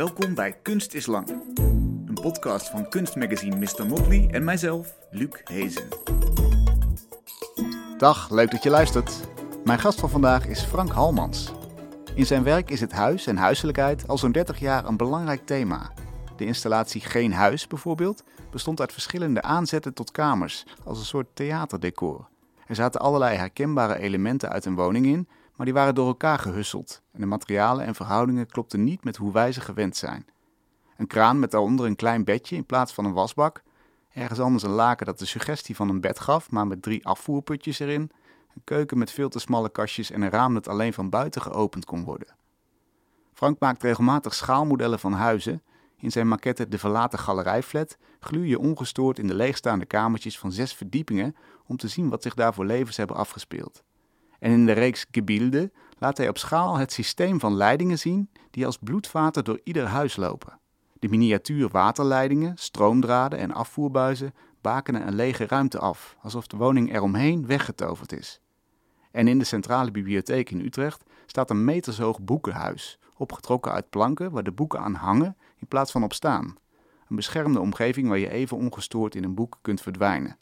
Welkom 0.00 0.34
bij 0.34 0.52
Kunst 0.62 0.94
is 0.94 1.06
Lang. 1.06 1.28
Een 2.06 2.18
podcast 2.22 2.68
van 2.68 2.88
kunstmagazine 2.88 3.56
Mr. 3.56 3.86
Motley 3.86 4.28
en 4.30 4.44
mijzelf, 4.44 4.94
Luc 5.10 5.40
Hezen. 5.44 5.88
Dag, 7.98 8.30
leuk 8.30 8.50
dat 8.50 8.62
je 8.62 8.70
luistert. 8.70 9.20
Mijn 9.64 9.78
gast 9.78 10.00
van 10.00 10.10
vandaag 10.10 10.46
is 10.46 10.62
Frank 10.62 10.90
Halmans. 10.90 11.52
In 12.14 12.26
zijn 12.26 12.42
werk 12.42 12.70
is 12.70 12.80
het 12.80 12.92
huis 12.92 13.26
en 13.26 13.36
huiselijkheid 13.36 14.08
al 14.08 14.18
zo'n 14.18 14.32
30 14.32 14.58
jaar 14.58 14.84
een 14.84 14.96
belangrijk 14.96 15.46
thema. 15.46 15.92
De 16.36 16.44
installatie 16.44 17.00
Geen 17.00 17.32
Huis 17.32 17.66
bijvoorbeeld 17.66 18.24
bestond 18.50 18.80
uit 18.80 18.92
verschillende 18.92 19.42
aanzetten 19.42 19.94
tot 19.94 20.10
kamers, 20.10 20.66
als 20.84 20.98
een 20.98 21.04
soort 21.04 21.28
theaterdecor. 21.34 22.28
Er 22.66 22.74
zaten 22.74 23.00
allerlei 23.00 23.36
herkenbare 23.36 23.98
elementen 23.98 24.50
uit 24.50 24.64
een 24.64 24.74
woning 24.74 25.06
in, 25.06 25.28
maar 25.60 25.68
die 25.68 25.78
waren 25.78 25.94
door 25.94 26.06
elkaar 26.06 26.38
gehusseld 26.38 27.02
en 27.12 27.20
de 27.20 27.26
materialen 27.26 27.86
en 27.86 27.94
verhoudingen 27.94 28.46
klopten 28.46 28.84
niet 28.84 29.04
met 29.04 29.16
hoe 29.16 29.32
wij 29.32 29.52
ze 29.52 29.60
gewend 29.60 29.96
zijn. 29.96 30.26
Een 30.96 31.06
kraan 31.06 31.38
met 31.38 31.50
daaronder 31.50 31.86
een 31.86 31.96
klein 31.96 32.24
bedje 32.24 32.56
in 32.56 32.64
plaats 32.64 32.92
van 32.92 33.04
een 33.04 33.12
wasbak, 33.12 33.62
ergens 34.12 34.40
anders 34.40 34.62
een 34.62 34.70
laken 34.70 35.06
dat 35.06 35.18
de 35.18 35.24
suggestie 35.24 35.76
van 35.76 35.88
een 35.88 36.00
bed 36.00 36.20
gaf, 36.20 36.50
maar 36.50 36.66
met 36.66 36.82
drie 36.82 37.06
afvoerputjes 37.06 37.78
erin, 37.78 38.10
een 38.54 38.62
keuken 38.64 38.98
met 38.98 39.10
veel 39.10 39.28
te 39.28 39.38
smalle 39.38 39.70
kastjes 39.70 40.10
en 40.10 40.22
een 40.22 40.30
raam 40.30 40.54
dat 40.54 40.68
alleen 40.68 40.92
van 40.92 41.10
buiten 41.10 41.42
geopend 41.42 41.84
kon 41.84 42.04
worden. 42.04 42.36
Frank 43.32 43.58
maakt 43.58 43.82
regelmatig 43.82 44.34
schaalmodellen 44.34 44.98
van 44.98 45.12
huizen. 45.12 45.62
In 45.96 46.10
zijn 46.10 46.28
maquette 46.28 46.68
De 46.68 46.78
Verlaten 46.78 47.18
Galerijflat 47.18 47.96
gluur 48.20 48.46
je 48.46 48.58
ongestoord 48.58 49.18
in 49.18 49.26
de 49.26 49.34
leegstaande 49.34 49.86
kamertjes 49.86 50.38
van 50.38 50.52
zes 50.52 50.74
verdiepingen 50.74 51.36
om 51.66 51.76
te 51.76 51.88
zien 51.88 52.08
wat 52.08 52.22
zich 52.22 52.34
daar 52.34 52.54
voor 52.54 52.66
levens 52.66 52.96
hebben 52.96 53.16
afgespeeld. 53.16 53.82
En 54.40 54.50
in 54.50 54.66
de 54.66 54.72
reeks 54.72 55.06
Gebilde 55.10 55.70
laat 55.98 56.16
hij 56.16 56.28
op 56.28 56.38
schaal 56.38 56.76
het 56.76 56.92
systeem 56.92 57.40
van 57.40 57.54
leidingen 57.54 57.98
zien 57.98 58.30
die 58.50 58.66
als 58.66 58.78
bloedvaten 58.78 59.44
door 59.44 59.60
ieder 59.64 59.86
huis 59.86 60.16
lopen. 60.16 60.58
De 60.98 61.08
miniatuur 61.08 61.68
waterleidingen, 61.68 62.56
stroomdraden 62.56 63.38
en 63.38 63.52
afvoerbuizen 63.52 64.34
bakenen 64.60 65.06
een 65.06 65.14
lege 65.14 65.46
ruimte 65.46 65.78
af, 65.78 66.16
alsof 66.22 66.46
de 66.46 66.56
woning 66.56 66.94
eromheen 66.94 67.46
weggetoverd 67.46 68.12
is. 68.12 68.40
En 69.10 69.28
in 69.28 69.38
de 69.38 69.44
centrale 69.44 69.90
bibliotheek 69.90 70.50
in 70.50 70.60
Utrecht 70.60 71.04
staat 71.26 71.50
een 71.50 71.64
metershoog 71.64 72.20
boekenhuis, 72.20 72.98
opgetrokken 73.16 73.72
uit 73.72 73.90
planken 73.90 74.30
waar 74.30 74.42
de 74.42 74.52
boeken 74.52 74.80
aan 74.80 74.94
hangen 74.94 75.36
in 75.56 75.66
plaats 75.66 75.92
van 75.92 76.02
op 76.02 76.12
staan. 76.12 76.56
Een 77.08 77.16
beschermde 77.16 77.60
omgeving 77.60 78.08
waar 78.08 78.18
je 78.18 78.30
even 78.30 78.56
ongestoord 78.56 79.14
in 79.14 79.24
een 79.24 79.34
boek 79.34 79.58
kunt 79.62 79.80
verdwijnen. 79.80 80.36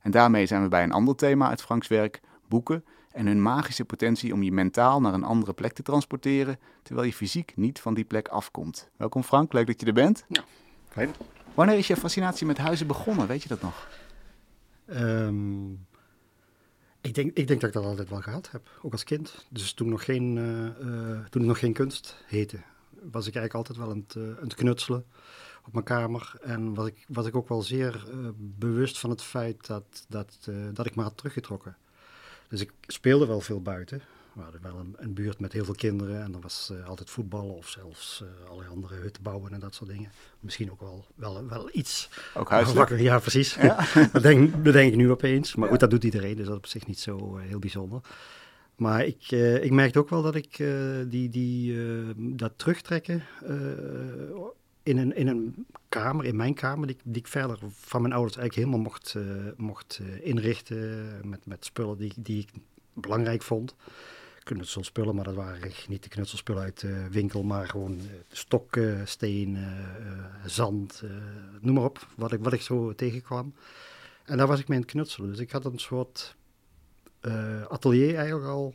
En 0.00 0.10
daarmee 0.10 0.46
zijn 0.46 0.62
we 0.62 0.68
bij 0.68 0.82
een 0.82 0.92
ander 0.92 1.16
thema 1.16 1.48
uit 1.48 1.62
Franks 1.62 1.88
werk, 1.88 2.20
boeken 2.48 2.84
en 3.14 3.26
hun 3.26 3.42
magische 3.42 3.84
potentie 3.84 4.32
om 4.32 4.42
je 4.42 4.52
mentaal 4.52 5.00
naar 5.00 5.14
een 5.14 5.24
andere 5.24 5.52
plek 5.52 5.72
te 5.72 5.82
transporteren, 5.82 6.58
terwijl 6.82 7.06
je 7.06 7.12
fysiek 7.12 7.52
niet 7.56 7.80
van 7.80 7.94
die 7.94 8.04
plek 8.04 8.28
afkomt. 8.28 8.90
Welkom 8.96 9.22
Frank, 9.22 9.52
leuk 9.52 9.66
dat 9.66 9.80
je 9.80 9.86
er 9.86 9.92
bent. 9.92 10.24
Ja, 10.28 10.44
fijn. 10.88 11.10
Wanneer 11.54 11.78
is 11.78 11.86
je 11.86 11.96
fascinatie 11.96 12.46
met 12.46 12.58
huizen 12.58 12.86
begonnen? 12.86 13.26
Weet 13.26 13.42
je 13.42 13.48
dat 13.48 13.62
nog? 13.62 13.88
Um, 14.86 15.86
ik, 17.00 17.14
denk, 17.14 17.36
ik 17.36 17.46
denk 17.46 17.60
dat 17.60 17.68
ik 17.68 17.74
dat 17.74 17.84
altijd 17.84 18.08
wel 18.08 18.20
gehad 18.20 18.50
heb, 18.50 18.70
ook 18.82 18.92
als 18.92 19.04
kind. 19.04 19.46
Dus 19.50 19.72
toen 19.72 19.88
nog 19.88 20.04
geen, 20.04 20.36
uh, 20.36 20.64
uh, 20.86 21.24
toen 21.24 21.44
nog 21.44 21.58
geen 21.58 21.72
kunst 21.72 22.24
heette, 22.26 22.56
was 22.90 23.26
ik 23.26 23.34
eigenlijk 23.34 23.54
altijd 23.54 23.78
wel 23.78 23.90
aan 23.90 24.04
het, 24.06 24.14
uh, 24.14 24.24
aan 24.24 24.48
het 24.48 24.54
knutselen 24.54 25.04
op 25.66 25.72
mijn 25.72 25.84
kamer. 25.84 26.34
En 26.42 26.74
was 26.74 26.86
ik, 26.86 27.04
was 27.08 27.26
ik 27.26 27.36
ook 27.36 27.48
wel 27.48 27.62
zeer 27.62 28.04
bewust 28.36 28.98
van 28.98 29.10
het 29.10 29.22
feit 29.22 29.66
dat, 29.66 30.06
dat, 30.08 30.48
dat 30.72 30.86
ik 30.86 30.94
me 30.94 31.02
had 31.02 31.16
teruggetrokken. 31.16 31.76
Dus 32.48 32.60
ik 32.60 32.72
speelde 32.86 33.26
wel 33.26 33.40
veel 33.40 33.62
buiten. 33.62 34.02
We 34.34 34.42
hadden 34.42 34.62
wel 34.62 34.78
een, 34.78 34.94
een 34.96 35.14
buurt 35.14 35.40
met 35.40 35.52
heel 35.52 35.64
veel 35.64 35.74
kinderen 35.74 36.22
en 36.22 36.34
er 36.34 36.40
was 36.40 36.70
uh, 36.72 36.88
altijd 36.88 37.10
voetballen 37.10 37.54
of 37.54 37.68
zelfs 37.68 38.22
uh, 38.22 38.48
allerlei 38.50 38.70
andere 38.70 38.94
hutten 38.94 39.22
bouwen 39.22 39.52
en 39.52 39.60
dat 39.60 39.74
soort 39.74 39.90
dingen. 39.90 40.12
Misschien 40.40 40.70
ook 40.70 40.80
wel, 40.80 41.04
wel, 41.14 41.48
wel 41.48 41.68
iets. 41.72 42.08
Ook 42.34 42.50
huiselijk? 42.50 42.98
Ja, 42.98 43.18
precies. 43.18 43.54
Ja. 43.54 43.86
dat, 44.12 44.22
denk, 44.22 44.64
dat 44.64 44.72
denk 44.72 44.90
ik 44.90 44.96
nu 44.96 45.10
opeens. 45.10 45.54
Maar 45.54 45.64
ja. 45.64 45.70
goed, 45.70 45.80
dat 45.80 45.90
doet 45.90 46.04
iedereen, 46.04 46.36
dus 46.36 46.46
dat 46.46 46.54
is 46.54 46.58
op 46.58 46.66
zich 46.66 46.86
niet 46.86 47.00
zo 47.00 47.36
uh, 47.36 47.44
heel 47.46 47.58
bijzonder. 47.58 48.00
Maar 48.76 49.04
ik, 49.04 49.30
ik 49.60 49.70
merkte 49.70 49.98
ook 49.98 50.08
wel 50.08 50.22
dat 50.22 50.34
ik 50.34 50.56
die, 51.08 51.28
die, 51.28 51.76
dat 52.16 52.52
terugtrekken 52.56 53.22
in 54.84 54.98
een, 54.98 55.16
in 55.16 55.28
een 55.28 55.66
kamer, 55.88 56.24
in 56.24 56.36
mijn 56.36 56.54
kamer, 56.54 56.86
die, 56.86 56.96
die 57.04 57.22
ik 57.22 57.26
verder 57.26 57.58
van 57.70 58.00
mijn 58.00 58.12
ouders 58.12 58.36
eigenlijk 58.36 58.66
helemaal 58.66 58.90
mocht, 58.90 59.16
mocht 59.56 60.00
inrichten 60.20 61.20
met, 61.28 61.46
met 61.46 61.64
spullen 61.64 61.98
die, 61.98 62.12
die 62.16 62.40
ik 62.40 62.48
belangrijk 62.92 63.42
vond 63.42 63.74
knutselspullen, 64.44 65.14
maar 65.14 65.24
dat 65.24 65.34
waren 65.34 65.70
niet 65.88 66.02
de 66.02 66.08
knutselspullen 66.08 66.62
uit 66.62 66.80
de 66.80 67.08
winkel, 67.10 67.42
maar 67.42 67.68
gewoon 67.68 68.00
stokken, 68.32 69.08
steen, 69.08 69.58
zand, 70.46 71.02
noem 71.60 71.74
maar 71.74 71.84
op, 71.84 72.06
wat 72.16 72.32
ik, 72.32 72.40
wat 72.42 72.52
ik 72.52 72.60
zo 72.60 72.94
tegenkwam. 72.94 73.54
En 74.24 74.36
daar 74.36 74.46
was 74.46 74.60
ik 74.60 74.68
mee 74.68 74.76
aan 74.76 74.82
het 74.82 74.92
knutselen. 74.92 75.30
Dus 75.30 75.38
ik 75.38 75.50
had 75.50 75.64
een 75.64 75.78
soort 75.78 76.36
atelier 77.68 78.16
eigenlijk 78.16 78.48
al 78.48 78.74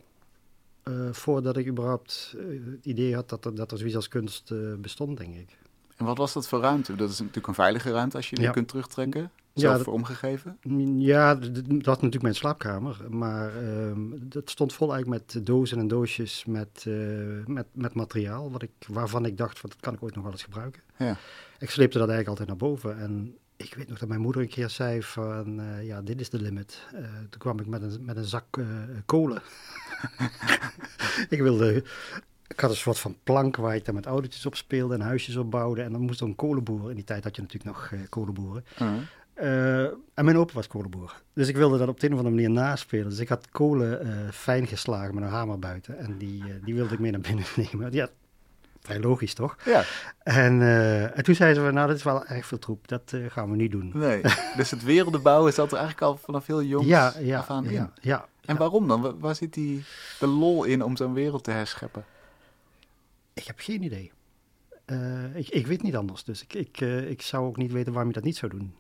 voordat 1.12 1.58
ik 1.58 1.68
überhaupt 1.68 2.36
het 2.66 2.86
idee 2.86 3.16
had 3.16 3.30
dat 3.30 3.46
er, 3.46 3.56
dat 3.56 3.72
er 3.72 3.78
zoiets 3.78 3.96
als 3.96 4.08
kunst 4.08 4.54
bestond, 4.82 5.18
denk 5.18 5.36
ik. 5.36 5.58
En 6.00 6.06
wat 6.06 6.18
was 6.18 6.34
dat 6.34 6.48
voor 6.48 6.62
ruimte? 6.62 6.96
Dat 6.96 7.10
is 7.10 7.20
natuurlijk 7.20 7.48
een 7.48 7.54
veilige 7.54 7.92
ruimte 7.92 8.18
als 8.18 8.30
je 8.30 8.36
je 8.36 8.42
ja. 8.42 8.52
kunt 8.52 8.68
terugtrekken. 8.68 9.32
Zelf 9.54 9.78
ja, 9.78 9.84
voor 9.84 9.94
omgegeven? 9.94 10.58
Ja, 10.98 11.36
dat 11.36 11.66
was 11.66 11.96
natuurlijk 11.96 12.22
mijn 12.22 12.36
slaapkamer. 12.36 12.98
Maar 13.10 13.56
um, 13.56 14.30
dat 14.30 14.50
stond 14.50 14.74
vol 14.74 14.94
eigenlijk 14.94 15.24
met 15.24 15.46
dozen 15.46 15.80
en 15.80 15.88
doosjes 15.88 16.46
met, 16.46 16.86
uh, 16.88 17.46
met, 17.46 17.66
met 17.72 17.94
materiaal. 17.94 18.52
Wat 18.52 18.62
ik, 18.62 18.70
waarvan 18.88 19.26
ik 19.26 19.38
dacht, 19.38 19.60
van, 19.60 19.70
dat 19.70 19.80
kan 19.80 19.94
ik 19.94 20.04
ooit 20.04 20.16
nog 20.16 20.24
wel 20.24 20.32
eens 20.32 20.44
gebruiken. 20.44 20.82
Ja. 20.98 21.18
Ik 21.60 21.70
sleepte 21.70 21.98
dat 21.98 22.10
eigenlijk 22.10 22.40
altijd 22.40 22.48
naar 22.48 22.70
boven. 22.70 23.00
En 23.00 23.38
ik 23.56 23.74
weet 23.74 23.90
nog 23.90 24.00
dat 24.00 24.10
mijn 24.10 24.22
moeder 24.22 24.42
een 24.42 24.48
keer 24.48 24.70
zei 24.70 25.04
van, 25.04 25.60
uh, 25.60 25.86
ja, 25.86 26.02
dit 26.02 26.20
is 26.22 26.30
de 26.30 26.42
limit. 26.42 26.88
Uh, 26.94 27.00
toen 27.30 27.40
kwam 27.40 27.60
ik 27.60 27.68
met 27.68 27.82
een, 27.82 28.06
met 28.06 28.18
een 28.18 28.24
zak 28.24 28.60
kolen. 29.06 29.42
ik 31.30 31.42
wilde 31.42 31.84
ik 32.50 32.60
had 32.60 32.70
een 32.70 32.76
soort 32.76 33.00
van 33.00 33.16
plank 33.24 33.56
waar 33.56 33.76
ik 33.76 33.86
dan 33.86 33.96
met 33.96 34.06
autootjes 34.06 34.46
op 34.46 34.56
speelde 34.56 34.94
en 34.94 35.02
huisjes 35.02 35.36
opbouwde. 35.36 35.82
En 35.82 35.92
dan 35.92 36.02
moest 36.02 36.22
er 36.22 36.28
een 36.28 36.36
kolenboer. 36.36 36.90
In 36.90 36.96
die 36.96 37.04
tijd 37.04 37.24
had 37.24 37.36
je 37.36 37.42
natuurlijk 37.42 37.76
nog 37.76 37.92
uh, 37.94 38.00
kolenboeren. 38.10 38.66
Uh 38.74 38.78
-huh. 38.78 38.98
uh, 39.44 39.84
en 40.14 40.26
mijn 40.26 40.38
opa 40.38 40.54
was 40.54 40.68
kolenboer. 40.68 41.22
Dus 41.34 41.48
ik 41.48 41.56
wilde 41.56 41.78
dat 41.78 41.88
op 41.88 42.00
de 42.00 42.06
een 42.06 42.14
of 42.14 42.18
andere 42.18 42.36
manier 42.36 42.52
naspelen. 42.52 43.10
Dus 43.10 43.20
ik 43.20 43.30
had 43.30 43.50
kolen 43.52 44.08
uh, 44.08 44.14
fijn 44.32 44.68
geslagen 44.68 45.16
met 45.16 45.24
een 45.24 45.30
hamer 45.30 45.60
buiten. 45.60 45.98
En 45.98 46.18
die, 46.18 46.44
die 46.64 46.76
wilde 46.76 46.94
ik 46.94 47.00
mee 47.00 47.12
naar 47.12 47.22
binnen 47.22 47.46
nemen. 47.72 47.92
Ja, 47.92 48.10
vrij 48.82 49.00
logisch 49.00 49.34
toch? 49.34 49.58
Ja. 49.66 49.84
En, 50.24 50.62
en 51.14 51.24
toen 51.24 51.36
zeiden 51.36 51.66
ze, 51.66 51.72
nou 51.72 51.88
dat 51.88 51.98
is 51.98 52.04
wel 52.04 52.26
erg 52.26 52.46
veel 52.46 52.60
troep. 52.60 52.88
Dat 52.88 53.14
gaan 53.28 53.50
we 53.50 53.56
niet 53.56 53.72
doen. 53.72 53.92
Nee, 53.94 54.22
dus 54.58 54.72
het 54.72 54.84
werelden 54.84 55.22
bouwen 55.22 55.54
zat 55.54 55.72
er 55.72 55.78
eigenlijk 55.78 56.08
al 56.08 56.18
vanaf 56.18 56.48
heel 56.48 56.64
jong 56.64 56.86
ja, 56.86 57.14
ja, 57.20 57.38
af 57.38 57.50
aan 57.50 57.66
in. 57.66 57.72
Ja, 57.72 57.92
ja, 58.02 58.26
en 58.46 58.58
waarom 58.58 58.88
dan? 58.88 59.20
Waar 59.20 59.36
zit 59.36 59.54
die, 59.54 59.84
de 60.20 60.28
lol 60.28 60.64
in 60.64 60.84
om 60.84 60.98
zo'n 60.98 61.14
wereld 61.14 61.44
te 61.44 61.52
herscheppen? 61.52 62.04
Ik 63.40 63.48
heb 63.48 63.60
geen 63.60 63.84
idee. 63.84 64.12
Uh, 64.86 65.36
ik, 65.36 65.50
ik, 65.50 65.68
weet 65.68 65.82
niet 65.82 65.96
anders, 65.96 66.24
dus 66.24 66.44
ik, 66.44 66.54
ik, 66.54 66.82
uh, 66.82 67.10
ik 67.10 67.22
zou 67.22 67.48
ook 67.48 67.58
niet 67.58 67.72
weten 67.72 67.92
waarom 67.92 68.12
je 68.12 68.16
dat 68.16 68.26
niet 68.26 68.38
zou 68.38 68.52
doen. 68.52 68.76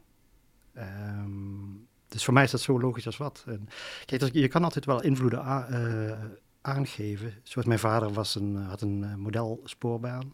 Um, 0.78 1.88
dus 2.08 2.24
voor 2.24 2.34
mij 2.34 2.44
is 2.44 2.52
dat 2.52 2.62
zo 2.62 2.80
logisch 2.80 3.06
als 3.06 3.18
wat. 3.18 3.44
En, 3.47 3.70
kijk, 4.06 4.22
dus 4.22 4.30
je 4.34 4.47
kan 4.47 4.64
altijd 4.64 4.86
wel 4.86 5.02
invloeden 5.02 5.40
uh, 5.40 6.24
aangeven. 6.62 7.34
Zoals 7.44 7.68
mijn 7.68 7.80
vader 7.80 8.14
was 8.14 8.36
een, 8.36 8.56
had 8.56 8.81
een 8.81 9.20
modelspoorbaan, 9.20 10.34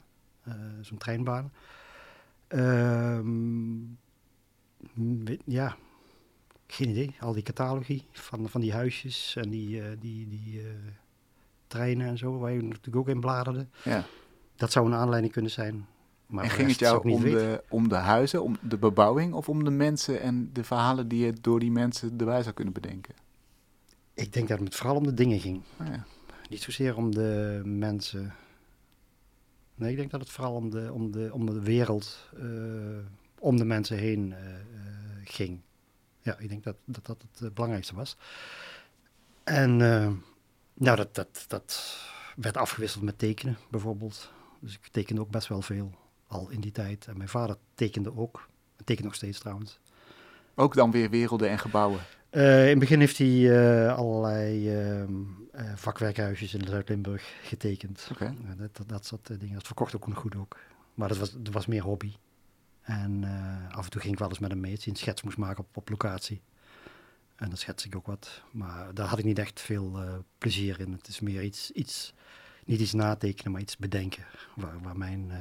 zo'n 0.82 0.98
treinbaan. 0.98 1.54
Um, 2.48 3.98
ja, 5.46 5.78
geen 6.68 6.90
idee. 6.90 7.16
Al 7.20 7.34
die 7.34 7.44
catalogie 7.44 8.06
van, 8.12 8.50
van 8.50 8.62
die 8.62 8.74
huisjes 8.74 9.36
en 9.36 9.50
die, 9.50 9.98
die, 9.98 10.28
die 10.28 10.62
treinen 11.76 12.08
en 12.08 12.18
zo, 12.18 12.38
waar 12.38 12.52
je 12.52 12.62
natuurlijk 12.62 12.96
ook 12.96 13.10
in 13.10 13.20
bladerde. 13.20 13.68
Ja. 13.84 14.04
Dat 14.56 14.72
zou 14.72 14.86
een 14.86 14.94
aanleiding 14.94 15.34
kunnen 15.34 15.52
zijn. 15.52 15.88
Maar 16.26 16.44
en 16.44 16.50
ging 16.50 16.70
het 16.70 16.80
jou 16.80 17.10
om 17.10 17.22
de, 17.22 17.64
om 17.70 17.90
de 17.90 17.96
huizen, 17.96 18.44
om 18.44 18.58
de 18.62 18.78
bebouwing 18.78 19.34
of 19.34 19.50
om 19.50 19.64
de 19.64 19.70
mensen 19.70 20.22
en 20.22 20.50
de 20.54 20.64
verhalen 20.64 21.08
die 21.08 21.26
je 21.26 21.34
door 21.42 21.60
die 21.60 21.72
mensen 21.72 22.14
erbij 22.18 22.44
zou 22.44 22.56
kunnen 22.56 22.74
bedenken? 22.74 23.14
Ik 24.14 24.34
denk 24.34 24.48
dat 24.48 24.60
het 24.60 24.76
vooral 24.76 24.96
om 24.96 25.04
de 25.04 25.14
dingen 25.14 25.40
ging. 25.40 25.62
Oh 25.82 25.88
ja. 25.88 26.06
Niet 26.50 26.62
zozeer 26.62 26.96
om 26.96 27.16
de 27.16 27.62
mensen. 27.66 28.34
Nee, 29.76 29.92
ik 29.92 29.98
denk 29.98 30.12
dat 30.12 30.20
het 30.20 30.30
vooral 30.30 30.54
om 30.54 30.70
de, 30.70 30.90
om 30.94 31.12
de, 31.12 31.30
om 31.32 31.46
de 31.46 31.62
wereld, 31.62 32.30
uh, 32.40 32.46
om 33.40 33.58
de 33.58 33.66
mensen 33.66 33.98
heen 33.98 34.30
uh, 34.30 34.38
uh, 34.38 34.56
ging. 35.24 35.60
Ja, 36.22 36.38
ik 36.40 36.50
denk 36.50 36.64
dat 36.64 36.76
dat, 36.86 37.06
dat 37.06 37.18
het 37.38 37.54
belangrijkste 37.54 37.96
was. 37.96 38.18
En 39.44 39.82
nou, 40.76 40.98
dat, 40.98 41.16
dat, 41.16 41.46
dat 41.48 41.98
werd 42.36 42.58
afgewisseld 42.58 43.04
met 43.04 43.18
tekenen 43.18 43.58
bijvoorbeeld. 43.70 44.32
Dus 44.60 44.74
ik 44.74 44.88
tekende 44.88 45.22
ook 45.22 45.30
best 45.30 45.48
wel 45.48 45.62
veel 45.62 45.92
al 46.28 46.50
in 46.50 46.60
die 46.60 46.72
tijd. 46.72 47.08
En 47.08 47.18
mijn 47.18 47.30
vader 47.30 47.58
tekende 47.76 48.18
ook. 48.18 48.48
Tekent 48.84 49.06
nog 49.06 49.16
steeds 49.16 49.40
trouwens. 49.40 49.80
Ook 50.56 50.76
dan 50.76 50.92
weer 50.92 51.10
werelden 51.10 51.50
en 51.50 51.60
gebouwen? 51.60 52.00
Uh, 52.32 52.64
in 52.64 52.70
het 52.70 52.80
begin 52.80 53.00
heeft 53.00 53.18
hij 53.18 53.28
uh, 53.28 53.96
allerlei 53.98 54.72
uh, 55.00 55.04
vakwerkhuisjes 55.76 56.54
in 56.54 56.68
Zuid-Limburg 56.68 57.34
getekend. 57.44 58.10
Okay. 58.12 58.36
dat, 58.58 58.76
dat, 58.76 58.90
dat 58.90 59.06
soort 59.06 59.40
dingen. 59.40 59.54
Dat 59.54 59.66
verkocht 59.66 59.96
ook 59.96 60.08
nog 60.08 60.18
goed 60.18 60.36
ook. 60.36 60.58
Maar 60.94 61.08
dat 61.08 61.18
was, 61.18 61.32
dat 61.32 61.54
was 61.54 61.66
meer 61.66 61.82
hobby. 61.82 62.14
En 62.86 63.24
eh, 63.24 63.76
af 63.78 63.84
en 63.84 63.92
toe 63.92 64.02
ging 64.02 64.14
ik 64.14 64.20
wel 64.20 64.30
eens 64.30 64.40
met 64.40 64.52
hem 64.52 64.60
mee, 64.60 64.72
als 64.72 64.84
hij 64.84 64.94
een 64.94 65.00
schets 65.00 65.22
moest 65.22 65.38
maken 65.38 65.64
op, 65.64 65.78
op 65.78 65.90
locatie. 65.90 66.42
En 67.36 67.50
dan 67.50 67.58
schets 67.58 67.86
ik 67.86 67.96
ook 67.96 68.06
wat. 68.06 68.42
Maar 68.52 68.94
daar 68.94 69.08
had 69.08 69.20
ik 69.20 69.26
niet 69.26 69.40
echt 69.40 69.62
veel 69.62 70.04
uh, 70.04 70.14
plezier 70.38 70.80
in. 70.80 70.92
Het 70.92 71.08
is 71.08 71.20
meer 71.20 71.44
iets, 71.44 71.72
iets, 71.72 72.14
niet 72.66 72.80
iets 72.80 72.94
natekenen, 72.94 73.52
maar 73.52 73.62
iets 73.62 73.78
bedenken 73.78 74.26
waar, 74.56 74.82
waar 74.82 74.98
mijn 74.98 75.30
uh, 75.30 75.38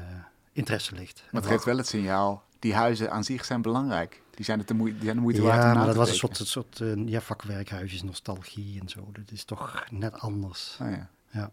interesse 0.52 0.94
ligt. 0.94 1.22
Maar 1.30 1.42
het 1.42 1.50
geeft 1.50 1.64
wel 1.64 1.76
het 1.76 1.86
signaal, 1.86 2.42
die 2.58 2.74
huizen 2.74 3.10
aan 3.10 3.24
zich 3.24 3.44
zijn 3.44 3.62
belangrijk. 3.62 4.22
Die 4.34 4.44
zijn, 4.44 4.58
het 4.58 4.68
de, 4.68 4.74
moeite, 4.74 4.94
die 4.94 5.04
zijn 5.04 5.16
de 5.16 5.22
moeite 5.22 5.42
waard 5.42 5.62
Ja, 5.62 5.74
maar 5.74 5.86
dat 5.86 5.96
was 5.96 6.08
een 6.08 6.14
soort, 6.14 6.38
een 6.38 6.46
soort 6.46 6.80
uh, 6.80 7.06
ja, 7.06 7.20
vakwerkhuisjes, 7.20 8.02
nostalgie 8.02 8.80
en 8.80 8.88
zo. 8.88 9.08
Dat 9.12 9.30
is 9.30 9.44
toch 9.44 9.84
net 9.90 10.18
anders. 10.18 10.78
Oh 10.80 10.90
ja. 10.90 11.10
Ja. 11.30 11.50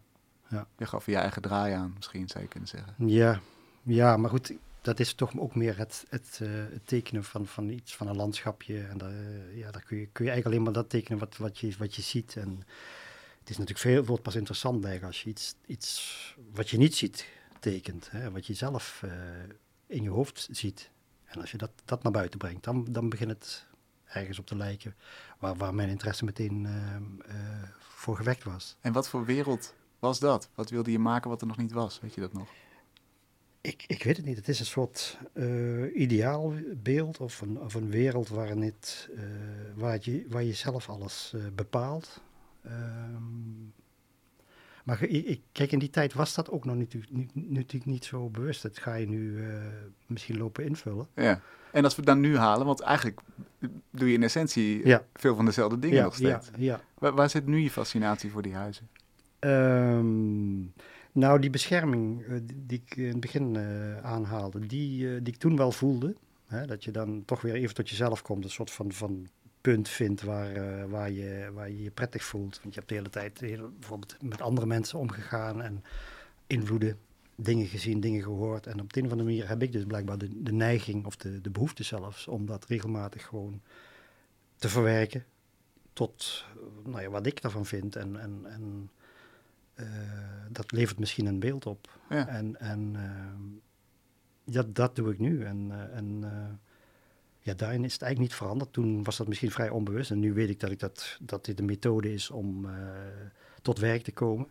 ja. 0.48 0.66
Je 0.78 0.86
gaf 0.86 1.06
je 1.06 1.16
eigen 1.16 1.42
draai 1.42 1.74
aan, 1.74 1.92
misschien 1.96 2.28
zou 2.28 2.42
je 2.44 2.48
kunnen 2.48 2.68
zeggen. 2.68 2.94
Ja, 2.96 3.40
ja 3.82 4.16
maar 4.16 4.30
goed, 4.30 4.52
dat 4.82 5.00
is 5.00 5.14
toch 5.14 5.38
ook 5.38 5.54
meer 5.54 5.78
het, 5.78 6.04
het, 6.08 6.38
uh, 6.42 6.48
het, 6.52 6.86
tekenen 6.86 7.24
van, 7.24 7.46
van 7.46 7.68
iets, 7.68 7.96
van 7.96 8.06
een 8.08 8.16
landschapje. 8.16 8.80
En 8.80 8.98
daar, 8.98 9.12
uh, 9.12 9.58
ja, 9.58 9.70
daar 9.70 9.82
kun 9.82 9.96
je, 9.96 10.06
kun 10.06 10.24
je 10.24 10.30
eigenlijk 10.30 10.46
alleen 10.46 10.62
maar 10.62 10.82
dat 10.82 10.90
tekenen 10.90 11.18
wat, 11.18 11.36
wat, 11.36 11.58
je, 11.58 11.74
wat 11.78 11.94
je 11.94 12.02
ziet. 12.02 12.36
En 12.36 12.62
het 13.38 13.50
is 13.50 13.58
natuurlijk 13.58 13.78
veel, 13.78 14.04
wordt 14.04 14.22
pas 14.22 14.34
interessant 14.34 14.84
eigenlijk 14.84 15.14
als 15.14 15.22
je 15.22 15.30
iets, 15.30 15.54
iets 15.66 16.34
wat 16.52 16.70
je 16.70 16.78
niet 16.78 16.96
ziet 16.96 17.28
tekent. 17.60 18.10
Hè, 18.10 18.30
wat 18.30 18.46
je 18.46 18.54
zelf 18.54 19.02
uh, 19.04 19.12
in 19.86 20.02
je 20.02 20.10
hoofd 20.10 20.48
ziet. 20.50 20.90
En 21.24 21.40
als 21.40 21.50
je 21.50 21.58
dat, 21.58 21.70
dat 21.84 22.02
naar 22.02 22.12
buiten 22.12 22.38
brengt, 22.38 22.64
dan, 22.64 22.86
dan 22.90 23.08
begint 23.08 23.30
het 23.30 23.66
ergens 24.04 24.38
op 24.38 24.46
te 24.46 24.56
lijken 24.56 24.94
waar, 25.38 25.56
waar 25.56 25.74
mijn 25.74 25.88
interesse 25.88 26.24
meteen 26.24 26.68
voor 27.78 28.16
gewekt 28.16 28.44
was. 28.44 28.76
En 28.80 28.92
wat 28.92 29.08
voor 29.08 29.24
wereld 29.24 29.74
was 29.98 30.18
dat? 30.18 30.50
Wat 30.54 30.70
wilde 30.70 30.90
je 30.90 30.98
maken 30.98 31.30
wat 31.30 31.40
er 31.40 31.46
nog 31.46 31.56
niet 31.56 31.72
was? 31.72 32.00
Weet 32.00 32.14
je 32.14 32.20
dat 32.20 32.32
nog? 32.32 32.48
Ik, 33.62 33.84
ik 33.86 34.02
weet 34.02 34.16
het 34.16 34.26
niet. 34.26 34.36
Het 34.36 34.48
is 34.48 34.60
een 34.60 34.66
soort 34.66 35.18
uh, 35.34 35.96
ideaalbeeld 35.96 37.20
of 37.20 37.40
een, 37.40 37.60
of 37.60 37.74
een 37.74 37.90
wereld 37.90 38.28
waarin 38.28 38.62
het, 38.62 39.08
uh, 39.14 39.22
waar, 39.74 39.98
je, 40.00 40.26
waar 40.28 40.42
je 40.42 40.52
zelf 40.52 40.88
alles 40.88 41.32
uh, 41.34 41.42
bepaalt. 41.54 42.22
Um, 42.66 43.72
maar 44.84 45.02
ik, 45.02 45.40
kijk, 45.52 45.72
in 45.72 45.78
die 45.78 45.90
tijd 45.90 46.12
was 46.12 46.34
dat 46.34 46.50
ook 46.50 46.64
nog 46.64 46.76
natuurlijk 46.76 47.12
niet, 47.12 47.34
niet, 47.34 47.84
niet 47.84 48.04
zo 48.04 48.28
bewust. 48.28 48.62
Dat 48.62 48.78
ga 48.78 48.94
je 48.94 49.08
nu 49.08 49.44
misschien 50.06 50.38
lopen 50.38 50.64
invullen. 50.64 51.08
Ja. 51.14 51.40
En 51.72 51.84
als 51.84 51.94
we 51.94 52.00
het 52.00 52.10
dan 52.10 52.20
nu 52.20 52.36
halen, 52.36 52.66
want 52.66 52.80
eigenlijk 52.80 53.20
doe 53.90 54.08
je 54.08 54.14
in 54.14 54.22
essentie 54.22 54.86
ja. 54.86 55.04
veel 55.14 55.36
van 55.36 55.44
dezelfde 55.44 55.78
dingen 55.78 55.96
ja, 55.96 56.02
nog 56.02 56.14
steeds. 56.14 56.46
Ja, 56.46 56.56
ja. 56.56 56.80
Waar, 56.98 57.14
waar, 57.14 57.30
zit 57.30 57.46
nu 57.46 57.58
je 57.58 57.70
fascinatie 57.70 58.30
voor 58.30 58.42
die 58.42 58.54
huizen? 58.54 58.88
Um, 59.40 60.72
nou, 61.12 61.40
die 61.40 61.50
bescherming 61.50 62.26
uh, 62.26 62.38
die 62.54 62.82
ik 62.86 62.96
in 62.96 63.08
het 63.08 63.20
begin 63.20 63.54
uh, 63.54 63.98
aanhaalde, 63.98 64.66
die, 64.66 65.04
uh, 65.04 65.18
die 65.22 65.32
ik 65.32 65.38
toen 65.38 65.56
wel 65.56 65.72
voelde. 65.72 66.14
Hè, 66.46 66.66
dat 66.66 66.84
je 66.84 66.90
dan 66.90 67.24
toch 67.24 67.40
weer 67.40 67.54
even 67.54 67.74
tot 67.74 67.88
jezelf 67.88 68.22
komt, 68.22 68.44
een 68.44 68.50
soort 68.50 68.70
van, 68.70 68.92
van 68.92 69.28
punt 69.60 69.88
vindt 69.88 70.22
waar, 70.22 70.88
waar, 70.88 71.10
je, 71.10 71.50
waar 71.52 71.70
je 71.70 71.82
je 71.82 71.90
prettig 71.90 72.24
voelt. 72.24 72.60
Want 72.62 72.74
je 72.74 72.78
hebt 72.78 72.88
de 72.88 72.94
hele 72.94 73.10
tijd 73.10 73.40
heel, 73.40 73.70
bijvoorbeeld 73.78 74.16
met 74.20 74.40
andere 74.40 74.66
mensen 74.66 74.98
omgegaan 74.98 75.62
en 75.62 75.84
invloeden, 76.46 76.98
dingen 77.36 77.66
gezien, 77.66 78.00
dingen 78.00 78.22
gehoord. 78.22 78.66
En 78.66 78.80
op 78.80 78.92
de 78.92 78.98
een 79.00 79.06
of 79.06 79.12
andere 79.12 79.28
manier 79.28 79.48
heb 79.48 79.62
ik 79.62 79.72
dus 79.72 79.84
blijkbaar 79.84 80.18
de, 80.18 80.42
de 80.42 80.52
neiging 80.52 81.06
of 81.06 81.16
de, 81.16 81.40
de 81.40 81.50
behoefte 81.50 81.82
zelfs 81.82 82.28
om 82.28 82.46
dat 82.46 82.66
regelmatig 82.66 83.26
gewoon 83.26 83.60
te 84.56 84.68
verwerken 84.68 85.24
tot 85.92 86.44
nou 86.84 87.02
ja, 87.02 87.08
wat 87.08 87.26
ik 87.26 87.42
daarvan 87.42 87.66
vind. 87.66 87.96
En, 87.96 88.20
en, 88.20 88.40
en 88.44 88.90
uh, 89.76 89.86
dat 90.48 90.72
levert 90.72 90.98
misschien 90.98 91.26
een 91.26 91.38
beeld 91.38 91.66
op. 91.66 91.98
Ja. 92.08 92.28
En, 92.28 92.60
en 92.60 92.94
uh, 92.96 94.54
dat, 94.54 94.74
dat 94.74 94.96
doe 94.96 95.12
ik 95.12 95.18
nu. 95.18 95.44
En, 95.44 95.68
uh, 95.70 95.96
en 95.96 96.24
ja, 97.38 97.54
daarin 97.54 97.84
is 97.84 97.92
het 97.92 98.02
eigenlijk 98.02 98.32
niet 98.32 98.40
veranderd. 98.40 98.72
Toen 98.72 99.04
was 99.04 99.16
dat 99.16 99.28
misschien 99.28 99.50
vrij 99.50 99.68
onbewust. 99.68 100.10
En 100.10 100.18
nu 100.18 100.32
weet 100.32 100.48
ik 100.48 100.60
dat, 100.60 100.70
ik 100.70 100.78
dat, 100.78 101.18
dat 101.20 101.44
dit 101.44 101.58
een 101.58 101.64
methode 101.64 102.12
is 102.12 102.30
om 102.30 102.66
tot 103.62 103.78
werk 103.78 104.02
te 104.02 104.12
komen. 104.12 104.46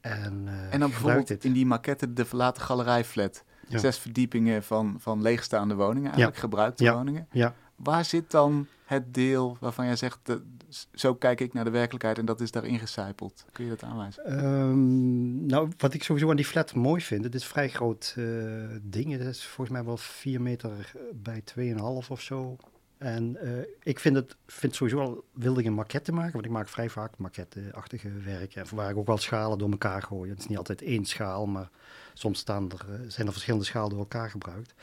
En, 0.00 0.48
en 0.70 0.80
dan 0.80 0.90
bijvoorbeeld 0.90 1.28
dit. 1.28 1.44
in 1.44 1.52
die 1.52 1.66
maquette 1.66 2.12
de 2.12 2.24
verlaten 2.24 2.62
galerijflat. 2.62 3.44
Ja. 3.68 3.78
Zes 3.78 3.98
verdiepingen 3.98 4.62
van, 4.62 4.96
van 4.98 5.22
leegstaande 5.22 5.74
woningen, 5.74 6.04
eigenlijk 6.04 6.34
ja. 6.34 6.40
gebruikte 6.40 6.84
ja. 6.84 6.94
woningen. 6.94 7.28
Ja. 7.30 7.54
Waar 7.82 8.04
zit 8.04 8.30
dan 8.30 8.66
het 8.84 9.14
deel 9.14 9.56
waarvan 9.60 9.86
jij 9.86 9.96
zegt, 9.96 10.18
zo 10.94 11.14
kijk 11.14 11.40
ik 11.40 11.52
naar 11.52 11.64
de 11.64 11.70
werkelijkheid 11.70 12.18
en 12.18 12.24
dat 12.24 12.40
is 12.40 12.50
daarin 12.50 12.78
gecijpeld? 12.78 13.44
Kun 13.52 13.64
je 13.64 13.70
dat 13.70 13.82
aanwijzen? 13.82 14.44
Um, 14.44 15.46
nou, 15.46 15.70
wat 15.78 15.94
ik 15.94 16.02
sowieso 16.02 16.30
aan 16.30 16.36
die 16.36 16.44
flat 16.44 16.74
mooi 16.74 17.00
vind, 17.02 17.24
het 17.24 17.34
is 17.34 17.44
vrij 17.44 17.68
groot 17.68 18.14
uh, 18.18 18.24
ding. 18.82 19.12
Het 19.12 19.20
is 19.20 19.44
volgens 19.44 19.76
mij 19.76 19.84
wel 19.84 19.96
4 19.96 20.40
meter 20.40 20.92
bij 21.14 21.42
2,5 21.58 21.82
of 22.08 22.20
zo. 22.20 22.56
En 22.98 23.36
uh, 23.42 23.50
ik 23.82 23.98
vind 23.98 24.16
het 24.16 24.36
vind 24.46 24.74
sowieso 24.74 24.98
wel, 24.98 25.24
wilde 25.32 25.60
ik 25.60 25.66
een 25.66 25.74
maquette 25.74 26.12
maken, 26.12 26.32
want 26.32 26.44
ik 26.44 26.50
maak 26.50 26.68
vrij 26.68 26.88
vaak 26.88 27.18
maquette-achtige 27.18 28.10
werk. 28.24 28.54
En 28.54 28.66
waar 28.74 28.90
ik 28.90 28.96
ook 28.96 29.06
wel 29.06 29.18
schalen 29.18 29.58
door 29.58 29.70
elkaar 29.70 30.02
gooi. 30.02 30.30
Het 30.30 30.38
is 30.38 30.46
niet 30.46 30.58
altijd 30.58 30.82
één 30.82 31.04
schaal, 31.04 31.46
maar 31.46 31.70
soms 32.14 32.38
staan 32.38 32.70
er, 32.70 33.10
zijn 33.10 33.26
er 33.26 33.32
verschillende 33.32 33.66
schalen 33.66 33.90
door 33.90 33.98
elkaar 33.98 34.30
gebruikt. 34.30 34.74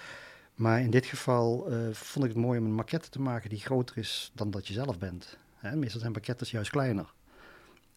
Maar 0.58 0.82
in 0.82 0.90
dit 0.90 1.06
geval 1.06 1.72
uh, 1.72 1.94
vond 1.94 2.26
ik 2.26 2.32
het 2.32 2.42
mooi 2.42 2.60
om 2.60 2.66
een 2.66 2.76
maquette 2.76 3.10
te 3.10 3.22
maken 3.22 3.50
die 3.50 3.60
groter 3.60 3.98
is 3.98 4.32
dan 4.34 4.52
dat 4.52 4.68
je 4.68 4.74
zelf 4.74 4.98
bent. 4.98 5.38
Hè? 5.56 5.76
Meestal 5.76 6.00
zijn 6.00 6.12
maquettes 6.12 6.52
juist 6.52 6.72
kleiner. 6.72 7.14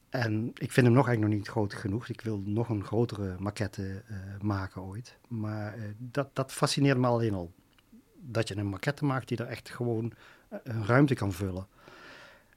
En 0.08 0.50
ik 0.54 0.72
vind 0.72 0.86
hem 0.86 0.94
nog 0.94 1.06
eigenlijk 1.06 1.20
nog 1.20 1.42
niet 1.42 1.48
groot 1.48 1.74
genoeg. 1.74 2.08
Ik 2.08 2.20
wil 2.20 2.38
nog 2.38 2.68
een 2.68 2.84
grotere 2.84 3.36
maquette 3.38 4.02
uh, 4.10 4.16
maken 4.40 4.82
ooit. 4.82 5.16
Maar 5.28 5.78
uh, 5.78 5.84
dat, 5.98 6.28
dat 6.32 6.52
fascineert 6.52 6.98
me 6.98 7.06
alleen 7.06 7.34
al. 7.34 7.52
Dat 8.14 8.48
je 8.48 8.56
een 8.56 8.66
maquette 8.66 9.04
maakt 9.04 9.28
die 9.28 9.38
er 9.38 9.46
echt 9.46 9.70
gewoon 9.70 10.12
een 10.62 10.86
ruimte 10.86 11.14
kan 11.14 11.32
vullen. 11.32 11.66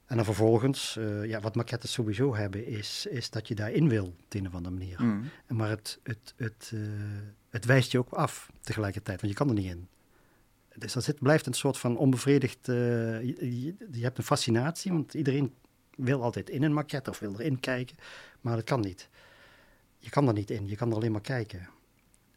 En 0.06 0.16
dan 0.16 0.26
vervolgens, 0.26 0.98
uh, 1.00 1.26
ja, 1.26 1.40
wat 1.40 1.56
maquettes 1.56 1.94
sowieso 1.94 2.36
hebben, 2.36 2.66
is, 2.66 3.06
is 3.10 3.30
dat 3.30 3.48
je 3.48 3.56
daarin 3.56 3.90
wil, 3.90 4.06
op 4.06 4.34
een 4.34 4.48
of 4.48 4.54
andere 4.54 4.76
manier. 4.76 5.02
Mm. 5.02 5.30
Maar 5.48 5.70
het, 5.70 6.00
het, 6.04 6.34
het, 6.38 6.74
het 7.50 7.66
wijst 7.66 7.92
je 7.92 7.98
ook 7.98 8.10
af 8.10 8.52
tegelijkertijd, 8.62 9.22
want 9.22 9.34
je 9.34 9.40
kan 9.40 9.48
er 9.48 9.56
niet 9.56 9.72
in. 9.72 9.88
Dus 10.76 10.94
dat 10.94 11.20
blijft 11.20 11.46
een 11.46 11.54
soort 11.54 11.78
van 11.78 11.98
onbevredigd. 11.98 12.68
Uh, 12.68 12.76
je, 13.24 13.76
hebt 13.92 14.18
een 14.18 14.24
fascinatie, 14.24 14.92
want 14.92 15.14
iedereen 15.14 15.54
wil 15.96 16.24
altijd 16.24 16.50
in 16.50 16.64
een 16.64 16.74
maquette 16.74 17.10
of 17.10 17.20
wil 17.20 17.40
erin 17.40 17.60
kijken, 17.60 17.98
maar 18.42 18.56
dat 18.56 18.66
kan 18.66 18.80
niet. 18.80 19.10
Je 19.98 20.10
kan 20.10 20.28
er 20.28 20.34
niet 20.34 20.50
in, 20.50 20.68
je 20.68 20.76
kan 20.76 20.90
er 20.90 20.96
alleen 20.96 21.12
maar 21.12 21.22
kijken. 21.22 21.70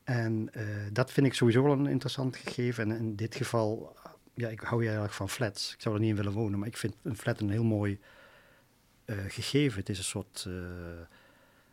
En 0.04 0.50
dat 0.92 1.12
vind 1.12 1.26
ik 1.26 1.34
sowieso 1.34 1.62
wel 1.62 1.72
een 1.72 1.86
interessant 1.86 2.36
gegeven. 2.36 2.90
En 2.90 2.98
in 2.98 3.16
dit 3.16 3.34
geval 3.34 3.96
ja, 4.34 4.48
ik 4.48 4.60
hou 4.60 4.82
eigenlijk 4.82 5.12
van 5.12 5.28
flats. 5.28 5.72
Ik 5.72 5.80
zou 5.80 5.94
er 5.94 6.00
niet 6.00 6.10
in 6.10 6.16
willen 6.16 6.32
wonen, 6.32 6.58
maar 6.58 6.68
ik 6.68 6.76
vind 6.76 6.94
een 7.02 7.16
flat 7.16 7.40
een 7.40 7.50
heel 7.50 7.64
mooi 7.64 7.98
uh, 9.06 9.16
gegeven. 9.28 9.78
Het 9.78 9.88
is 9.88 9.98
een 9.98 10.04
soort 10.04 10.48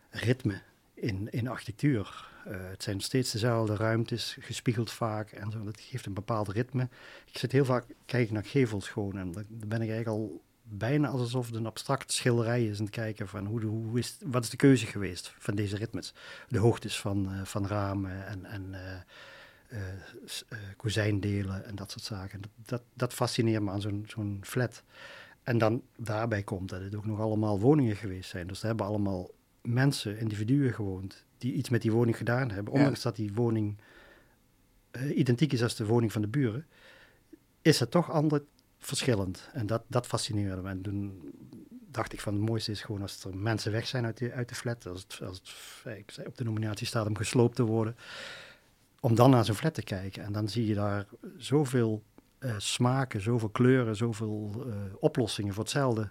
ritme 0.10 0.62
in, 1.04 1.28
in 1.32 1.48
architectuur. 1.48 2.32
Uh, 2.48 2.56
het 2.70 2.84
zijn 2.84 3.02
steeds 3.02 3.32
dezelfde 3.32 3.76
ruimtes, 3.76 4.38
gespiegeld 4.40 4.92
vaak 4.92 5.32
en 5.32 5.52
zo. 5.52 5.64
Dat 5.64 5.80
geeft 5.80 6.06
een 6.06 6.14
bepaald 6.14 6.48
ritme. 6.48 6.90
Ik 7.26 7.38
zit 7.38 7.52
heel 7.52 7.66
vaak 7.66 7.86
kijken 8.06 8.34
naar 8.34 8.46
gevels 8.46 8.90
gewoon 8.90 9.18
en 9.18 9.32
dan 9.32 9.46
ben 9.50 9.82
ik 9.82 9.90
eigenlijk 9.90 10.08
al 10.08 10.42
bijna 10.64 11.08
alsof 11.08 11.46
het 11.46 11.56
een 11.56 11.66
abstract 11.66 12.12
schilderij 12.12 12.66
is 12.66 12.80
het 12.80 12.90
kijken 12.90 13.28
van 13.28 13.46
hoe, 13.46 13.62
hoe 13.62 14.00
is, 14.00 14.18
wat 14.26 14.44
is 14.44 14.50
de 14.50 14.58
keuze 14.58 14.86
geweest 14.86 15.34
van 15.38 15.56
deze 15.56 15.76
ritmes. 15.76 16.14
De 16.48 16.60
hoogtes 16.60 17.00
van, 17.00 17.30
van 17.44 17.68
ramen 17.68 18.28
en, 18.28 18.46
en 18.46 18.76
uh, 19.70 19.80
kozijndelen 20.78 21.66
en 21.66 21.76
dat 21.76 21.92
soort 21.92 22.04
zaken. 22.04 22.42
Dat, 22.42 22.52
dat, 22.66 22.82
dat 22.94 23.14
fascineert 23.14 23.64
me 23.64 23.72
aan 23.72 23.82
zo'n 23.82 24.04
zo'n 24.08 24.40
flat. 24.44 24.84
En 25.44 25.58
dan 25.58 25.84
daarbij 25.98 26.44
komt 26.44 26.70
dat 26.70 26.82
het 26.82 26.96
ook 26.96 27.06
nog 27.06 27.20
allemaal 27.20 27.60
woningen 27.60 27.96
geweest 27.96 28.30
zijn. 28.30 28.48
Dus 28.48 28.62
er 28.62 28.68
hebben 28.68 28.86
allemaal 28.86 29.30
mensen, 29.64 30.20
individuen 30.20 30.74
gewoond, 30.74 31.26
die 31.38 31.54
iets 31.54 31.70
met 31.70 31.82
die 31.82 31.92
woning 31.92 32.18
gedaan 32.18 32.52
hebben. 32.52 32.74
Ondanks 32.74 32.98
ja. 32.98 33.04
dat 33.04 33.16
die 33.16 33.34
woning 33.34 33.78
uh, 34.92 35.18
identiek 35.18 35.54
is 35.54 35.64
als 35.64 35.76
de 35.76 35.86
woning 35.86 36.12
van 36.12 36.22
de 36.22 36.28
buren, 36.28 36.66
is 37.62 37.80
het 37.80 37.92
toch 37.92 38.12
altijd 38.12 38.44
verschillend. 38.78 39.50
En 39.54 39.66
dat, 39.66 39.84
dat 39.88 40.08
fascineerde 40.08 40.62
me. 40.62 40.70
En 40.70 40.82
toen 40.82 41.32
dacht 41.70 42.14
ik 42.14 42.22
van 42.22 42.34
het 42.34 42.42
mooiste 42.42 42.72
is 42.72 42.82
gewoon 42.82 43.02
als 43.02 43.24
er 43.24 43.38
mensen 43.38 43.72
weg 43.72 43.88
zijn 43.88 44.06
uit 44.06 44.18
de, 44.18 44.32
uit 44.32 44.50
de 44.50 44.56
flat. 44.56 44.86
Als 44.86 45.02
het, 45.02 45.28
als 45.28 45.42
het 45.84 45.98
ik 45.98 46.12
zei, 46.12 46.28
op 46.28 46.38
de 46.38 46.44
nominatie 46.44 46.88
staat 46.88 47.08
om 47.08 47.18
gesloopt 47.18 47.56
te 47.56 47.64
worden 47.64 47.96
om 49.04 49.16
dan 49.16 49.30
naar 49.30 49.46
zo'n 49.46 49.56
flat 49.56 49.74
te 49.74 49.84
kijken. 49.84 50.24
En 50.24 50.32
dan 50.32 50.50
zie 50.50 50.66
je 50.66 50.74
daar 50.74 51.06
zoveel 51.38 52.04
uh, 52.40 52.54
smaken, 52.58 53.22
zoveel 53.22 53.50
kleuren, 53.50 53.96
zoveel 53.96 54.52
uh, 54.68 54.74
oplossingen 55.00 55.54
voor 55.54 55.64
hetzelfde 55.64 56.10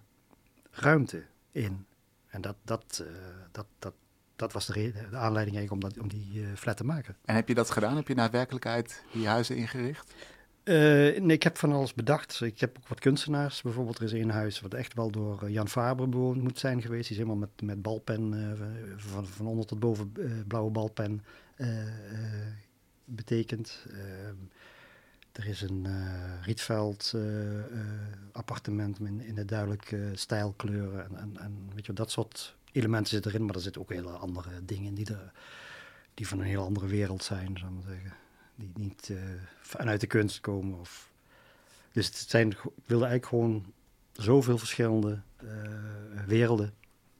ruimte 0.70 1.24
in. 1.50 1.86
En 2.32 2.40
dat, 2.40 2.56
dat, 2.64 3.02
uh, 3.02 3.08
dat, 3.52 3.66
dat, 3.78 3.94
dat 4.36 4.52
was 4.52 4.66
de, 4.66 4.72
reden, 4.72 5.10
de 5.10 5.16
aanleiding 5.16 5.56
eigenlijk 5.56 5.84
om, 5.84 5.90
dat, 5.90 6.02
om 6.02 6.08
die 6.08 6.46
flat 6.56 6.76
te 6.76 6.84
maken. 6.84 7.16
En 7.24 7.34
heb 7.34 7.48
je 7.48 7.54
dat 7.54 7.70
gedaan? 7.70 7.96
Heb 7.96 8.08
je 8.08 8.14
naar 8.14 8.30
werkelijkheid 8.30 9.02
die 9.12 9.26
huizen 9.26 9.56
ingericht? 9.56 10.14
nee, 10.64 11.22
ik 11.22 11.42
heb 11.42 11.58
van 11.58 11.72
alles 11.72 11.94
bedacht. 11.94 12.40
Ik 12.40 12.60
heb 12.60 12.76
ook 12.78 12.88
wat 12.88 13.00
kunstenaars. 13.00 13.62
Bijvoorbeeld 13.62 13.98
er 13.98 14.04
is 14.04 14.12
een 14.12 14.30
huis 14.30 14.60
wat 14.60 14.74
echt 14.74 14.94
wel 14.94 15.10
door 15.10 15.50
Jan 15.50 15.68
Faber 15.68 16.08
bewoond 16.08 16.42
moet 16.42 16.58
zijn 16.58 16.82
geweest. 16.82 17.08
Die 17.08 17.16
is 17.18 17.22
helemaal 17.22 17.48
met, 17.56 17.62
met 17.62 17.82
balpen, 17.82 18.56
van, 18.96 19.26
van 19.26 19.46
onder 19.46 19.66
tot 19.66 19.78
boven 19.80 20.12
blauwe 20.46 20.70
balpen 20.70 21.24
getekend. 23.16 23.86
Er 25.32 25.46
is 25.46 25.60
een 25.60 25.84
uh, 25.86 26.42
Rietveld 26.42 27.12
uh, 27.14 27.22
uh, 27.22 27.62
appartement 28.32 29.00
in, 29.00 29.20
in 29.20 29.34
de 29.34 29.44
duidelijke 29.44 30.10
stijlkleuren. 30.14 31.04
En, 31.04 31.16
en, 31.16 31.36
en, 31.40 31.70
weet 31.74 31.86
je, 31.86 31.92
dat 31.92 32.10
soort 32.10 32.56
elementen 32.72 33.10
zitten 33.10 33.30
erin. 33.30 33.46
Maar 33.46 33.54
er 33.54 33.60
zitten 33.60 33.80
ook 33.80 33.92
hele 33.92 34.10
andere 34.10 34.64
dingen 34.64 34.94
die, 34.94 35.06
er, 35.06 35.32
die 36.14 36.28
van 36.28 36.38
een 36.38 36.46
heel 36.46 36.64
andere 36.64 36.86
wereld 36.86 37.24
zijn, 37.24 37.58
zou 37.58 37.72
ik 37.72 37.84
zeggen. 37.88 38.12
Die 38.54 38.70
niet 38.74 39.12
vanuit 39.60 40.00
de 40.00 40.06
kunst 40.06 40.40
komen. 40.40 40.78
Of... 40.78 41.10
Dus 41.92 42.06
het 42.06 42.16
zijn, 42.16 42.50
ik 42.50 42.60
wilde 42.86 43.04
eigenlijk 43.06 43.26
gewoon 43.26 43.72
zoveel 44.12 44.58
verschillende 44.58 45.20
werelden, 46.26 46.74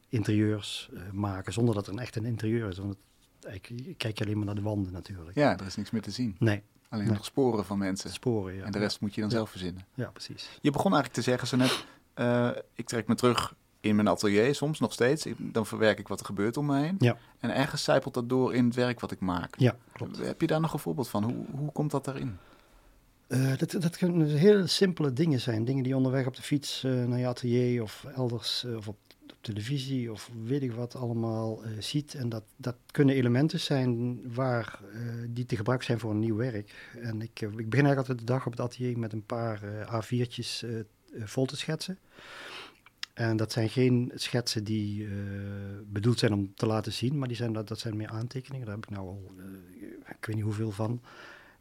interieurs 0.09 0.91
maken. 1.13 1.53
Zonder 1.53 1.75
dat 1.75 1.87
er 1.87 1.93
een 1.93 1.99
echt 1.99 2.17
een 2.17 2.25
interieur 2.25 2.69
is. 2.69 2.79
Want 2.79 2.97
ik 3.51 3.95
kijk 3.97 4.19
je 4.19 4.25
alleen 4.25 4.37
maar 4.37 4.47
naar 4.47 4.55
de 4.55 4.63
wanden 4.63 4.93
natuurlijk. 4.93 5.37
Ja, 5.37 5.59
er 5.59 5.67
is 5.67 5.77
niks 5.77 5.91
meer 5.91 6.03
te 6.03 6.11
zien. 6.11 6.37
Nee. 6.39 6.63
Alleen 6.93 7.07
nog 7.07 7.25
sporen 7.25 7.65
van 7.65 7.79
mensen. 7.79 8.11
Sporen, 8.11 8.55
ja. 8.55 8.65
En 8.65 8.73
de 8.73 8.79
rest 8.79 9.01
moet 9.01 9.15
je 9.15 9.21
dan 9.21 9.31
zelf 9.31 9.51
verzinnen. 9.51 9.85
Ja, 9.95 10.11
precies. 10.11 10.59
Je 10.61 10.71
begon 10.71 10.93
eigenlijk 10.93 11.23
te 11.23 11.31
zeggen 11.31 11.49
zo 11.49 11.57
net, 11.57 11.85
uh, 12.17 12.51
ik 12.75 12.87
trek 12.87 13.07
me 13.07 13.15
terug 13.15 13.55
in 13.81 13.97
mijn 13.97 14.09
atelier, 14.09 14.55
soms 14.55 14.81
nog 14.81 14.93
steeds. 14.93 15.27
Dan 15.37 15.67
verwerk 15.67 15.99
ik 15.99 16.09
wat 16.09 16.21
er 16.21 16.27
gebeurt 16.27 16.57
om 16.57 16.67
me 16.67 16.81
heen. 16.81 16.97
Ja. 16.99 17.17
En 17.41 17.55
ergens 17.55 17.85
zijpelt 17.85 18.15
dat 18.15 18.29
door 18.29 18.55
in 18.55 18.65
het 18.65 18.75
werk 18.75 19.01
wat 19.01 19.11
ik 19.11 19.21
maak. 19.21 19.55
Ja, 19.59 19.77
klopt. 19.93 20.19
Heb 20.19 20.41
je 20.41 20.47
daar 20.47 20.61
nog 20.61 20.73
een 20.73 20.79
voorbeeld 20.79 21.09
van? 21.09 21.25
Hoe, 21.25 21.45
hoe 21.51 21.73
komt 21.73 21.91
dat 21.91 22.05
daarin? 22.05 22.39
Uh, 23.29 23.57
dat, 23.57 23.71
dat 23.71 23.97
kunnen 23.97 24.29
hele 24.29 24.67
simpele 24.67 25.13
dingen 25.13 25.41
zijn. 25.41 25.65
Dingen 25.65 25.83
die 25.83 25.97
onderweg 25.97 26.27
op 26.27 26.37
de 26.37 26.43
fiets 26.43 26.85
uh, 26.85 27.05
naar 27.05 27.19
je 27.19 27.27
atelier 27.27 27.83
of 27.83 28.05
elders 28.15 28.65
of 28.77 28.89
op 28.89 28.97
televisie 29.43 30.13
of 30.13 30.31
weet 30.45 30.63
ik 30.63 30.73
wat 30.73 30.97
allemaal 30.97 31.65
uh, 31.65 31.71
ziet. 31.79 32.15
En 32.15 32.29
dat, 32.29 32.45
dat 32.57 32.77
kunnen 32.91 33.15
elementen 33.15 33.61
zijn 33.61 34.21
waar, 34.35 34.81
uh, 34.95 35.01
die 35.29 35.47
te 35.47 35.57
gebruiken 35.57 35.87
zijn 35.87 35.99
voor 35.99 36.11
een 36.11 36.19
nieuw 36.19 36.37
werk. 36.37 36.91
En 37.01 37.23
ik, 37.23 37.41
uh, 37.41 37.49
ik 37.49 37.71
begin 37.71 37.87
eigenlijk 37.87 37.99
altijd 37.99 38.19
de 38.19 38.25
dag 38.25 38.47
op 38.47 38.53
het 38.53 38.61
atelier 38.61 38.99
met 38.99 39.13
een 39.13 39.27
paar 39.27 39.61
A4'tjes 39.87 40.67
vol 41.19 41.47
te 41.47 41.57
schetsen. 41.57 41.99
En 43.15 43.37
dat 43.37 43.53
zijn 43.53 43.69
geen 43.69 44.13
schetsen 44.15 44.65
die 44.65 45.09
bedoeld 45.85 46.19
zijn 46.19 46.33
om 46.33 46.55
te 46.55 46.67
laten 46.67 46.93
zien, 46.93 47.19
maar 47.19 47.29
die 47.29 47.37
zijn, 47.37 47.53
dat, 47.53 47.69
dat 47.69 47.79
zijn 47.79 47.97
meer 47.97 48.09
aantekeningen. 48.09 48.67
Daar 48.67 48.75
heb 48.75 48.85
ik 48.85 48.91
nou 48.91 49.07
al, 49.07 49.33
ik 50.09 50.27
weet 50.27 50.37
niet 50.37 50.45
hoeveel 50.45 50.71
van. 50.71 51.01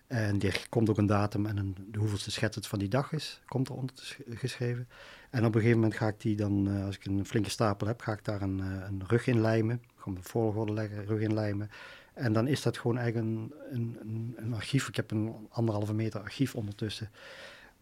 En 0.08 0.42
er 0.42 0.66
komt 0.70 0.90
ook 0.90 0.98
een 0.98 1.06
datum 1.06 1.46
en 1.46 1.58
een, 1.58 1.76
de 1.88 2.00
hoeveelste 2.00 2.32
schets 2.32 2.56
het 2.56 2.68
van 2.68 2.80
die 2.80 2.88
dag 2.88 3.12
is, 3.12 3.42
komt 3.46 3.68
er 3.68 3.76
onder 3.76 4.18
geschreven. 4.30 4.88
En 5.32 5.46
op 5.46 5.56
een 5.56 5.62
gegeven 5.62 5.80
moment 5.80 5.96
ga 5.96 6.08
ik 6.08 6.22
die 6.22 6.36
dan, 6.36 6.68
uh, 6.68 6.86
als 6.86 6.96
ik 6.96 7.06
een 7.06 7.26
flinke 7.26 7.50
stapel 7.50 7.88
heb, 7.88 8.02
ga 8.02 8.14
ik 8.14 8.26
daar 8.26 8.42
een, 8.42 8.58
uh, 8.58 8.66
een 8.88 9.04
rug 9.08 9.28
in 9.28 9.42
lijmen. 9.42 9.82
Gewoon 9.96 10.16
de 10.16 10.24
volgorde 10.24 10.74
leggen, 10.74 11.06
rug 11.06 11.20
in 11.20 11.34
lijmen. 11.34 11.70
En 12.14 12.34
dan 12.34 12.48
is 12.48 12.62
dat 12.62 12.78
gewoon 12.78 12.98
eigenlijk 12.98 13.28
een, 13.28 13.54
een, 13.72 14.36
een, 14.38 14.54
archief. 14.54 14.88
Ik 14.88 14.96
heb 14.96 15.12
een 15.12 15.48
anderhalve 15.50 15.94
meter 15.94 16.20
archief 16.20 16.56
ondertussen. 16.56 17.10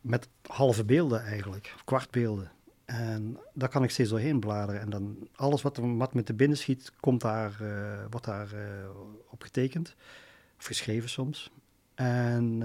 Met 0.02 0.28
halve 0.48 0.84
beelden 0.84 1.24
eigenlijk, 1.24 1.72
of 1.76 1.84
kwartbeelden. 1.84 2.52
En 2.86 3.38
daar 3.54 3.70
kan 3.70 3.84
ik 3.84 3.90
steeds 3.90 4.10
doorheen 4.10 4.40
bladeren. 4.40 4.82
En 4.82 4.90
dan 4.90 5.28
alles 5.36 5.62
wat, 5.62 5.78
wat 5.78 6.14
me 6.14 6.24
te 6.24 6.34
binnen 6.34 6.58
schiet, 6.58 6.92
komt 7.00 7.22
daar, 7.22 7.60
uh, 7.62 8.06
wordt 8.10 8.26
daar 8.26 8.50
op 9.30 9.42
getekend. 9.42 9.96
Of 10.58 10.66
geschreven 10.66 11.10
soms. 11.10 11.52
En, 11.96 12.62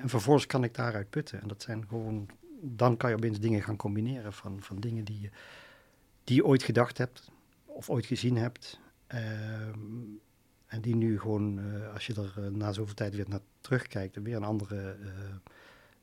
en 0.00 0.08
vervolgens 0.08 0.46
kan 0.46 0.64
ik 0.64 0.74
daaruit 0.74 1.10
putten. 1.10 1.40
En 1.40 1.48
dat 1.48 1.62
zijn 1.62 1.84
gewoon 1.88 2.28
dan 2.60 2.96
kan 2.96 3.10
je 3.10 3.16
opeens 3.16 3.40
dingen 3.40 3.62
gaan 3.62 3.76
combineren 3.76 4.32
van, 4.32 4.62
van 4.62 4.80
dingen 4.80 5.04
die 5.04 5.20
je, 5.20 5.30
die 6.24 6.36
je 6.36 6.44
ooit 6.44 6.62
gedacht 6.62 6.98
hebt 6.98 7.30
of 7.64 7.90
ooit 7.90 8.06
gezien 8.06 8.36
hebt. 8.36 8.80
Uh, 9.14 9.20
en 10.66 10.80
die 10.80 10.96
nu 10.96 11.20
gewoon, 11.20 11.58
uh, 11.58 11.92
als 11.92 12.06
je 12.06 12.14
er 12.14 12.34
uh, 12.38 12.50
na 12.50 12.72
zoveel 12.72 12.94
tijd 12.94 13.14
weer 13.14 13.28
naar 13.28 13.40
terugkijkt, 13.60 14.22
weer 14.22 14.36
een 14.36 14.44
andere 14.44 14.96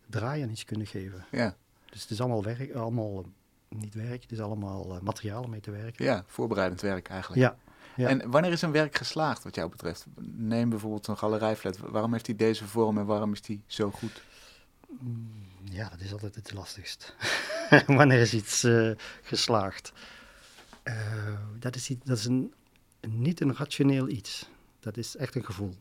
draai 0.09 0.43
aan 0.43 0.49
iets 0.49 0.65
kunnen 0.65 0.87
geven. 0.87 1.25
Ja. 1.31 1.55
Dus 1.89 2.01
het 2.01 2.11
is 2.11 2.19
allemaal 2.19 2.43
werk, 2.43 2.73
allemaal 2.73 3.25
niet 3.69 3.93
werk, 3.93 4.21
het 4.21 4.31
is 4.31 4.39
allemaal 4.39 4.99
materiaal 5.01 5.43
om 5.43 5.49
mee 5.49 5.59
te 5.59 5.71
werken. 5.71 6.05
Ja, 6.05 6.23
voorbereidend 6.27 6.81
werk 6.81 7.09
eigenlijk. 7.09 7.41
Ja. 7.41 7.57
ja. 7.95 8.07
En 8.07 8.29
wanneer 8.29 8.51
is 8.51 8.61
een 8.61 8.71
werk 8.71 8.95
geslaagd 8.95 9.43
wat 9.43 9.55
jou 9.55 9.69
betreft? 9.69 10.05
Neem 10.35 10.69
bijvoorbeeld 10.69 11.07
een 11.07 11.17
galerijflat. 11.17 11.77
Waarom 11.77 12.11
heeft 12.11 12.25
hij 12.25 12.35
deze 12.35 12.67
vorm 12.67 12.97
en 12.97 13.05
waarom 13.05 13.31
is 13.31 13.41
die 13.41 13.61
zo 13.65 13.91
goed? 13.91 14.23
Ja, 15.71 15.89
dat 15.89 15.99
is 15.99 16.11
altijd 16.11 16.35
het 16.35 16.53
lastigst. 16.53 17.15
Wanneer 17.87 18.19
is 18.19 18.33
iets 18.33 18.63
uh, 18.63 18.91
geslaagd? 19.21 19.93
Uh, 20.83 21.39
dat 21.59 21.75
is, 21.75 21.87
dat 22.03 22.17
is 22.17 22.25
een, 22.25 22.53
niet 23.07 23.41
een 23.41 23.55
rationeel 23.55 24.07
iets. 24.07 24.49
Dat 24.79 24.97
is 24.97 25.15
echt 25.15 25.35
een 25.35 25.45
gevoel. 25.45 25.75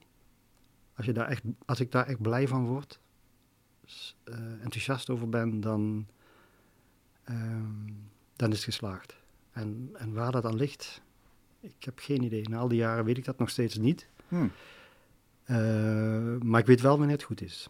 Als, 0.97 1.07
je 1.07 1.13
daar 1.13 1.29
echt, 1.29 1.43
als 1.65 1.81
ik 1.81 1.93
daar 1.93 2.07
echt 2.07 2.23
blij 2.23 2.49
van 2.49 2.67
word, 2.67 3.01
uh, 4.25 4.37
enthousiast 4.63 5.11
over 5.11 5.29
ben, 5.29 5.61
dan, 5.61 6.07
dan 8.37 8.51
is 8.51 8.57
het 8.57 8.65
geslaagd. 8.65 9.17
En, 9.53 9.91
en 9.93 10.13
waar 10.13 10.33
dat 10.33 10.45
aan 10.45 10.57
ligt, 10.57 11.03
ik 11.61 11.85
heb 11.85 11.99
geen 11.99 12.23
idee. 12.23 12.49
Na 12.49 12.59
al 12.59 12.69
die 12.69 12.79
jaren 12.79 13.05
weet 13.05 13.19
ik 13.19 13.25
dat 13.25 13.39
nog 13.39 13.51
steeds 13.51 13.77
niet. 13.77 14.09
Hmm. 14.29 14.53
maar 16.49 16.61
ik 16.61 16.67
weet 16.67 16.81
wel 16.81 16.99
wanneer 16.99 17.17
het 17.17 17.25
goed 17.25 17.43
is. 17.43 17.69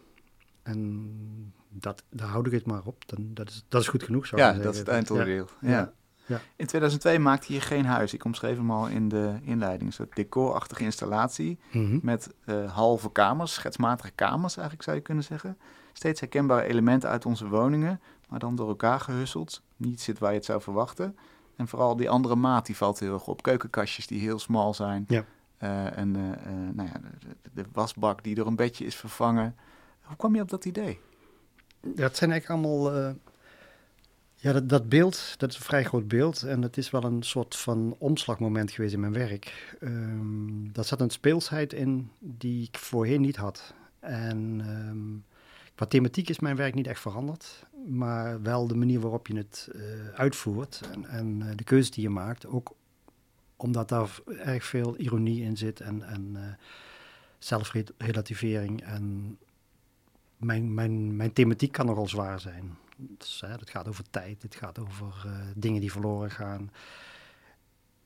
En 0.63 1.53
dat, 1.81 2.03
daar 2.11 2.29
houd 2.29 2.47
ik 2.47 2.53
het 2.53 2.67
maar 2.67 2.83
op. 2.85 3.09
Dan, 3.09 3.31
dat, 3.35 3.49
is, 3.49 3.65
dat 3.69 3.81
is 3.81 3.89
goed 3.89 4.03
genoeg, 4.03 4.27
zou 4.27 4.41
ja, 4.41 4.47
zeggen. 4.47 4.65
dat 4.65 4.75
is 4.75 4.79
het 4.79 4.89
eindoordeel. 4.89 5.49
Ja. 5.61 5.71
Ja. 5.71 5.93
Ja. 6.27 6.41
In 6.57 6.67
2002 6.67 7.19
maakte 7.19 7.53
je 7.53 7.61
geen 7.61 7.85
huis. 7.85 8.15
Ik 8.15 8.25
omschreef 8.25 8.57
hem 8.57 8.71
al 8.71 8.87
in 8.87 9.09
de 9.09 9.39
inleiding. 9.43 9.89
Een 9.89 9.93
soort 9.93 10.17
decorachtige 10.17 10.83
installatie 10.83 11.59
Mm 11.73 11.87
-hmm. 11.87 12.01
met 12.03 12.35
uh, 12.47 12.73
halve 12.73 13.13
kamers, 13.13 13.55
schetsmatige 13.55 14.11
kamers 14.11 14.55
eigenlijk 14.55 14.85
zou 14.85 14.97
je 14.97 15.03
kunnen 15.03 15.25
zeggen. 15.25 15.59
Steeds 15.93 16.21
herkenbare 16.21 16.63
elementen 16.63 17.09
uit 17.09 17.27
onze 17.27 17.49
woningen, 17.49 18.01
maar 18.29 18.39
dan 18.39 18.57
door 18.57 18.69
elkaar 18.69 19.01
gehusseld. 19.01 19.63
Niet 19.77 20.01
zit 20.01 20.19
waar 20.19 20.31
je 20.31 20.37
het 20.37 20.45
zou 20.45 20.63
verwachten. 20.63 21.17
En 21.57 21.69
vooral 21.69 21.97
die 21.97 22.11
andere 22.11 22.37
maat 22.37 22.67
die 22.67 22.77
valt 22.77 22.99
heel 22.99 23.15
erg 23.15 23.27
op. 23.27 23.43
Keukenkastjes 23.43 24.07
die 24.07 24.21
heel 24.21 24.39
smal 24.39 24.75
zijn. 24.75 25.05
Ja. 25.09 25.25
Uh, 25.63 25.99
en 25.99 26.09
uh, 26.17 26.23
nou 26.73 26.89
ja, 26.89 27.01
de, 27.19 27.51
de, 27.53 27.65
wasbak 27.73 28.23
die 28.23 28.35
door 28.35 28.47
een 28.47 28.57
bedje 28.57 28.85
is 28.85 28.97
vervangen. 28.97 29.57
Hoe 30.03 30.17
kwam 30.17 30.35
je 30.35 30.41
op 30.41 30.49
dat 30.49 30.65
idee? 30.65 31.01
Dat 31.85 32.17
zijn 32.17 32.31
eigenlijk 32.31 32.49
allemaal. 32.49 32.97
Uh, 32.97 33.11
ja, 34.35 34.53
dat, 34.53 34.69
dat, 34.69 34.89
beeld, 34.89 35.35
dat 35.39 35.51
is 35.51 35.57
een 35.57 35.63
vrij 35.63 35.85
groot 35.85 36.09
beeld. 36.09 36.43
En 36.43 36.63
het 36.63 36.77
is 36.77 36.91
wel 36.91 37.05
een 37.05 37.23
soort 37.23 37.57
van 37.57 37.97
omslagmoment 37.99 38.71
geweest 38.71 38.95
in 38.95 39.01
mijn 39.01 39.13
werk. 39.13 39.77
Um, 39.81 40.73
daar 40.73 40.85
zat 40.85 41.01
een 41.01 41.11
speelsheid 41.11 41.73
in 41.73 42.11
die 42.19 42.69
ik 42.69 42.79
voorheen 42.79 43.21
niet 43.21 43.37
had. 43.37 43.75
En 44.01 44.63
um, 44.69 45.25
qua 45.75 45.87
thematiek 45.87 46.29
is 46.29 46.39
mijn 46.39 46.57
werk 46.57 46.75
niet 46.75 46.87
echt 46.87 47.01
veranderd. 47.01 47.67
Maar 47.87 48.43
wel 48.43 48.67
de 48.67 48.75
manier 48.75 49.01
waarop 49.01 49.27
je 49.27 49.37
het 49.37 49.69
uh, 49.75 49.83
uitvoert. 50.15 50.81
En, 50.93 51.07
en 51.07 51.41
uh, 51.41 51.47
de 51.57 51.65
keuzes 51.65 51.91
die 51.91 52.03
je 52.03 52.11
maakt. 52.11 52.47
Ook 52.47 52.75
omdat 53.57 53.89
daar 53.89 54.19
erg 54.27 54.65
veel 54.65 54.97
ironie 54.97 55.43
in 55.43 55.57
zit. 55.57 55.81
En, 55.81 56.03
en 56.03 56.59
zelfrelativering. 57.39 58.83
En 58.83 59.39
mijn, 60.45 60.75
mijn, 60.75 61.17
mijn 61.17 61.33
thematiek 61.33 61.73
kan 61.73 61.87
nogal 61.87 62.09
zwaar 62.09 62.41
zijn. 62.41 62.77
Dus, 62.97 63.41
hè, 63.41 63.49
het 63.49 63.71
gaat 63.71 63.89
over 63.89 64.11
tijd, 64.11 64.43
het 64.43 64.55
gaat 64.55 64.79
over 64.79 65.25
uh, 65.27 65.33
dingen 65.55 65.81
die 65.81 65.93
verloren 65.93 66.31
gaan. 66.31 66.71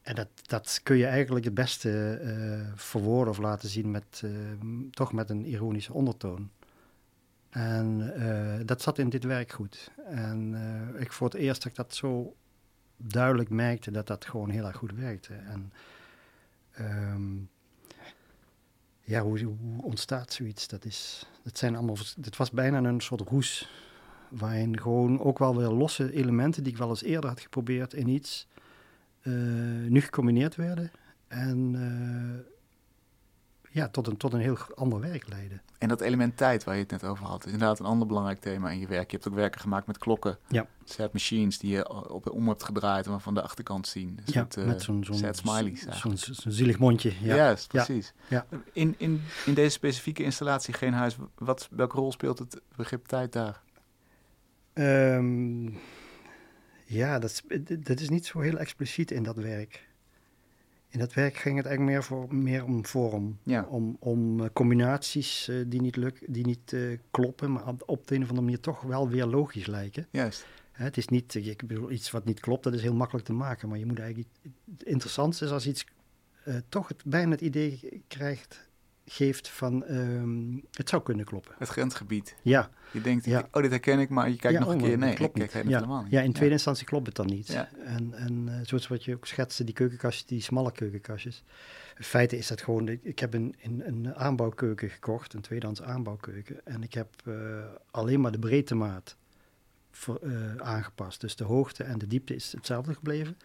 En 0.02 0.14
dat, 0.14 0.28
dat 0.46 0.80
kun 0.82 0.96
je 0.96 1.06
eigenlijk 1.06 1.44
het 1.44 1.54
beste 1.54 2.20
uh, 2.22 2.72
verwoorden 2.74 3.32
of 3.32 3.38
laten 3.38 3.68
zien 3.68 3.90
met 3.90 4.22
uh, 4.24 4.30
toch 4.90 5.12
met 5.12 5.30
een 5.30 5.44
ironische 5.44 5.92
ondertoon. 5.92 6.50
En 7.48 8.12
dat 8.66 8.82
zat 8.82 8.98
in 8.98 9.08
dit 9.08 9.24
werk 9.24 9.52
goed. 9.52 9.90
En 10.06 10.54
ik 10.98 11.12
voor 11.12 11.26
het 11.26 11.36
eerst 11.36 11.62
dat 11.62 11.70
ik 11.70 11.76
dat 11.76 11.94
zo 11.94 12.36
duidelijk 12.96 13.50
merkte 13.50 13.90
dat 13.90 14.06
dat 14.06 14.24
gewoon 14.24 14.50
heel 14.50 14.66
erg 14.66 14.76
goed 14.76 14.92
werkte. 14.92 15.34
En 15.34 15.72
um, 16.80 17.48
ja, 19.08 19.22
hoe, 19.22 19.42
hoe, 19.42 19.82
ontstaat 19.82 20.32
zoiets? 20.32 20.68
Dat, 20.68 20.84
is, 20.84 21.26
dat, 21.42 21.58
zijn 21.58 21.76
allemaal, 21.76 21.96
dat 22.16 22.36
was 22.36 22.50
bijna 22.50 22.78
een 22.78 23.00
soort 23.00 23.20
roes. 23.20 23.68
Waarin 24.28 24.80
gewoon 24.80 25.20
ook 25.20 25.38
wel 25.38 25.56
weer 25.56 25.68
losse 25.68 26.12
elementen 26.12 26.62
die 26.62 26.72
ik 26.72 26.78
wel 26.78 26.88
eens 26.88 27.02
eerder 27.02 27.30
had 27.30 27.40
geprobeerd 27.40 27.94
in 27.94 28.08
iets, 28.08 28.46
uh, 29.22 29.34
nu 29.88 30.00
gecombineerd 30.00 30.56
werden. 30.56 30.90
En 31.28 31.74
uh, 31.74 32.57
ja, 33.70 33.88
tot 33.88 34.06
een, 34.06 34.16
tot 34.16 34.32
een 34.32 34.40
heel 34.40 34.58
ander 34.74 35.00
werk 35.00 35.28
leiden. 35.28 35.62
En 35.78 35.88
dat 35.88 36.00
element 36.00 36.36
tijd 36.36 36.64
waar 36.64 36.74
je 36.74 36.80
het 36.80 36.90
net 36.90 37.04
over 37.04 37.24
had, 37.26 37.46
is 37.46 37.52
inderdaad 37.52 37.78
een 37.78 37.86
ander 37.86 38.06
belangrijk 38.06 38.40
thema 38.40 38.70
in 38.70 38.78
je 38.78 38.86
werk. 38.86 39.10
Je 39.10 39.16
hebt 39.16 39.28
ook 39.28 39.34
werken 39.34 39.60
gemaakt 39.60 39.86
met 39.86 39.98
klokken. 39.98 40.38
Ja. 40.48 40.66
Set 40.84 41.12
machines 41.12 41.58
die 41.58 41.70
je 41.70 42.08
op 42.10 42.30
om 42.30 42.48
hebt 42.48 42.62
gedraaid 42.62 43.06
en 43.06 43.20
van 43.20 43.34
de 43.34 43.42
achterkant 43.42 43.86
zien. 43.86 44.18
Dus 44.24 44.34
ja, 44.34 44.40
met, 44.40 44.56
uh, 44.56 44.64
met 44.64 44.82
zo'n 44.82 45.04
zo 45.04 45.12
set 45.12 45.36
smileys 45.36 45.86
Zo'n 45.90 46.16
zo 46.16 46.50
zielig 46.50 46.78
mondje. 46.78 47.12
Ja, 47.20 47.34
Juist, 47.34 47.68
precies. 47.68 48.12
Ja. 48.28 48.46
In, 48.72 48.94
in, 48.98 49.22
in 49.46 49.54
deze 49.54 49.70
specifieke 49.70 50.22
installatie 50.22 50.74
Geen 50.74 50.92
Huis, 50.92 51.16
wat, 51.34 51.68
welke 51.70 51.96
rol 51.96 52.12
speelt 52.12 52.38
het 52.38 52.60
begrip 52.76 53.06
tijd 53.06 53.32
daar? 53.32 53.60
Um, 54.74 55.78
ja, 56.84 57.18
dat 57.18 57.42
dat 57.78 58.00
is 58.00 58.08
niet 58.08 58.26
zo 58.26 58.40
heel 58.40 58.58
expliciet 58.58 59.10
in 59.10 59.22
dat 59.22 59.36
werk. 59.36 59.87
In 60.90 60.98
dat 60.98 61.14
werk 61.14 61.36
ging 61.36 61.56
het 61.56 61.66
eigenlijk 61.66 61.96
meer, 61.96 62.04
voor, 62.04 62.34
meer 62.34 62.64
om 62.64 62.86
vorm. 62.86 63.38
Ja. 63.42 63.66
Om, 63.70 63.96
om 64.00 64.40
eh, 64.40 64.48
combinaties 64.52 65.48
eh, 65.48 65.56
die 65.66 65.80
niet, 65.80 65.96
luk, 65.96 66.24
die 66.26 66.46
niet 66.46 66.72
eh, 66.72 66.98
kloppen, 67.10 67.52
maar 67.52 67.68
op, 67.86 68.06
de 68.06 68.14
een 68.14 68.22
of 68.22 68.28
andere 68.28 68.46
manier 68.46 68.60
toch 68.60 68.80
wel 68.80 69.08
weer 69.08 69.26
logisch 69.26 69.66
lijken. 69.66 70.06
Juist. 70.10 70.46
Hè, 70.72 70.84
het 70.84 70.96
is 70.96 71.08
niet, 71.08 71.34
ik 71.34 71.66
bedoel, 71.66 71.90
iets 71.90 72.10
wat 72.10 72.24
niet 72.24 72.40
klopt, 72.40 72.64
dat 72.64 72.74
is 72.74 72.82
heel 72.82 72.94
makkelijk 72.94 73.26
te 73.26 73.32
maken. 73.32 73.68
Maar 73.68 73.78
je 73.78 73.86
moet 73.86 73.98
eigenlijk, 73.98 74.28
het 74.70 74.82
interessantste 74.82 75.44
is 75.44 75.50
als 75.50 75.66
iets 75.66 75.86
toch 76.68 76.88
het, 76.88 77.02
bijna 77.04 77.30
het 77.30 77.40
idee 77.40 78.02
krijgt, 78.06 78.67
geeft 79.10 79.48
van, 79.48 79.84
ehm, 79.84 80.52
het 80.72 80.88
zou 80.88 81.02
kunnen 81.02 81.24
kloppen. 81.24 81.54
Het 81.58 81.68
grensgebied. 81.68 82.34
Ja, 82.42 82.70
Je 82.90 83.00
denkt, 83.00 83.24
Ja. 83.24 83.48
oh, 83.52 83.62
dit 83.62 83.70
herken 83.70 83.98
ik, 83.98 84.08
maar 84.08 84.30
je 84.30 84.36
kijkt 84.36 84.58
Ja, 84.58 84.64
nog 84.64 84.72
een 84.74 84.80
oh, 84.80 84.86
keer. 84.86 84.98
Nee, 84.98 85.14
klopt 85.14 85.38
ik 85.38 85.48
kijk 85.50 85.64
niet. 85.64 85.74
helemaal 85.74 86.02
niet. 86.02 86.10
ja, 86.10 86.20
in 86.20 86.32
tweede 86.32 86.54
instantie 86.54 86.86
klopt 86.86 87.06
het 87.06 87.16
dan 87.16 87.26
niet. 87.26 87.46
Ja. 87.46 87.68
En, 87.84 88.14
en 88.14 88.48
eh, 88.48 88.54
zoals 88.62 88.88
wat 88.88 89.04
je 89.04 89.14
ook 89.14 89.26
schetste, 89.26 89.64
die 89.64 89.74
keukenkastjes, 89.74 90.26
die 90.26 90.40
smalle 90.42 90.72
keukenkastjes. 90.72 91.44
In 91.96 92.04
feite 92.04 92.36
is 92.38 92.46
dat 92.46 92.62
gewoon, 92.62 92.88
ik 92.88 93.18
heb 93.18 93.34
een, 93.34 93.54
een, 93.62 93.82
een 93.88 94.14
aanbouwkeuken 94.14 94.90
gekocht, 94.90 95.34
een 95.34 95.40
tweedehands 95.40 95.82
aanbouwkeuken. 95.82 96.60
En 96.64 96.82
ik 96.82 96.94
heb 96.94 97.08
eh, 97.24 97.34
alleen 97.90 98.20
maar 98.20 98.32
de 98.32 98.38
breedtemaat 98.38 99.16
voor, 99.90 100.16
eh, 100.22 100.56
aangepast. 100.56 101.20
Dus 101.20 101.36
de 101.36 101.44
hoogte 101.44 101.84
en 101.84 101.98
de 101.98 102.06
diepte 102.06 102.34
is 102.34 102.52
hetzelfde 102.52 102.94
gebleven. 102.94 103.36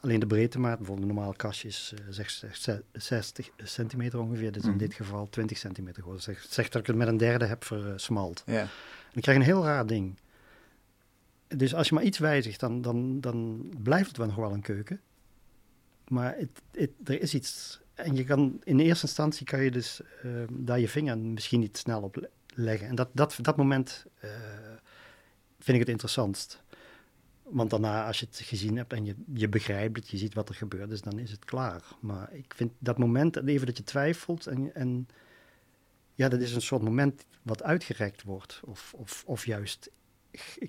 Alleen 0.00 0.20
de 0.20 0.26
breedtemaat, 0.26 0.76
bijvoorbeeld 0.78 1.08
een 1.08 1.14
normaal 1.14 1.32
kastje 1.32 1.68
is 1.68 1.92
eh, 1.98 2.04
zeg, 2.10 2.30
zeg, 2.30 2.56
ze- 2.56 2.82
60 2.92 3.50
centimeter 3.56 4.18
ongeveer. 4.20 4.52
Dus 4.52 4.62
Mhm. 4.62 4.70
in 4.72 4.78
dit 4.78 4.94
geval 4.94 5.28
20 5.28 5.58
centimeter 5.58 5.96
geworden. 6.02 6.22
Zeg, 6.22 6.46
zeg 6.48 6.68
dat 6.68 6.80
ik 6.80 6.86
het 6.86 6.96
met 6.96 7.08
een 7.08 7.16
derde 7.16 7.44
heb 7.46 7.64
versmalt. 7.64 8.42
Ja, 8.46 8.60
En 8.60 8.68
dan 9.12 9.22
krijg 9.22 9.38
je 9.38 9.44
een 9.44 9.50
heel 9.50 9.64
raar 9.64 9.86
ding. 9.86 10.18
Dus 11.48 11.74
als 11.74 11.88
je 11.88 11.94
maar 11.94 12.04
iets 12.04 12.18
wijzigt, 12.18 12.60
dan, 12.60 12.80
dan, 12.82 13.20
dan 13.20 13.68
blijft 13.82 14.08
het 14.08 14.16
wel 14.16 14.26
nog 14.26 14.36
wel 14.36 14.52
een 14.52 14.60
keuken. 14.62 15.00
Maar 16.08 16.34
het, 16.38 16.62
het, 16.72 16.90
er 17.04 17.20
is 17.20 17.34
iets. 17.34 17.80
En 17.94 18.14
je 18.16 18.24
kan 18.24 18.60
in 18.64 18.78
eerste 18.78 19.06
instantie 19.06 19.46
kan 19.46 19.62
je 19.62 19.70
dus 19.70 20.00
eh, 20.22 20.30
daar 20.50 20.80
je 20.80 20.88
vinger 20.88 21.18
misschien 21.18 21.60
niet 21.60 21.76
snel 21.78 22.02
op 22.02 22.16
le- 22.16 22.28
leggen. 22.54 22.88
En 22.88 22.94
dat, 22.94 23.08
dat, 23.12 23.38
dat 23.42 23.56
moment 23.56 24.04
eh, 24.20 24.30
vind 25.58 25.74
ik 25.76 25.78
het 25.78 25.88
interessantst. 25.88 26.62
Want 27.50 27.70
daarna, 27.70 28.06
als 28.06 28.20
je 28.20 28.26
het 28.26 28.40
gezien 28.44 28.76
hebt 28.76 28.92
en 28.92 29.04
je, 29.04 29.14
je 29.34 29.48
begrijpt 29.48 29.96
het, 29.96 30.08
je 30.08 30.16
ziet 30.16 30.34
wat 30.34 30.48
er 30.48 30.54
gebeurt, 30.54 30.88
dus 30.88 31.02
dan 31.02 31.18
is 31.18 31.30
het 31.30 31.44
klaar. 31.44 31.82
Maar 32.00 32.32
ik 32.32 32.54
vind 32.56 32.72
dat 32.78 32.98
moment, 32.98 33.46
even 33.46 33.66
dat 33.66 33.76
je 33.76 33.84
twijfelt 33.84 34.46
en, 34.46 34.74
en 34.74 35.08
ja, 36.14 36.28
dat 36.28 36.40
is 36.40 36.54
een 36.54 36.60
soort 36.62 36.82
moment 36.82 37.24
wat 37.42 37.62
uitgerekt 37.62 38.22
wordt 38.22 38.60
of, 38.64 38.94
of, 38.96 39.22
of 39.26 39.46
juist 39.46 39.90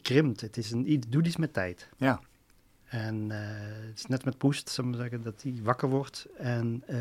krimpt. 0.02 0.42
Het 0.42 0.58
is 0.58 0.72
een, 0.72 0.92
iets- 0.92 1.08
doet 1.10 1.28
iets 1.28 1.38
met 1.38 1.54
tijd. 1.54 1.90
ja. 1.98 2.22
En 2.86 3.32
eh, 3.32 3.40
het 3.88 3.98
is 3.98 4.06
net 4.06 4.26
met 4.26 4.38
Proest, 4.38 4.70
zullen 4.70 4.92
we 4.92 4.98
zeggen, 4.98 5.22
dat 5.22 5.42
hij 5.42 5.60
wakker 5.64 5.90
wordt 5.90 6.28
en 6.38 6.84
eh, 6.88 6.98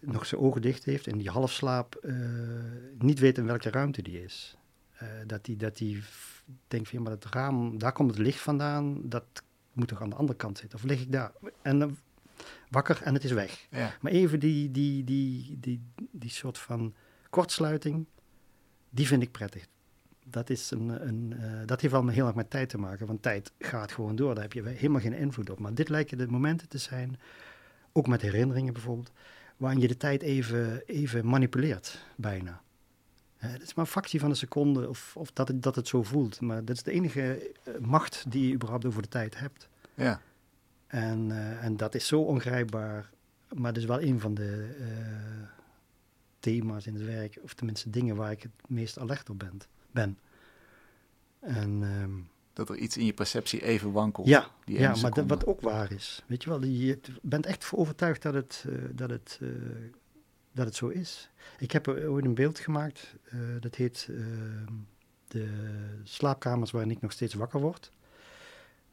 nog 0.00 0.26
zijn 0.26 0.40
ogen 0.40 0.62
dicht 0.62 0.84
heeft 0.84 1.06
en 1.06 1.18
die 1.18 1.30
halfslaap 1.30 1.94
eh, 1.94 2.14
niet 2.98 3.18
weet 3.18 3.38
in 3.38 3.46
welke 3.46 3.70
ruimte 3.70 4.02
die 4.02 4.22
is. 4.22 4.56
Dat 5.26 5.46
hij 5.46 5.56
dat 5.56 5.78
hij 5.78 6.02
denkt 6.68 6.88
van, 6.88 6.98
ja, 6.98 7.04
maar 7.04 7.12
het 7.12 7.24
raam, 7.24 7.78
daar 7.78 7.92
komt 7.92 8.10
het 8.10 8.18
licht 8.18 8.40
vandaan, 8.40 9.08
dat 9.08 9.24
moet 9.72 9.88
toch 9.88 10.02
aan 10.02 10.10
de 10.10 10.16
andere 10.16 10.38
kant 10.38 10.58
zitten. 10.58 10.78
Of 10.78 10.84
lig 10.84 11.00
ik 11.00 11.12
daar? 11.12 11.32
En 11.62 11.78
dan 11.78 11.96
wakker 12.70 13.02
en 13.02 13.14
het 13.14 13.24
is 13.24 13.32
weg. 13.32 13.66
ja. 13.70 13.94
Maar 14.00 14.12
even 14.12 14.40
die, 14.40 14.70
die, 14.70 15.04
die, 15.04 15.56
die, 15.60 15.82
die 16.10 16.30
soort 16.30 16.58
van 16.58 16.94
kortsluiting, 17.30 18.06
die 18.90 19.06
vind 19.06 19.22
ik 19.22 19.30
prettig. 19.30 19.66
Dat, 20.26 20.50
is 20.50 20.70
een, 20.70 21.08
een, 21.08 21.34
eh, 21.40 21.66
dat 21.66 21.80
heeft 21.80 21.92
wel 21.92 22.08
heel 22.08 22.26
erg 22.26 22.34
met 22.34 22.50
tijd 22.50 22.68
te 22.68 22.78
maken, 22.78 23.06
want 23.06 23.22
tijd 23.22 23.52
gaat 23.58 23.92
gewoon 23.92 24.16
door. 24.16 24.34
Daar 24.34 24.42
heb 24.42 24.52
je 24.52 24.68
helemaal 24.68 25.00
geen 25.00 25.12
invloed 25.12 25.50
op. 25.50 25.58
Maar 25.58 25.74
dit 25.74 25.88
lijken 25.88 26.18
de 26.18 26.26
momenten 26.26 26.68
te 26.68 26.78
zijn, 26.78 27.20
ook 27.92 28.06
met 28.06 28.22
herinneringen 28.22 28.72
bijvoorbeeld, 28.72 29.12
waarin 29.56 29.80
je 29.80 29.88
de 29.88 29.96
tijd 29.96 30.22
even, 30.22 30.82
even 30.86 31.26
manipuleert, 31.26 32.04
bijna. 32.16 32.62
Eh, 33.44 33.52
Het 33.52 33.62
is 33.62 33.74
maar 33.74 33.84
een 33.84 33.90
fractie 33.90 34.20
van 34.20 34.30
een 34.30 34.36
seconde 34.36 34.88
of, 34.88 35.16
of 35.16 35.32
dat, 35.32 35.48
het, 35.48 35.62
dat 35.62 35.76
het 35.76 35.88
zo 35.88 36.02
voelt. 36.02 36.40
Maar 36.40 36.64
dat 36.64 36.76
is 36.76 36.82
de 36.82 36.90
enige 36.92 37.52
eh, 37.64 37.74
macht 37.80 38.24
die 38.28 38.48
je 38.48 38.54
überhaupt 38.54 38.84
over 38.84 39.02
de 39.02 39.08
tijd 39.08 39.38
hebt. 39.38 39.68
ja. 39.94 40.20
En, 40.86 41.30
eh, 41.30 41.64
en 41.64 41.76
dat 41.76 41.94
is 41.94 42.06
zo 42.06 42.20
ongrijpbaar. 42.20 43.10
Maar 43.54 43.72
dat 43.72 43.82
is 43.82 43.88
wel 43.88 44.02
een 44.02 44.20
van 44.20 44.34
de 44.34 44.74
thema's 46.40 46.86
in 46.86 46.94
het 46.94 47.04
werk, 47.04 47.38
of 47.42 47.54
tenminste 47.54 47.90
dingen 47.90 48.16
waar 48.16 48.30
ik 48.30 48.42
het 48.42 48.50
meest 48.66 48.98
alert 48.98 49.30
op 49.30 49.38
ben. 49.38 49.60
ben. 49.90 50.18
En 51.40 51.82
ehm, 51.82 52.10
Dat 52.52 52.68
er 52.68 52.76
iets 52.76 52.96
in 52.96 53.04
je 53.04 53.12
perceptie 53.12 53.62
even 53.62 53.92
wankelt. 53.92 54.26
ja, 54.26 54.46
die 54.64 54.78
ja 54.78 54.94
maar 55.02 55.10
dat, 55.10 55.26
wat 55.26 55.46
ook 55.46 55.60
waar 55.60 55.92
is. 55.92 56.22
Weet 56.26 56.42
je 56.42 56.48
wel, 56.50 56.64
je 56.64 56.98
bent 57.22 57.46
echt 57.46 57.70
overtuigd 57.74 58.22
dat 58.22 58.34
het, 58.34 58.64
dat 58.92 59.10
het, 59.10 59.40
dat 60.54 60.66
het 60.66 60.74
zo 60.76 60.88
is. 60.88 61.30
Ik 61.58 61.70
heb 61.72 61.88
ooit 61.88 62.24
een 62.24 62.34
beeld 62.34 62.58
gemaakt, 62.58 63.14
eh, 63.24 63.38
dat 63.60 63.74
heet 63.74 64.08
ehm, 64.10 64.72
de 65.28 65.48
slaapkamers 66.02 66.70
waarin 66.70 66.90
ik 66.90 67.00
nog 67.00 67.12
steeds 67.12 67.34
wakker 67.34 67.60
word. 67.60 67.92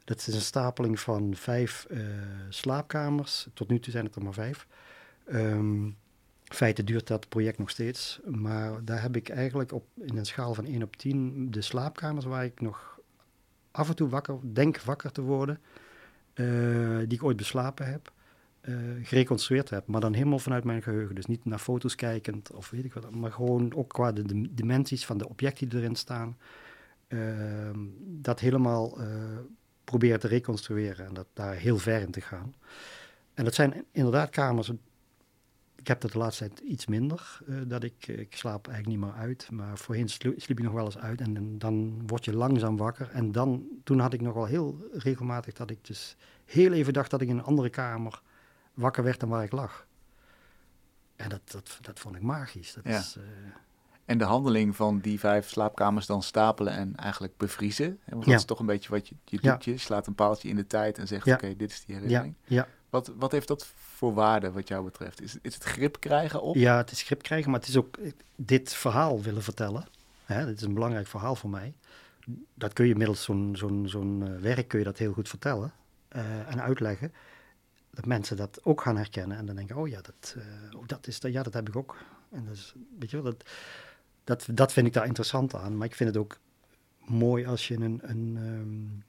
Dat 0.04 0.18
is 0.28 0.28
een 0.36 0.42
stapeling 0.42 1.00
van 1.00 1.36
vijf 1.36 1.86
eh, 1.90 2.00
slaapkamers. 2.50 3.48
Tot 3.54 3.70
nu 3.70 3.80
toe 3.80 3.92
zijn 3.92 4.06
het 4.06 4.16
er 4.16 4.24
maar 4.24 4.34
vijf. 4.34 4.68
Ehm, 5.26 5.86
in 5.86 6.58
feite 6.58 6.84
duurt 6.84 7.08
dat 7.08 7.30
project 7.30 7.58
nog 7.58 7.70
steeds. 7.70 8.20
Maar 8.26 8.86
daar 8.86 9.02
heb 9.02 9.16
ik 9.16 9.30
eigenlijk 9.30 9.72
op, 9.72 9.86
in 10.00 10.18
een 10.18 10.26
schaal 10.26 10.54
van 10.54 10.66
1 10.66 10.84
op 10.84 10.96
10 10.96 11.52
de 11.52 11.62
slaapkamers 11.62 12.26
waar 12.26 12.46
ik 12.46 12.62
nog 12.62 13.00
af 13.72 13.90
en 13.90 13.96
toe 13.96 14.10
wakker, 14.10 14.40
denk 14.54 14.82
wakker 14.82 15.12
te 15.12 15.22
worden. 15.22 15.60
eh, 16.34 16.98
die 16.98 17.18
ik 17.18 17.24
ooit 17.24 17.38
beslapen 17.38 17.86
heb. 17.92 18.12
Eh, 18.62 18.76
gereconstrueerd 19.04 19.70
heb. 19.70 19.88
Maar 19.88 20.02
dan 20.02 20.14
helemaal 20.14 20.40
vanuit 20.40 20.64
mijn 20.64 20.82
geheugen. 20.82 21.16
Dus 21.16 21.26
niet 21.26 21.46
naar 21.46 21.60
foto's 21.60 21.96
kijkend 21.96 22.52
of 22.52 22.70
weet 22.70 22.86
ik 22.86 22.94
wat. 22.94 23.16
Maar 23.16 23.32
gewoon 23.32 23.76
ook 23.76 23.90
qua 23.90 24.12
de, 24.12 24.54
dimensies 24.54 25.06
van 25.06 25.18
de 25.18 25.30
objecten 25.30 25.70
die 25.70 25.80
erin 25.80 25.96
staan. 25.96 26.38
ehm, 27.08 27.80
dat 27.98 28.40
helemaal 28.40 29.00
eh, 29.00 29.08
proberen 29.84 30.20
te 30.20 30.28
reconstrueren. 30.28 31.06
En 31.06 31.14
dat 31.14 31.28
daar 31.34 31.54
heel 31.56 31.78
ver 31.78 32.02
in 32.02 32.12
te 32.12 32.22
gaan. 32.22 32.56
En 33.34 33.44
dat 33.44 33.54
zijn 33.54 33.86
inderdaad 33.92 34.30
kamers. 34.30 34.72
Ik 35.76 35.88
heb 35.88 36.02
dat 36.02 36.12
de 36.12 36.18
laatste 36.18 36.48
tijd 36.48 36.60
iets 36.60 36.86
minder. 36.86 37.40
eh, 37.48 37.56
dat 37.68 37.84
ik, 37.84 38.08
ik 38.08 38.36
slaap 38.36 38.68
eigenlijk 38.68 38.98
niet 38.98 39.10
meer 39.10 39.22
uit. 39.22 39.52
Maar 39.52 39.78
voorheen 39.78 40.10
sliep 40.10 40.40
ik 40.50 40.62
nog 40.62 40.74
wel 40.74 40.86
eens 40.86 40.98
uit. 40.98 41.22
En 41.22 41.34
dan, 41.34 41.58
dan 41.58 42.02
word 42.08 42.26
je 42.26 42.36
langzaam 42.36 42.78
wakker. 42.78 43.10
En 43.10 43.32
dan, 43.32 43.68
toen 43.84 44.00
had 44.00 44.14
ik 44.14 44.22
nog 44.22 44.34
wel 44.34 44.46
heel 44.46 44.88
regelmatig 44.94 45.54
dat 45.54 45.70
ik 45.70 45.86
dus 45.86 46.16
heel 46.46 46.72
even 46.72 46.94
dacht 46.94 47.12
dat 47.12 47.22
ik 47.22 47.30
in 47.30 47.38
een 47.38 47.44
andere 47.44 47.70
kamer 47.70 48.22
wakker 48.74 49.04
werd 49.04 49.20
dan 49.20 49.30
waar 49.30 49.44
ik 49.44 49.52
lag. 49.52 49.86
En 51.16 51.30
dat, 51.30 51.42
dat, 51.52 51.78
dat 51.82 52.00
vond 52.00 52.16
ik 52.16 52.22
magisch. 52.22 52.74
Dat 52.74 52.84
Ja. 52.84 53.00
is, 53.00 53.16
eh, 53.18 53.24
En 54.06 54.18
de 54.18 54.24
handeling 54.24 54.76
van 54.76 55.00
die 55.00 55.20
vijf 55.20 55.50
slaapkamers 55.50 56.06
dan 56.06 56.24
stapelen 56.24 56.74
en 56.74 56.96
eigenlijk 56.96 57.38
bevriezen. 57.38 57.86
hè, 58.04 58.12
Want 58.12 58.26
Ja. 58.26 58.32
dat 58.32 58.40
is 58.40 58.46
toch 58.46 58.60
een 58.60 58.66
beetje 58.66 58.90
wat 58.90 59.08
je, 59.08 59.16
je 59.26 59.40
doet. 59.40 59.64
Je 59.64 59.78
slaat 59.78 60.08
een 60.08 60.16
paaltje 60.16 60.50
in 60.50 60.56
de 60.56 60.68
tijd 60.68 60.98
en 60.98 61.08
zegt, 61.08 61.28
oké, 61.28 61.56
dit 61.56 61.72
is 61.72 61.86
die 61.86 61.96
herinnering. 61.96 62.36
ja, 62.44 62.68
Wat, 62.90 63.12
wat 63.18 63.32
heeft 63.32 63.48
dat 63.48 63.66
voor 63.76 64.14
waarde 64.14 64.52
wat 64.52 64.68
jou 64.68 64.84
betreft? 64.84 65.22
Is, 65.22 65.38
is 65.42 65.54
het 65.54 65.64
grip 65.64 66.00
krijgen 66.00 66.42
op? 66.42 66.56
ja, 66.56 66.78
het 66.78 66.92
is 66.92 67.02
grip 67.02 67.22
krijgen, 67.24 67.52
maar 67.52 67.60
het 67.60 67.70
is 67.70 67.78
ook 67.78 67.98
eh, 67.98 68.12
dit 68.36 68.74
verhaal 68.74 69.22
willen 69.22 69.44
vertellen. 69.44 69.86
Hè, 70.26 70.46
dit 70.46 70.58
is 70.58 70.64
een 70.64 70.74
belangrijk 70.74 71.08
verhaal 71.08 71.36
voor 71.36 71.50
mij. 71.50 71.74
Dat 72.54 72.74
kun 72.74 72.88
je 72.88 72.96
middels 72.96 73.24
zo'n 73.24 73.56
zo'n 73.56 73.88
zo'n 73.88 74.28
eh, 74.28 74.42
werk 74.42 74.68
kun 74.68 74.80
je 74.80 74.86
dat 74.86 74.98
heel 74.98 75.14
goed 75.14 75.30
vertellen 75.30 75.74
en 76.48 76.62
uitleggen. 76.62 77.14
Dat 77.92 78.06
mensen 78.06 78.38
dat 78.38 78.60
ook 78.64 78.82
gaan 78.82 78.98
herkennen 78.98 79.38
en 79.38 79.46
dan 79.46 79.56
denken, 79.56 79.76
oh 79.76 79.88
ja, 79.88 80.02
dat, 80.02 80.36
eh, 80.38 80.80
oh, 80.80 80.88
dat, 80.88 81.08
is, 81.08 81.20
dat, 81.20 81.32
ja, 81.32 81.44
dat 81.44 81.54
heb 81.54 81.68
ik 81.68 81.76
ook. 81.76 81.98
En 82.32 82.48
is, 82.52 82.74
weet 83.00 83.10
je 83.10 83.22
wel, 83.22 83.32
dat, 83.32 83.50
dat, 84.24 84.48
dat 84.58 84.74
vind 84.74 84.88
ik 84.88 84.94
daar 84.94 85.06
interessant 85.06 85.56
aan. 85.56 85.78
Maar 85.78 85.88
ik 85.88 85.96
vind 85.96 86.10
het 86.10 86.18
ook 86.18 86.40
mooi 87.06 87.46
als 87.46 87.68
je 87.68 87.76
een, 87.76 88.00
een, 88.04 88.38
ehm, 88.38 89.02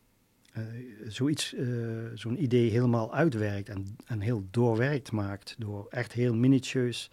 eh, 0.53 1.09
zoiets, 1.09 1.55
eh, 1.55 1.67
zo'n 2.15 2.43
idee 2.43 2.71
helemaal 2.71 3.15
uitwerkt 3.15 3.69
en, 3.69 3.97
en 4.07 4.21
heel 4.21 4.45
doorwerkt 4.51 5.13
maakt. 5.13 5.55
Door 5.59 5.87
echt 5.91 6.13
heel 6.13 6.35
minutieus 6.35 7.11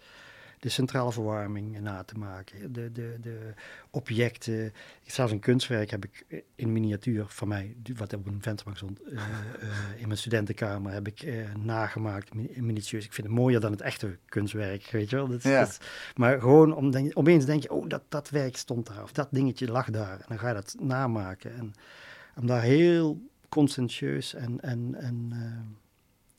de 0.60 0.68
centrale 0.68 1.12
verwarming 1.12 1.80
na 1.80 2.02
te 2.04 2.14
maken. 2.18 2.72
De, 2.72 2.92
de, 2.92 3.16
de 3.20 3.54
objecten. 3.90 4.72
Zelfs 5.06 5.32
een 5.32 5.38
kunstwerk 5.40 5.90
heb 5.90 6.04
ik 6.04 6.44
in 6.54 6.72
miniatuur 6.72 7.24
van 7.28 7.48
mij, 7.48 7.76
wat 7.96 8.12
op 8.12 8.26
een 8.26 8.42
vensterbank 8.42 8.76
stond, 8.76 9.02
eh, 9.02 9.22
in 9.96 10.06
mijn 10.06 10.18
studentenkamer 10.18 10.92
heb 10.92 11.06
ik 11.06 11.22
eh, 11.22 11.54
nagemaakt, 11.54 12.34
mi- 12.34 12.52
minutieus. 12.56 13.04
Ik 13.04 13.12
vind 13.12 13.26
het 13.26 13.36
mooier 13.36 13.60
dan 13.60 13.70
het 13.70 13.80
echte 13.80 14.18
kunstwerk, 14.26 14.90
weet 14.90 15.10
je 15.10 15.16
wel. 15.16 15.28
Dat, 15.28 15.38
is- 15.44 15.50
Ja. 15.50 15.60
dat 15.60 15.80
maar 16.16 16.40
gewoon 16.40 16.74
om, 16.74 16.90
denk, 16.90 17.18
opeens 17.18 17.44
denk 17.44 17.62
je, 17.62 17.70
oh, 17.72 17.88
dat, 17.88 18.02
dat 18.08 18.30
werk 18.30 18.56
stond 18.56 18.86
daar, 18.86 19.02
of 19.02 19.12
dat 19.12 19.28
dingetje 19.30 19.70
lag 19.70 19.90
daar. 19.90 20.18
En 20.18 20.24
dan 20.28 20.38
ga 20.38 20.48
je 20.48 20.54
dat 20.54 20.76
namaken. 20.80 21.54
En 21.56 21.72
om 22.36 22.46
daar 22.46 22.62
heel 22.62 23.28
conscientieus 23.48 24.34
en, 24.34 24.60
en, 24.60 24.94
en 24.94 25.32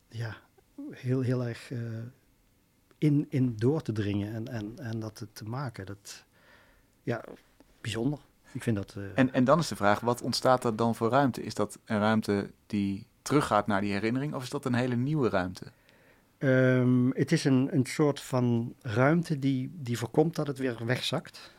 ja, 0.09 0.35
heel, 0.91 1.21
heel 1.21 1.45
erg 1.47 1.71
in, 3.01 3.25
in 3.29 3.55
door 3.57 3.81
te 3.81 3.91
dringen 3.91 4.33
en, 4.33 4.47
en, 4.47 4.73
en 4.77 4.99
dat 4.99 5.25
te 5.33 5.43
maken. 5.43 5.85
Dat, 5.85 6.23
ja, 7.03 7.23
bijzonder. 7.81 8.19
Ik 8.51 8.63
vind 8.63 8.75
dat... 8.75 8.93
eh, 8.97 9.03
En, 9.15 9.33
en 9.33 9.43
dan 9.43 9.59
is 9.59 9.67
de 9.67 9.75
vraag, 9.75 9.99
wat 9.99 10.21
ontstaat 10.21 10.63
er 10.63 10.75
dan 10.75 10.95
voor 10.95 11.09
ruimte? 11.09 11.43
Is 11.43 11.53
dat 11.53 11.79
een 11.85 11.99
ruimte 11.99 12.51
die 12.67 13.05
teruggaat 13.21 13.67
naar 13.67 13.81
die 13.81 13.91
herinnering 13.91 14.33
of 14.33 14.43
is 14.43 14.49
dat 14.49 14.65
een 14.65 14.73
hele 14.73 14.95
nieuwe 14.95 15.29
ruimte? 15.29 15.65
Ehm, 16.37 17.09
het 17.09 17.31
is 17.31 17.43
een, 17.43 17.69
een 17.75 17.85
soort 17.85 18.19
van 18.19 18.73
ruimte 18.81 19.39
die, 19.39 19.71
die 19.73 19.97
voorkomt 19.97 20.35
dat 20.35 20.47
het 20.47 20.57
weer 20.57 20.85
wegzakt. 20.85 21.51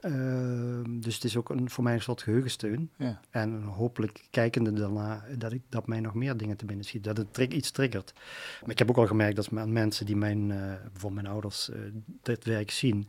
Ehm, 0.00 1.00
dus 1.00 1.14
het 1.14 1.24
is 1.24 1.36
ook 1.36 1.50
een, 1.50 1.70
voor 1.70 1.84
mij 1.84 1.94
een 1.94 2.02
soort 2.02 2.22
geheugensteun. 2.22 2.90
Ja. 2.96 3.20
En 3.30 3.62
hopelijk 3.62 4.26
kijkende 4.30 4.72
daarna 4.72 5.24
dat, 5.38 5.52
ik, 5.52 5.62
dat 5.68 5.86
mij 5.86 6.00
nog 6.00 6.14
meer 6.14 6.36
dingen 6.36 6.56
te 6.56 6.64
binnen 6.64 6.84
schiet. 6.84 7.04
Dat 7.04 7.16
het 7.16 7.38
iets 7.38 7.70
triggert. 7.70 8.12
Maar 8.60 8.70
ik 8.70 8.78
heb 8.78 8.90
ook 8.90 8.96
al 8.96 9.06
gemerkt 9.06 9.36
dat 9.36 9.50
mensen 9.66 10.06
die 10.06 10.16
mijn, 10.16 10.50
eh, 10.50 10.58
bijvoorbeeld 10.58 11.22
mijn 11.22 11.26
ouders, 11.26 11.70
eh, 11.70 11.78
dit 12.22 12.44
werk 12.44 12.70
zien. 12.70 13.08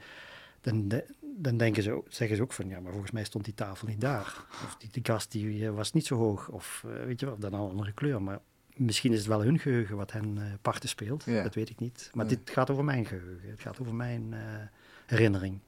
Dan, 0.61 0.91
dan 1.21 1.57
denken 1.57 1.83
ze, 1.83 2.01
zeggen 2.07 2.35
ze 2.35 2.41
ook 2.41 2.53
van, 2.53 2.67
ja, 2.67 2.79
maar 2.79 2.91
volgens 2.91 3.11
mij 3.11 3.23
stond 3.23 3.45
die 3.45 3.53
tafel 3.53 3.87
niet 3.87 4.01
daar. 4.01 4.45
Of 4.65 4.75
die, 4.79 4.89
die 4.91 5.01
kast 5.01 5.31
die 5.31 5.65
eh, 5.65 5.75
was 5.75 5.93
niet 5.93 6.05
zo 6.05 6.15
hoog. 6.15 6.49
Of 6.49 6.83
eh, 6.87 7.05
weet 7.05 7.19
je 7.19 7.25
wel, 7.25 7.39
dan 7.39 7.53
een 7.53 7.59
andere 7.59 7.93
kleur. 7.93 8.21
Maar 8.21 8.39
misschien 8.79 9.11
is 9.11 9.17
het 9.17 9.27
wel 9.27 9.43
hun 9.43 9.59
geheugen 9.59 9.95
wat 9.95 10.11
hen 10.11 10.37
eh, 10.37 10.43
parten 10.61 10.89
speelt. 10.89 11.23
Ja. 11.23 11.43
Dat 11.43 11.55
weet 11.55 11.69
ik 11.69 11.79
niet. 11.79 12.09
Maar 12.13 12.27
dit 12.27 12.49
gaat 12.49 12.69
over 12.69 12.83
mijn 12.83 13.05
geheugen. 13.05 13.49
Het 13.49 13.61
gaat 13.61 13.79
over 13.79 13.95
mijn 13.95 14.33
eh, 14.33 14.39
herinnering. 15.05 15.59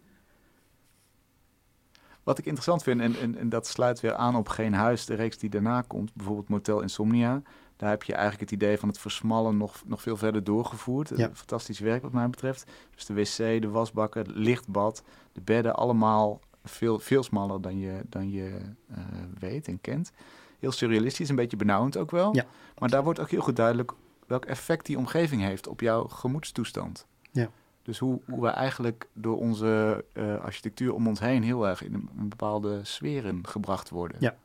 Wat 2.24 2.38
ik 2.38 2.46
interessant 2.46 2.84
vind, 2.84 3.02
en, 3.02 3.16
en, 3.16 3.38
en 3.38 3.50
dat 3.50 3.68
sluit 3.68 4.00
weer 4.00 4.16
aan 4.16 4.36
op 4.36 4.50
Geen 4.50 4.74
Huis, 4.74 5.06
de 5.06 5.14
reeks 5.14 5.38
die 5.38 5.50
daarna 5.50 5.82
komt, 5.82 6.14
bijvoorbeeld 6.14 6.50
Motel 6.50 6.82
Insomnia. 6.82 7.42
Daar 7.76 7.90
heb 7.90 8.04
je 8.04 8.14
eigenlijk 8.14 8.42
het 8.42 8.62
idee 8.62 8.78
van 8.78 8.90
het 8.90 9.00
versmallen 9.00 9.58
nog, 9.58 9.82
nog 9.86 10.02
veel 10.02 10.18
verder 10.18 10.44
doorgevoerd. 10.44 11.12
Ja. 11.16 11.30
Fantastisch 11.34 11.80
werk 11.80 12.02
wat 12.02 12.12
mij 12.12 12.30
betreft. 12.30 12.72
Dus 12.96 13.06
de 13.06 13.14
wc, 13.14 13.62
de 13.62 13.70
wasbakken, 13.70 14.22
het 14.22 14.36
lichtbad, 14.36 15.04
de 15.32 15.42
bedden, 15.42 15.76
allemaal 15.76 16.40
veel, 16.64 17.00
veel 17.00 17.24
smaller 17.24 17.62
dan 17.62 17.80
je, 17.80 18.02
dan 18.10 18.32
je 18.32 18.62
eh, 18.88 18.98
weet 19.40 19.68
en 19.68 19.82
kent. 19.82 20.12
Heel 20.60 20.72
surrealistisch, 20.72 21.30
een 21.30 21.36
beetje 21.36 21.58
benauwend 21.58 21.98
ook 21.98 22.12
wel. 22.12 22.36
Ja. 22.36 22.46
Maar 22.78 22.90
daar 22.90 23.04
wordt 23.04 23.20
ook 23.20 23.30
heel 23.30 23.42
goed 23.42 23.56
duidelijk 23.56 23.92
welk 24.28 24.46
effect 24.46 24.86
die 24.86 24.98
omgeving 24.98 25.42
heeft 25.42 25.68
op 25.68 25.80
jouw 25.80 26.08
gemoedstoestand. 26.08 27.08
Ja. 27.32 27.50
Dus 27.84 28.00
hoe, 28.00 28.20
hoe 28.26 28.42
we 28.42 28.48
eigenlijk 28.48 29.08
door 29.14 29.38
onze 29.38 30.04
eh, 30.14 30.38
architectuur 30.38 30.94
om 30.94 31.08
ons 31.08 31.20
heen 31.20 31.44
heel 31.44 31.68
erg 31.68 31.84
in 31.84 31.94
een, 31.94 32.30
bepaalde 32.30 32.80
sferen 32.84 33.48
gebracht 33.48 33.90
worden. 33.90 34.18
Ja. 34.20 34.36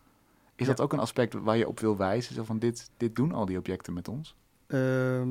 Is 0.54 0.66
dat 0.66 0.80
ook 0.80 0.92
een 0.92 0.98
aspect 0.98 1.34
waar 1.34 1.56
je 1.56 1.68
op 1.68 1.80
wil 1.80 1.96
wijzen? 1.96 2.34
Zo 2.34 2.44
van 2.44 2.58
dit, 2.58 2.90
dit 2.96 3.16
doen 3.16 3.32
al 3.32 3.46
die 3.46 3.58
objecten 3.58 3.92
met 3.92 4.08
ons? 4.08 4.34
Ehm, 4.66 5.28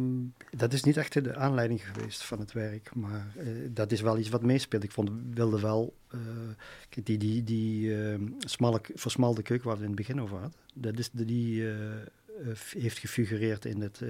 dat 0.50 0.74
is 0.74 0.84
niet 0.84 0.98
echt 0.98 1.24
de 1.24 1.36
aanleiding 1.36 1.88
geweest 1.88 2.24
van 2.24 2.40
het 2.40 2.52
werk, 2.52 2.96
maar 2.96 3.28
eh, 3.38 3.48
dat 3.70 3.92
is 3.92 4.02
wel 4.02 4.18
iets 4.18 4.30
wat 4.30 4.42
meespeelt. 4.42 4.84
Ik 4.84 4.92
vond, 4.92 5.10
wilde 5.34 5.60
wel, 5.60 5.94
eh, 6.08 6.20
kijk, 6.90 7.06
die, 7.06 7.18
die, 7.18 7.44
die 7.44 7.96
ehm, 7.96 8.28
smalle, 8.40 8.82
versmalde 8.94 9.42
keuken 9.42 9.68
waar 9.68 9.78
we 9.78 9.82
in 9.82 9.88
het 9.88 9.98
begin 9.98 10.22
over 10.22 10.38
hadden, 10.38 10.60
dat 10.74 11.00
is 11.00 11.10
de, 11.12 11.26
die 11.26 11.68
heeft 12.70 12.98
gefigureerd 12.98 13.66
in 13.66 13.82
het 13.82 14.02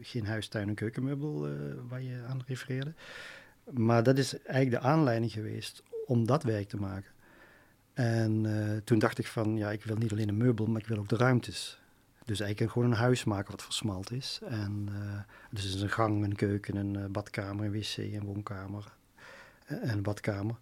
geen 0.00 0.26
huis, 0.26 0.48
tuin 0.48 0.68
en 0.68 0.74
keukenmeubel 0.74 1.48
waar 1.88 2.02
je 2.02 2.22
aan 2.28 2.42
refereerde. 2.46 2.92
Maar 3.72 4.02
dat 4.02 4.18
is 4.18 4.42
eigenlijk 4.42 4.82
de 4.82 4.88
aanleiding 4.88 5.32
geweest 5.32 5.82
om 6.06 6.26
dat 6.26 6.42
werk 6.42 6.68
te 6.68 6.76
maken. 6.76 7.10
En 7.92 8.46
eh, 8.46 8.76
toen 8.84 8.98
dacht 8.98 9.18
ik 9.18 9.26
van, 9.26 9.56
ja, 9.56 9.70
ik 9.70 9.84
wil 9.84 9.96
niet 9.96 10.12
alleen 10.12 10.28
een 10.28 10.36
meubel, 10.36 10.66
maar 10.66 10.80
ik 10.80 10.86
wil 10.86 10.98
ook 10.98 11.08
de 11.08 11.16
ruimtes. 11.16 11.80
Dus 12.24 12.40
eigenlijk 12.40 12.72
gewoon 12.72 12.90
een 12.90 12.96
huis 12.96 13.24
maken 13.24 13.50
wat 13.50 13.62
versmalt 13.62 14.12
is. 14.12 14.40
En 14.44 14.88
eh, 14.88 15.20
dus 15.50 15.74
is 15.74 15.82
een 15.82 15.90
gang, 15.90 16.24
een 16.24 16.34
keuken, 16.36 16.76
een 16.76 16.96
eh, 16.96 17.04
badkamer, 17.04 17.64
een 17.64 17.72
wc, 17.72 17.96
een 17.96 18.24
woonkamer 18.24 18.96
en 19.66 19.88
een 19.88 20.02
badkamer. 20.02 20.56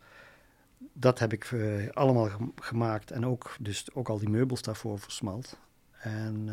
Dat 0.92 1.18
heb 1.18 1.33
ik 1.33 1.55
allemaal 1.92 2.29
gem- 2.29 2.53
gemaakt 2.61 3.11
en 3.11 3.27
ook, 3.27 3.57
dus 3.61 3.94
ook 3.94 4.09
al 4.09 4.18
die 4.18 4.29
meubels 4.29 4.62
daarvoor 4.62 4.99
versmalt. 4.99 5.59
En 5.99 6.49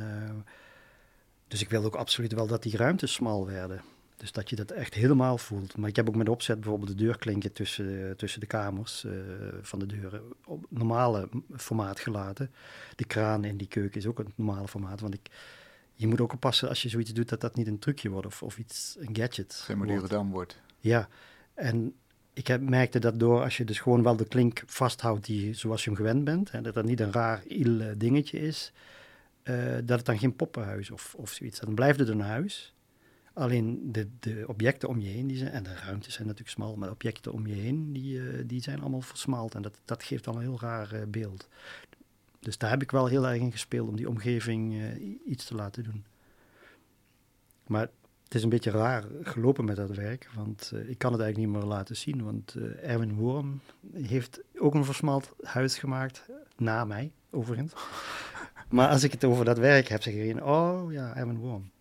dus 1.47 1.61
ik 1.61 1.69
wilde 1.69 1.87
ook 1.87 1.95
absoluut 1.95 2.33
wel 2.33 2.47
dat 2.47 2.63
die 2.63 2.77
ruimtes 2.77 3.13
smal 3.13 3.47
werden. 3.47 3.81
Dus 4.17 4.31
dat 4.31 4.49
je 4.49 4.55
dat 4.55 4.71
echt 4.71 4.93
helemaal 4.93 5.37
voelt. 5.37 5.77
Maar 5.77 5.89
ik 5.89 5.95
heb 5.95 6.07
ook 6.07 6.15
met 6.15 6.29
opzet 6.29 6.59
bijvoorbeeld 6.59 6.89
de 6.89 7.03
deurklinken 7.03 7.51
tussen, 7.51 8.17
tussen 8.17 8.39
de 8.39 8.45
kamers 8.45 9.03
eh, 9.03 9.11
van 9.61 9.79
de 9.79 9.85
deuren 9.85 10.21
op 10.45 10.65
normale 10.69 11.29
formaat 11.55 11.99
gelaten. 11.99 12.51
De 12.95 13.05
kraan 13.05 13.43
in 13.43 13.57
die 13.57 13.67
keuken 13.67 13.99
is 13.99 14.05
ook 14.05 14.19
een 14.19 14.33
normale 14.35 14.67
formaat. 14.67 14.99
Want 14.99 15.13
ik, 15.13 15.29
je 15.93 16.07
moet 16.07 16.21
ook 16.21 16.33
oppassen 16.33 16.69
als 16.69 16.81
je 16.81 16.89
zoiets 16.89 17.13
doet 17.13 17.29
dat 17.29 17.41
dat 17.41 17.55
niet 17.55 17.67
een 17.67 17.79
trucje 17.79 18.09
wordt 18.09 18.25
of, 18.25 18.43
of 18.43 18.57
iets, 18.57 18.97
een 18.99 19.15
gadget. 19.15 19.67
Wordt. 19.77 20.09
dan 20.09 20.29
wordt. 20.29 20.61
Ja, 20.79 21.09
en 21.53 21.93
ik 22.33 22.47
heb, 22.47 22.61
merkte 22.61 22.99
dat 22.99 23.19
door 23.19 23.43
als 23.43 23.57
je 23.57 23.63
dus 23.63 23.79
gewoon 23.79 24.03
wel 24.03 24.15
de 24.15 24.27
klink 24.27 24.63
vasthoudt 24.65 25.25
die, 25.25 25.53
zoals 25.53 25.83
je 25.83 25.89
hem 25.89 25.99
gewend 25.99 26.23
bent, 26.23 26.49
en 26.49 26.63
dat 26.63 26.73
dat 26.73 26.85
niet 26.85 26.99
een 26.99 27.11
raar 27.11 27.43
il 27.47 27.79
eh, 27.79 27.87
dingetje 27.97 28.39
is, 28.39 28.71
eh, 29.43 29.55
dat 29.83 29.97
het 29.97 30.05
dan 30.05 30.19
geen 30.19 30.35
poppenhuis 30.35 30.91
of, 30.91 31.15
of 31.17 31.31
zoiets. 31.31 31.59
Dan 31.59 31.75
blijft 31.75 31.99
het 31.99 32.07
een 32.07 32.21
huis. 32.21 32.75
Alleen 33.37 33.91
de, 33.91 34.07
de 34.19 34.43
objecten 34.47 34.89
om 34.89 34.99
je 34.99 35.09
heen, 35.09 35.27
die 35.27 35.37
zijn, 35.37 35.51
en 35.51 35.63
de 35.63 35.73
ruimtes 35.73 36.13
zijn 36.13 36.27
natuurlijk 36.27 36.55
smal, 36.55 36.75
maar 36.75 36.87
de 36.87 36.93
objecten 36.93 37.31
om 37.31 37.47
je 37.47 37.53
heen, 37.53 37.93
die, 37.93 38.19
eh, 38.19 38.43
die 38.45 38.61
zijn 38.61 38.81
allemaal 38.81 39.01
versmald. 39.01 39.55
En 39.55 39.61
dat, 39.61 39.79
dat 39.85 40.03
geeft 40.03 40.27
al 40.27 40.35
een 40.35 40.41
heel 40.41 40.59
raar 40.59 40.93
eh, 40.93 41.01
beeld. 41.07 41.47
Dus 42.39 42.57
daar 42.57 42.69
heb 42.69 42.81
ik 42.81 42.91
wel 42.91 43.07
heel 43.07 43.27
erg 43.27 43.41
in 43.41 43.51
gespeeld 43.51 43.89
om 43.89 43.95
die 43.95 44.09
omgeving 44.09 44.73
eh, 44.73 45.01
iets 45.25 45.45
te 45.45 45.55
laten 45.55 45.83
doen. 45.83 46.05
Maar 47.67 47.89
het 48.23 48.35
is 48.35 48.43
een 48.43 48.49
beetje 48.49 48.71
raar 48.71 49.03
gelopen 49.21 49.65
met 49.65 49.75
dat 49.75 49.95
werk, 49.95 50.29
want 50.35 50.71
ik 50.87 50.97
kan 50.97 51.11
het 51.11 51.21
eigenlijk 51.21 51.37
niet 51.37 51.61
meer 51.61 51.71
laten 51.71 51.97
zien. 51.97 52.23
Want 52.23 52.55
Erwin 52.81 53.15
Worm 53.15 53.59
heeft 53.93 54.41
ook 54.55 54.73
een 54.73 54.85
versmald 54.85 55.33
huis 55.41 55.77
gemaakt, 55.77 56.25
na 56.55 56.85
mij 56.85 57.11
overigens. 57.29 57.73
Maar 58.69 58.89
als 58.89 59.03
ik 59.03 59.11
het 59.11 59.23
over 59.23 59.45
dat 59.45 59.57
werk 59.57 59.87
heb, 59.87 60.01
zeg 60.01 60.13
iedereen, 60.13 60.43
oh 60.43 60.91
ja, 60.91 61.15
Erwin 61.15 61.37
Worm. 61.37 61.71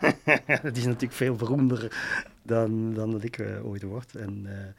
Die 0.62 0.72
is 0.72 0.84
natuurlijk 0.84 1.12
veel 1.12 1.34
beroemder 1.34 1.96
dan, 2.42 2.94
dan 2.94 3.10
dat 3.10 3.22
ik 3.22 3.38
eh, 3.38 3.66
ooit 3.66 3.82
word. 3.82 4.14
En 4.16 4.46
eh, 4.46 4.72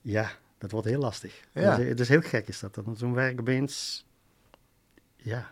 ja, 0.00 0.30
dat 0.58 0.70
wordt 0.70 0.86
heel 0.86 1.00
lastig. 1.00 1.40
Ja. 1.52 1.76
Dus, 1.76 1.86
het 1.88 2.00
is 2.00 2.08
heel 2.08 2.20
gek 2.20 2.48
is 2.48 2.60
dat, 2.60 2.74
dat 2.74 2.84
zo'n 2.94 3.14
werk 3.14 3.40
opeens, 3.40 4.04
ja, 5.16 5.50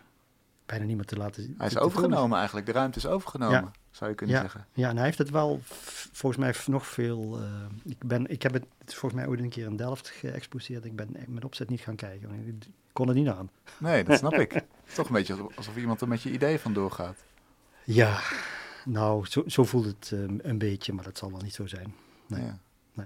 bijna 0.65 0.85
niet 0.85 0.95
meer 0.95 1.05
te 1.05 1.17
laten 1.17 1.43
zien. 1.43 1.55
Hij 1.57 1.67
is 1.67 1.77
overgenomen 1.77 2.37
eigenlijk. 2.37 2.65
De 2.67 2.71
ruimte 2.71 2.97
is 2.97 3.05
overgenomen, 3.07 3.59
Ja. 3.61 3.71
zou 3.91 4.09
je 4.09 4.15
kunnen 4.15 4.35
Ja. 4.35 4.41
zeggen. 4.41 4.65
Ja, 4.73 4.89
en 4.89 4.95
hij 4.95 5.05
heeft 5.05 5.17
het 5.17 5.29
wel 5.29 5.59
volgens 6.11 6.37
mij 6.41 6.53
nog 6.65 6.87
veel. 6.87 7.39
eh, 7.41 7.91
ik, 7.91 7.97
ben, 8.05 8.27
ik 8.27 8.41
heb 8.43 8.53
het 8.53 8.65
volgens 8.85 9.13
mij 9.13 9.27
ooit 9.29 9.39
een 9.39 9.49
keer 9.49 9.65
in 9.65 9.75
Delft 9.75 10.09
geëxposeerd. 10.09 10.85
Ik 10.85 10.95
ben 10.95 11.15
met 11.27 11.45
opzet 11.45 11.69
niet 11.69 11.81
gaan 11.81 11.95
kijken. 11.95 12.33
Ik 12.47 12.67
kon 12.93 13.07
er 13.09 13.15
niet 13.15 13.27
aan. 13.27 13.49
Nee, 13.77 14.03
dat 14.03 14.17
snap 14.17 14.33
ik. 14.45 14.51
Het 14.53 14.63
is 14.87 14.93
toch 14.93 15.07
een 15.07 15.13
beetje 15.13 15.47
alsof 15.55 15.75
iemand 15.77 16.01
er 16.01 16.07
met 16.07 16.21
je 16.21 16.31
idee 16.31 16.59
vandoor 16.59 16.91
gaat. 16.91 17.23
Ja, 17.83 18.19
nou, 18.85 19.25
zo, 19.25 19.43
zo 19.47 19.63
voelt 19.63 19.85
het 19.85 20.11
eh, 20.13 20.19
een 20.37 20.57
beetje, 20.57 20.93
maar 20.93 21.03
dat 21.03 21.17
zal 21.17 21.31
wel 21.31 21.41
niet 21.41 21.53
zo 21.53 21.67
zijn. 21.67 21.95
Nee. 22.27 22.43
Ja. 22.43 22.59
Nee. 22.93 23.05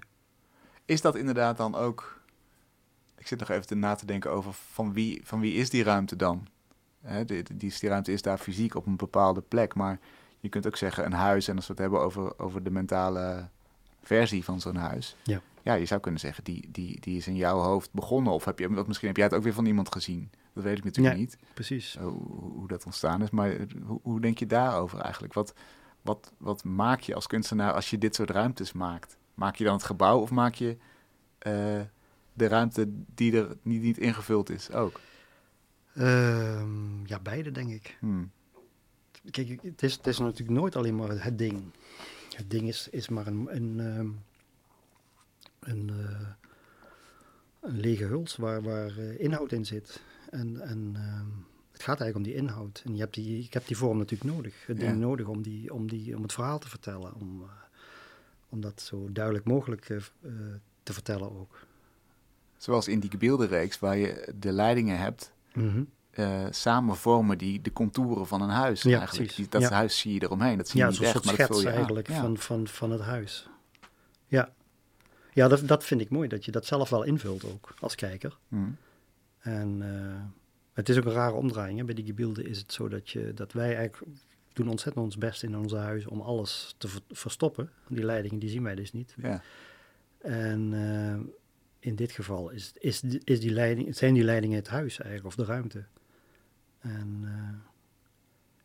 Is 0.86 1.02
dat 1.02 1.16
inderdaad 1.16 1.58
dan 1.58 1.76
ook... 1.76 2.22
Ik 3.18 3.28
zit 3.28 3.40
nog 3.40 3.50
even 3.50 3.68
te 3.68 3.76
na 3.76 3.96
te 3.96 4.06
denken 4.06 4.32
over 4.32 4.54
van 4.54 4.94
wie, 4.94 5.22
van 5.24 5.40
wie 5.40 5.54
is 5.54 5.70
die 5.70 5.84
ruimte 5.84 6.16
dan? 6.16 6.48
Hè, 7.02 7.26
die, 7.26 7.44
die, 7.44 7.74
die 7.80 7.90
ruimte 7.90 8.12
is 8.12 8.22
daar 8.22 8.38
fysiek 8.38 8.76
op 8.76 8.86
een 8.86 8.96
bepaalde 8.96 9.42
plek, 9.42 9.76
maar 9.76 10.00
je 10.40 10.50
kunt 10.50 10.68
ook 10.68 10.78
zeggen 10.78 11.06
een 11.06 11.14
huis, 11.14 11.48
en 11.48 11.56
als 11.56 11.68
we 11.68 11.72
het 11.72 11.82
hebben 11.82 12.02
over, 12.02 12.40
over 12.40 12.64
de 12.64 12.72
mentale 12.72 13.50
versie 14.02 14.44
van 14.44 14.62
zo'n 14.62 14.76
huis. 14.76 15.16
Ja. 15.24 15.42
Ja, 15.64 15.74
je 15.74 15.86
zou 15.86 16.02
kunnen 16.02 16.20
zeggen, 16.20 16.44
die, 16.44 16.68
die, 16.72 17.00
die 17.00 17.18
is 17.18 17.28
in 17.28 17.36
jouw 17.36 17.60
hoofd 17.60 17.92
begonnen. 17.94 18.34
Of 18.34 18.46
heb 18.46 18.60
je, 18.60 18.70
misschien 18.70 19.08
heb 19.08 19.18
jij 19.18 19.26
het 19.26 19.34
ook 19.36 19.44
weer 19.44 19.54
van 19.54 19.66
iemand 19.66 19.92
gezien. 19.94 20.30
Dat 20.54 20.64
weet 20.64 20.78
ik 20.78 20.84
natuurlijk 20.84 21.16
Nee. 21.16 21.26
niet. 21.26 21.38
Precies. 21.54 21.98
hoe, 22.00 22.12
hoe 22.54 22.68
dat 22.68 22.86
ontstaan 22.86 23.22
is. 23.22 23.30
Maar 23.30 23.52
eh, 23.52 23.66
hoe, 23.86 24.00
hoe 24.04 24.22
denk 24.22 24.38
je 24.38 24.46
daarover 24.46 25.00
eigenlijk? 25.00 25.34
Wat, 25.34 25.54
wat, 26.02 26.34
wat 26.38 26.64
maak 26.64 27.00
je 27.00 27.16
als 27.16 27.28
kunstenaar 27.28 27.74
als 27.74 27.90
je 27.90 27.98
dit 27.98 28.16
soort 28.16 28.30
ruimtes 28.30 28.72
maakt? 28.74 29.18
Maak 29.34 29.56
je 29.56 29.64
dan 29.64 29.74
het 29.74 29.84
gebouw 29.84 30.20
of 30.20 30.32
maak 30.32 30.54
je 30.54 30.78
eh, 31.38 31.82
de 32.34 32.48
ruimte 32.48 32.90
die 33.16 33.38
er 33.38 33.58
niet, 33.62 33.82
niet 33.82 33.98
ingevuld 33.98 34.50
is 34.50 34.72
ook? 34.72 35.00
Ehm, 35.96 37.06
ja, 37.06 37.20
beide 37.20 37.52
denk 37.52 37.70
ik. 37.72 37.98
Hmm. 38.00 38.32
Kijk, 39.32 39.60
het 39.62 39.84
is, 39.84 39.94
het 39.94 40.08
is 40.08 40.20
natuurlijk 40.20 40.60
nooit 40.60 40.76
alleen 40.76 40.96
maar 40.96 41.10
het 41.10 41.38
ding. 41.38 41.62
Het 42.36 42.50
ding 42.50 42.68
is, 42.68 42.88
is 42.90 43.10
maar 43.10 43.28
een, 43.28 43.48
een, 43.56 43.80
ehm, 43.80 44.10
een, 45.60 45.90
eh, 45.90 46.28
een 47.62 47.80
lege 47.80 48.04
huls 48.06 48.36
waar, 48.36 48.62
waar 48.62 48.98
eh, 48.98 49.20
inhoud 49.20 49.52
in 49.52 49.66
zit. 49.66 50.02
En, 50.30 50.62
en 50.62 50.92
ehm, 50.96 51.28
het 51.72 51.84
gaat 51.84 52.00
eigenlijk 52.02 52.16
om 52.16 52.24
die 52.24 52.34
inhoud. 52.34 52.82
En 52.86 52.94
je 52.96 53.00
hebt 53.02 53.14
die, 53.14 53.44
ik 53.44 53.54
heb 53.54 53.68
die 53.68 53.78
vorm 53.78 53.98
natuurlijk 53.98 54.32
nodig. 54.36 54.66
Het 54.66 54.78
Ja. 54.82 54.88
ding 54.88 55.00
nodig 55.00 55.28
om, 55.28 55.42
die, 55.42 55.74
om, 55.74 55.88
die, 55.90 56.16
om 56.16 56.22
het 56.22 56.34
verhaal 56.34 56.60
te 56.60 56.70
vertellen. 56.70 57.14
Om, 57.16 57.42
eh, 57.42 57.50
om 58.50 58.62
dat 58.62 58.82
zo 58.82 59.12
duidelijk 59.12 59.46
mogelijk 59.46 59.86
te 60.84 60.94
vertellen 60.94 61.40
ook. 61.40 61.60
Zoals 62.58 62.88
in 62.88 63.00
die 63.00 63.18
beeldenreeks 63.18 63.80
waar 63.80 63.98
je 63.98 64.34
de 64.40 64.52
leidingen 64.52 64.98
hebt. 65.00 65.32
eh, 66.10 66.46
samen 66.50 66.96
vormen 66.96 67.38
die 67.38 67.62
de 67.62 67.74
contouren 67.74 68.28
van 68.28 68.42
een 68.42 68.50
huis 68.50 68.82
Ja, 68.82 68.90
eigenlijk. 68.98 69.18
precies. 69.18 69.36
Die, 69.36 69.48
dat 69.50 69.62
Ja. 69.62 69.70
huis 69.76 70.00
zie 70.00 70.14
je 70.14 70.24
eromheen. 70.24 70.58
Dat 70.58 70.68
zie 70.68 70.80
je 70.80 70.86
Ja, 70.86 70.92
niet 70.92 71.02
echt, 71.02 71.26
maar 71.26 71.38
dat 71.38 71.48
vul 71.48 71.62
je 71.62 71.70
eigenlijk 71.70 72.08
van, 72.08 72.38
van, 72.38 72.68
van 72.68 72.92
het 72.92 73.02
huis. 73.02 73.50
Ja, 74.28 74.54
ja 75.40 75.48
dat, 75.48 75.68
dat 75.68 75.84
vind 75.84 76.02
ik 76.02 76.10
mooi, 76.10 76.28
dat 76.28 76.46
je 76.46 76.52
dat 76.52 76.66
zelf 76.66 76.90
wel 76.90 77.04
invult 77.04 77.46
ook, 77.46 77.74
als 77.80 77.96
kijker. 77.96 78.38
Hmm. 78.48 78.78
En 79.40 79.82
eh, 79.82 80.22
het 80.74 80.90
is 80.90 80.98
ook 80.98 81.06
een 81.06 81.12
rare 81.12 81.36
omdraaiing. 81.36 81.80
Hè? 81.80 81.86
Bij 81.86 81.96
die 81.96 82.06
gebeelden 82.06 82.46
is 82.46 82.58
het 82.58 82.74
zo 82.74 82.88
dat, 82.88 83.10
je, 83.10 83.34
dat 83.34 83.54
wij 83.54 83.76
eigenlijk 83.76 84.12
doen 84.54 84.70
ontzettend 84.70 85.06
ons 85.06 85.18
best 85.18 85.44
in 85.44 85.58
onze 85.58 85.76
huis 85.76 86.06
om 86.06 86.22
alles 86.22 86.76
te 86.78 86.90
verstoppen. 87.10 87.70
Die 87.88 88.04
leidingen, 88.04 88.40
die 88.40 88.50
zien 88.50 88.64
wij 88.64 88.76
dus 88.76 88.92
niet. 88.92 89.16
Ja. 89.22 89.42
En 90.18 90.72
uh, 90.72 91.20
in 91.80 91.96
dit 91.96 92.12
geval 92.12 92.50
is, 92.50 92.72
is, 92.80 93.04
is 93.24 93.40
die 93.40 93.52
leiding, 93.52 93.96
zijn 93.96 94.14
die 94.14 94.24
leidingen 94.24 94.58
het 94.58 94.68
huis 94.68 95.00
eigenlijk, 95.00 95.26
of 95.26 95.36
de 95.36 95.52
ruimte. 95.52 95.86
En 96.80 97.22
uh, 97.24 97.60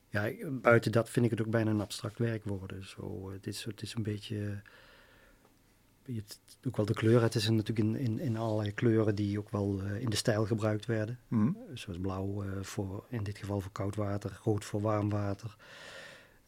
ja, 0.09 0.51
buiten 0.51 0.93
dat 0.93 1.11
vind 1.11 1.25
ik 1.25 1.31
het 1.31 1.41
ook 1.41 1.51
bijna 1.51 1.71
een 1.71 1.81
abstract 1.81 2.19
werk 2.19 2.45
worden. 2.45 2.85
Zo, 2.85 3.31
het, 3.33 3.47
is, 3.47 3.65
het 3.65 3.83
is 3.83 3.95
een 3.95 4.03
beetje 4.03 4.63
het, 6.07 6.39
ook 6.67 6.77
wel 6.77 6.87
de 6.87 6.95
kleuren. 6.95 7.23
Het 7.23 7.35
is 7.35 7.49
natuurlijk 7.49 7.79
in, 7.79 7.97
in, 7.97 8.19
in 8.19 8.37
allerlei 8.37 8.75
kleuren 8.75 9.15
die 9.15 9.39
ook 9.39 9.51
wel 9.51 9.81
uh, 9.83 10.01
in 10.01 10.11
de 10.11 10.17
stijl 10.17 10.47
gebruikt 10.47 10.87
werden. 10.87 11.19
Mm. 11.29 11.57
Zoals 11.75 11.99
blauw 11.99 12.45
uh, 12.45 12.63
voor, 12.63 13.07
in 13.09 13.23
dit 13.23 13.39
geval 13.39 13.61
voor 13.61 13.73
koud 13.73 13.97
water, 13.97 14.41
rood 14.43 14.65
voor 14.65 14.81
warm 14.81 15.11
water 15.11 15.57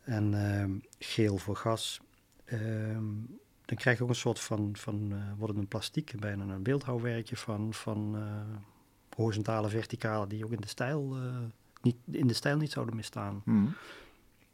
en 0.00 0.32
uh, 0.32 0.80
geel 0.98 1.36
voor 1.36 1.56
gas. 1.56 2.00
Ehm, 2.44 3.04
dan 3.64 3.76
krijg 3.76 3.96
je 3.96 4.02
ook 4.02 4.08
een 4.08 4.14
soort 4.14 4.40
van, 4.40 4.76
van 4.76 5.08
wordt 5.36 5.52
het 5.52 5.62
een 5.62 5.68
plastiek, 5.68 6.20
bijna 6.20 6.54
een 6.54 6.62
beeldhouwwerkje 6.62 7.36
van, 7.36 7.74
van 7.74 8.16
horizontale, 9.16 9.68
verticale, 9.68 10.26
die 10.26 10.44
ook 10.44 10.52
in 10.52 10.60
de 10.60 10.68
stijl, 10.68 11.16
niet, 11.82 11.96
in 12.10 12.26
de 12.26 12.34
stijl 12.34 12.56
niet 12.56 12.72
zouden 12.72 12.96
misstaan. 12.96 13.42
Mm. 13.44 13.74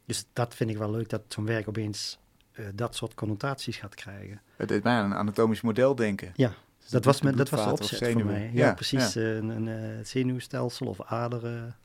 Dus 0.05 0.25
dat 0.33 0.55
vind 0.55 0.69
ik 0.69 0.77
wel 0.77 0.91
leuk, 0.91 1.09
dat 1.09 1.21
zo'n 1.27 1.45
werk 1.45 1.67
opeens 1.67 2.19
uh, 2.53 2.65
dat 2.73 2.95
soort 2.95 3.13
connotaties 3.13 3.77
gaat 3.77 3.95
krijgen. 3.95 4.41
Het 4.55 4.67
deed 4.67 4.83
mij 4.83 4.93
aan 4.93 5.11
een 5.11 5.17
anatomisch 5.17 5.61
model 5.61 5.95
denken. 5.95 6.31
Ja, 6.35 6.53
dus 6.79 6.89
dat, 6.89 7.05
was, 7.05 7.21
met, 7.21 7.37
dat 7.37 7.49
was 7.49 7.63
de 7.63 7.71
opzet 7.71 8.11
voor 8.11 8.25
mij. 8.25 8.51
Ja, 8.53 8.65
ja 8.65 8.73
precies. 8.73 9.13
Ja. 9.13 9.21
Uh, 9.21 9.35
een, 9.35 9.49
een 9.49 9.67
uh, 9.67 10.05
zenuwstelsel 10.05 10.87
of 10.87 11.01
aderen 11.01 11.75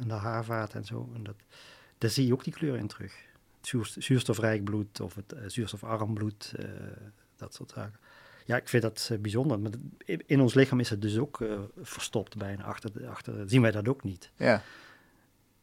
en 0.00 0.08
de 0.08 0.14
haarvaart 0.14 0.74
en 0.74 0.84
zo. 0.84 1.10
En 1.14 1.22
dat, 1.22 1.34
daar 1.98 2.10
zie 2.10 2.26
je 2.26 2.32
ook 2.32 2.44
die 2.44 2.52
kleur 2.52 2.76
in 2.76 2.86
terug. 2.86 3.14
Het 3.58 3.68
zuurst, 3.68 3.96
zuurstofrijk 3.98 4.64
bloed 4.64 5.00
of 5.00 5.14
het 5.14 5.34
zuurstofarm 5.46 6.14
bloed, 6.14 6.54
dat 7.36 7.54
soort 7.54 7.70
zaken. 7.70 7.98
Ja, 8.44 8.56
ik 8.56 8.68
vind 8.68 8.82
dat 8.82 9.10
bijzonder. 9.20 9.60
Maar 9.60 9.70
in 10.26 10.40
ons 10.40 10.54
lichaam 10.54 10.80
is 10.80 10.90
het 10.90 11.02
dus 11.02 11.18
ook 11.18 11.44
verstopt 11.82 12.36
bijna. 12.36 12.64
Achter, 12.64 13.08
achter 13.08 13.48
zien 13.50 13.62
wij 13.62 13.70
dat 13.70 13.88
ook 13.88 14.02
niet. 14.02 14.30
Ja. 14.36 14.62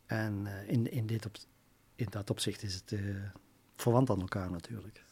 En 0.06 0.48
in, 0.68 0.92
in, 0.92 1.06
dit 1.06 1.26
op, 1.26 1.36
in 1.96 2.08
dat 2.10 2.30
opzicht 2.30 2.64
is 2.64 2.74
het 2.74 2.94
verwant 3.76 4.10
aan 4.10 4.20
elkaar 4.20 4.52
natuurlijk. 4.52 5.04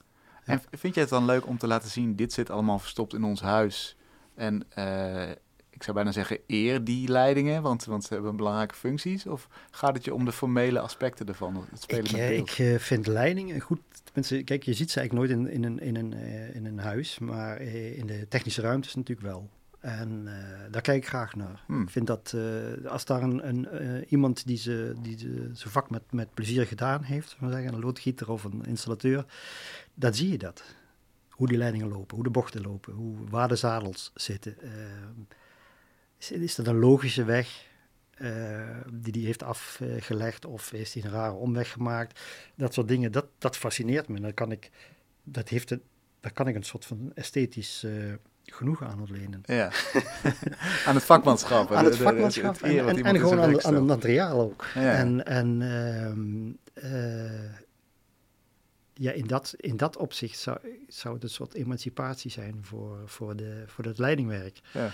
En 0.43 0.61
vind 0.71 0.93
je 0.95 0.99
het 0.99 1.09
dan 1.09 1.25
leuk 1.25 1.47
om 1.47 1.57
te 1.57 1.67
laten 1.67 1.89
zien, 1.89 2.15
dit 2.15 2.33
zit 2.33 2.49
allemaal 2.49 2.79
verstopt 2.79 3.13
in 3.13 3.23
ons 3.23 3.41
huis? 3.41 3.97
En 4.35 4.63
uh, 4.77 5.29
ik 5.69 5.83
zou 5.83 5.95
bijna 5.95 6.11
zeggen, 6.11 6.39
eer 6.47 6.83
die 6.83 7.07
leidingen, 7.07 7.61
want, 7.61 7.85
want 7.85 8.03
ze 8.03 8.13
hebben 8.13 8.35
belangrijke 8.35 8.75
functies? 8.75 9.25
Of 9.25 9.47
gaat 9.71 9.95
het 9.95 10.05
je 10.05 10.13
om 10.13 10.25
de 10.25 10.31
formele 10.31 10.79
aspecten 10.79 11.27
ervan, 11.27 11.65
het 11.69 11.81
spelen 11.81 12.05
ik, 12.05 12.11
met 12.11 12.27
beeld? 12.27 12.59
Ik 12.59 12.79
vind 12.81 13.07
leidingen 13.07 13.59
goed, 13.59 13.79
tenminste, 14.03 14.43
kijk, 14.43 14.63
je 14.63 14.73
ziet 14.73 14.91
ze 14.91 14.99
eigenlijk 14.99 15.29
nooit 15.29 15.47
in, 15.47 15.53
in, 15.53 15.63
een, 15.63 15.79
in, 15.79 15.95
een, 15.95 16.13
in 16.53 16.65
een 16.65 16.79
huis, 16.79 17.19
maar 17.19 17.61
in 17.61 18.05
de 18.05 18.27
technische 18.27 18.61
ruimtes 18.61 18.95
natuurlijk 18.95 19.27
wel. 19.27 19.49
En 19.83 20.23
uh, 20.25 20.33
daar 20.71 20.81
kijk 20.81 20.97
ik 20.97 21.07
graag 21.07 21.35
naar. 21.35 21.63
Hmm. 21.65 21.81
Ik 21.81 21.89
vind 21.89 22.07
dat 22.07 22.33
uh, 22.35 22.85
als 22.85 23.05
daar 23.05 23.21
een, 23.21 23.47
een 23.47 23.67
uh, 23.71 24.11
iemand 24.11 24.45
die, 24.47 24.57
ze, 24.57 24.95
die 25.01 25.17
ze, 25.17 25.49
zijn 25.53 25.71
vak 25.71 25.89
met, 25.89 26.11
met 26.11 26.33
plezier 26.33 26.65
gedaan 26.65 27.03
heeft, 27.03 27.37
zeggen, 27.39 27.73
een 27.73 27.79
loodgieter 27.79 28.31
of 28.31 28.43
een 28.43 28.65
installateur, 28.65 29.25
dan 29.93 30.13
zie 30.13 30.31
je 30.31 30.37
dat. 30.37 30.63
Hoe 31.29 31.47
die 31.47 31.57
leidingen 31.57 31.87
lopen, 31.87 32.15
hoe 32.15 32.23
de 32.23 32.29
bochten 32.29 32.61
lopen, 32.61 32.93
hoe, 32.93 33.15
waar 33.29 33.47
de 33.47 33.55
zadels 33.55 34.11
zitten. 34.15 34.57
is, 36.17 36.31
is 36.31 36.55
dat 36.55 36.67
een 36.67 36.79
logische 36.79 37.23
weg 37.23 37.65
die 38.93 39.11
die 39.11 39.25
heeft 39.25 39.43
afgelegd 39.43 40.45
of 40.45 40.73
is 40.73 40.93
hij 40.93 41.03
een 41.03 41.11
rare 41.11 41.33
omweg 41.33 41.71
gemaakt? 41.71 42.19
Dat 42.55 42.73
soort 42.73 42.87
dingen, 42.87 43.11
dat, 43.11 43.25
dat 43.37 43.57
fascineert 43.57 44.07
me. 44.07 44.19
Dan 44.19 44.33
kan 44.33 44.51
ik, 44.51 44.71
dat 45.23 45.49
heeft 45.49 45.77
daar 46.19 46.33
kan 46.33 46.47
ik 46.47 46.55
een 46.55 46.63
soort 46.63 46.85
van 46.85 47.11
esthetisch 47.15 47.85
genoeg 48.43 48.83
aan 48.83 48.99
ontlenen. 48.99 49.41
Ja, 49.45 49.71
aan 50.87 50.95
het 50.95 51.03
vakmanschap. 51.03 51.71
aan 51.71 51.85
het 51.85 51.97
vakmanschap 51.97 52.59
de, 52.59 52.67
de, 52.67 52.79
en, 52.79 52.87
en, 52.87 53.03
en 53.03 53.19
gewoon 53.19 53.39
aan, 53.39 53.63
aan, 53.63 53.75
het 53.75 53.83
materiaal 53.83 54.39
ook. 54.39 54.65
Ja. 54.73 54.91
En, 54.91 55.25
en 55.25 55.61
um, 55.61 56.57
uh, 56.83 57.53
ja, 58.93 59.11
in 59.11 59.27
dat, 59.27 59.53
in 59.57 59.77
dat 59.77 59.97
opzicht 59.97 60.39
zou, 60.39 60.57
zou 60.87 61.13
het 61.13 61.23
een 61.23 61.29
soort 61.29 61.53
emancipatie 61.53 62.31
zijn 62.31 62.59
voor, 62.61 62.97
voor, 63.05 63.35
de, 63.35 63.63
voor 63.67 63.85
het 63.85 63.97
leidingwerk. 63.97 64.59
Ja. 64.71 64.91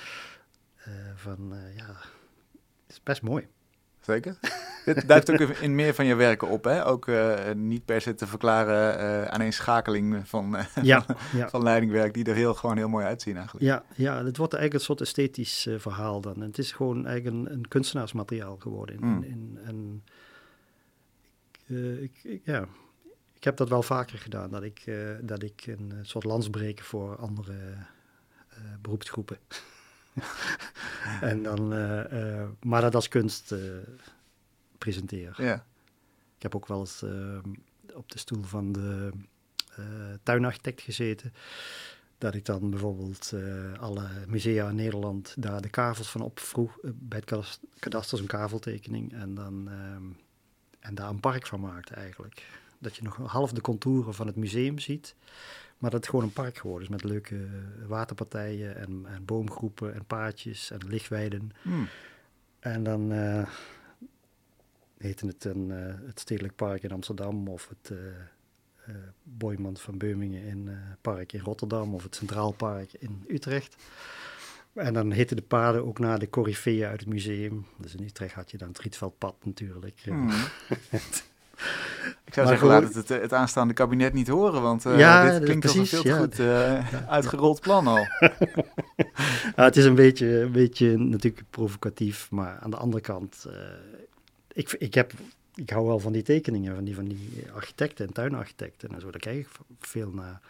Uh, 0.88 0.94
van, 1.16 1.54
ja, 1.76 1.88
het 2.88 2.90
is 2.90 3.04
best 3.04 3.22
mooi. 3.22 3.48
Zeker. 4.02 4.38
Dit 4.86 5.08
duikt 5.08 5.32
ook 5.32 5.40
in 5.40 5.76
meer 5.76 5.94
van 5.94 6.06
je 6.06 6.16
werken 6.16 6.48
op, 6.48 6.64
hè? 6.64 6.86
Ook 6.86 7.08
uh, 7.08 7.52
niet 7.56 7.86
per 7.86 8.02
se 8.02 8.16
te 8.16 8.28
verklaren 8.28 9.00
uh, 9.42 10.24
van, 10.24 10.56
uh, 10.56 10.66
ja, 10.82 11.02
van, 11.02 11.16
ja. 11.40 11.50
van, 11.50 11.64
leidingwerk 11.64 12.14
die 12.14 12.26
er 12.26 12.36
heel, 12.36 12.54
gewoon 12.54 12.78
heel 12.78 12.90
mooi 12.90 13.06
uitzien 13.06 13.36
eigenlijk. 13.36 13.66
Ja, 13.66 13.84
ja 13.96 14.26
het 14.26 14.38
wordt 14.38 14.54
eigenlijk 14.54 14.74
een 14.74 14.80
soort 14.86 15.02
esthetisch 15.02 15.68
verhaal 15.78 16.22
dan. 16.22 16.36
En 16.36 16.42
het 16.42 16.58
is 16.58 16.72
gewoon 16.72 17.08
eigenlijk 17.08 17.36
een, 17.36 17.54
een 17.54 17.68
kunstenaarsmateriaal 17.68 18.58
geworden. 18.58 18.96
In, 18.96 19.06
mm. 19.08 19.24
in, 19.24 19.60
in, 19.68 20.04
ik, 22.02 22.20
ik, 22.24 22.42
ja, 22.44 22.68
ik 23.34 23.44
heb 23.44 23.58
dat 23.58 23.70
wel 23.70 23.84
vaker 23.84 24.18
gedaan, 24.18 24.50
dat 24.50 24.64
ik, 24.64 24.84
dat 25.22 25.44
ik 25.44 25.66
een 25.68 25.94
soort 26.02 26.24
lans 26.24 26.50
breek 26.50 26.80
voor 26.80 27.18
andere 27.18 27.56
beroepsgroepen. 28.82 29.38
en 31.32 31.44
dan, 31.44 31.74
uh, 31.74 32.04
uh, 32.14 32.48
maar 32.62 32.82
dat 32.82 32.96
als 32.96 33.08
kunst 33.08 33.52
uh, 33.52 33.60
presenteer. 34.78 35.34
Ja. 35.38 35.66
Ik 36.36 36.42
heb 36.42 36.56
ook 36.56 36.68
wel 36.68 36.80
eens 36.80 37.04
op 37.94 38.12
de 38.12 38.20
stoel 38.20 38.44
van 38.44 38.72
de 38.72 39.12
tuinarchitect 40.24 40.82
gezeten. 40.82 41.34
Dat 42.18 42.34
ik 42.34 42.46
dan 42.46 42.70
bijvoorbeeld 42.70 43.34
alle 43.80 44.08
musea 44.28 44.70
in 44.70 44.76
Nederland 44.76 45.34
daar 45.38 45.62
de 45.62 45.70
kavels 45.70 46.10
van 46.10 46.22
opvroeg. 46.22 46.78
bij 46.82 47.22
het 47.26 47.60
kadaster 47.80 48.20
een 48.20 48.26
kaveltekening. 48.26 49.14
En, 49.14 49.36
dan, 49.36 49.70
en 50.80 50.96
daar 50.96 51.10
een 51.10 51.20
park 51.20 51.48
van 51.48 51.60
maakte 51.60 51.94
eigenlijk. 51.94 52.44
Dat 52.80 52.96
je 52.96 53.04
nog 53.04 53.16
half 53.16 53.52
de 53.52 53.62
contouren 53.62 54.14
van 54.14 54.28
het 54.28 54.36
museum 54.36 54.80
ziet. 54.80 55.16
Maar 55.78 55.90
dat 55.90 56.00
het 56.00 56.10
gewoon 56.10 56.26
een 56.26 56.34
park 56.34 56.58
geworden 56.58 56.84
is 56.84 56.94
met 56.94 57.04
leuke 57.04 57.48
waterpartijen 57.88 58.76
en, 58.76 59.06
en 59.06 59.26
boomgroepen 59.26 59.94
en 59.94 60.06
paadjes 60.06 60.72
en 60.72 60.80
lichtweiden. 60.88 61.52
Mm. 61.62 61.88
En 62.60 62.84
dan 62.84 63.12
uh, 63.12 63.48
heette 64.98 65.26
het 65.26 65.46
een, 65.46 65.70
uh, 65.70 66.08
het 66.08 66.20
Stedelijk 66.20 66.56
Park 66.56 66.84
in 66.84 66.92
Amsterdam 66.92 67.48
of 67.48 67.70
het 67.70 67.92
uh, 67.92 67.98
Boymans 69.24 69.82
van 69.82 69.98
Beumingen 69.98 70.44
in 70.44 70.70
Park 71.02 71.34
in 71.34 71.40
Rotterdam 71.40 71.94
of 71.94 72.04
het 72.04 72.16
Centraal 72.16 72.52
Park 72.52 72.94
in 72.94 73.24
Utrecht. 73.28 73.76
En 74.74 74.94
dan 74.94 75.12
heten 75.12 75.36
de 75.36 75.42
paden 75.42 75.86
ook 75.86 76.00
naar 76.00 76.20
de 76.20 76.30
coryfeeën 76.30 76.88
uit 76.88 77.00
het 77.00 77.10
museum. 77.10 77.66
Dus 77.78 77.96
in 77.96 78.04
Utrecht 78.04 78.34
had 78.34 78.52
je 78.52 78.58
dan 78.58 78.68
het 78.68 78.80
Rietveldpad 78.80 79.36
natuurlijk. 79.46 80.06
Mm. 80.06 80.30
Ik 82.26 82.34
zou 82.36 82.48
maar 82.48 82.58
zeggen, 82.58 82.68
laat 82.68 82.94
het, 82.94 83.10
het, 83.10 83.22
het 83.22 83.34
aanstaande 83.34 83.74
kabinet 83.74 84.14
niet 84.14 84.28
horen, 84.28 84.62
want 84.62 84.86
uh, 84.86 84.98
ja, 84.98 85.32
dit 85.32 85.44
klinkt 85.44 85.66
precies, 85.66 85.96
als 85.96 86.06
een 86.06 86.16
veel 86.16 86.30
te 86.30 86.38
goed 86.38 86.40
uh, 86.40 87.10
uitgerold 87.10 87.60
plan 87.60 87.88
al. 87.88 87.98
ja, 89.56 89.64
het 89.64 89.78
is 89.78 89.86
een 89.86 89.96
beetje, 89.96 90.40
een 90.42 90.52
beetje 90.52 90.98
natuurlijk 90.98 91.44
provocatief, 91.50 92.32
maar 92.32 92.60
aan 92.60 92.70
de 92.70 92.78
andere 92.78 93.02
kant, 93.02 93.46
uh, 93.48 93.54
ik, 94.54 94.72
ik, 94.72 94.94
heb, 94.94 95.12
ik 95.56 95.70
hou 95.70 95.88
wel 95.88 96.00
van 96.00 96.12
die 96.12 96.24
tekeningen, 96.24 96.76
van 96.76 96.84
die, 96.84 96.96
van 96.96 97.06
die 97.06 97.46
architecten 97.54 98.08
en 98.08 98.14
tuinarchitecten 98.14 98.90
en 98.90 99.02
zo, 99.02 99.12
daar 99.12 99.22
kijk 99.22 99.38
ik 99.38 99.48
veel 99.80 100.12
naar. 100.12 100.42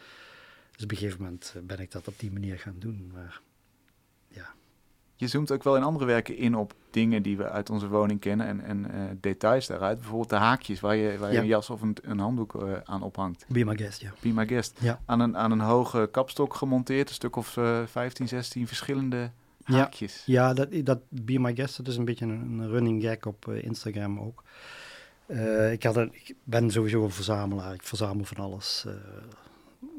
Dus 0.71 0.83
op 0.83 0.91
een 0.91 0.97
gegeven 0.97 1.23
moment 1.23 1.55
ben 1.63 1.79
ik 1.79 1.91
dat 1.91 2.07
op 2.07 2.19
die 2.19 2.31
manier 2.31 2.59
gaan 2.59 2.75
doen, 2.79 3.11
maar 3.13 3.23
ja. 3.23 3.48
Je 5.19 5.27
zoomt 5.27 5.51
ook 5.51 5.63
wel 5.63 5.75
in 5.75 5.83
andere 5.83 6.05
werken 6.05 6.37
in 6.37 6.55
op 6.55 6.73
dingen 6.91 7.23
die 7.23 7.37
we 7.37 7.49
uit 7.49 7.69
onze 7.69 7.87
woning 7.87 8.19
kennen 8.19 8.47
en, 8.47 8.61
en 8.61 8.77
uh, 8.95 9.03
details 9.21 9.67
daaruit. 9.67 9.97
Bijvoorbeeld 9.97 10.29
de 10.29 10.35
haakjes 10.35 10.79
waar 10.79 10.95
je, 10.95 11.17
waar 11.17 11.29
je 11.29 11.35
Ja. 11.35 11.41
een 11.41 11.47
jas 11.47 11.69
of 11.69 11.81
een, 11.81 11.97
een 12.01 12.19
handdoek 12.19 12.53
uh, 12.63 12.71
aan 12.83 13.01
ophangt. 13.01 13.45
Be 13.47 13.65
my 13.65 13.77
guest, 13.77 14.01
ja. 14.01 14.13
Be 14.21 14.29
my 14.33 14.47
guest. 14.47 14.77
Ja. 14.81 14.99
Aan, 15.05 15.19
een, 15.19 15.37
aan 15.37 15.51
een 15.51 15.59
hoge 15.59 16.09
kapstok 16.11 16.53
gemonteerd, 16.53 17.07
een 17.09 17.13
stuk 17.15 17.35
of 17.35 17.55
uh, 17.57 17.85
15, 17.85 18.27
16 18.27 18.67
verschillende 18.67 19.31
Ja. 19.65 19.75
haakjes. 19.77 20.23
Ja, 20.25 20.53
dat, 20.53 20.67
dat 20.83 20.99
Be 21.09 21.39
My 21.39 21.55
Guest, 21.55 21.77
dat 21.77 21.87
is 21.87 21.97
een 21.97 22.05
beetje 22.05 22.25
een, 22.25 22.59
een 22.59 22.69
running 22.69 23.03
gag 23.03 23.17
op 23.25 23.47
eh, 23.47 23.63
Instagram 23.63 24.19
ook. 24.19 24.43
Eh, 25.25 25.71
ik, 25.71 25.83
had 25.83 25.95
een, 25.95 26.09
ik 26.13 26.35
ben 26.43 26.71
sowieso 26.71 27.03
een 27.03 27.11
verzamelaar, 27.11 27.73
ik 27.73 27.83
verzamel 27.83 28.25
van 28.25 28.37
alles. 28.37 28.83
eh, 28.87 28.93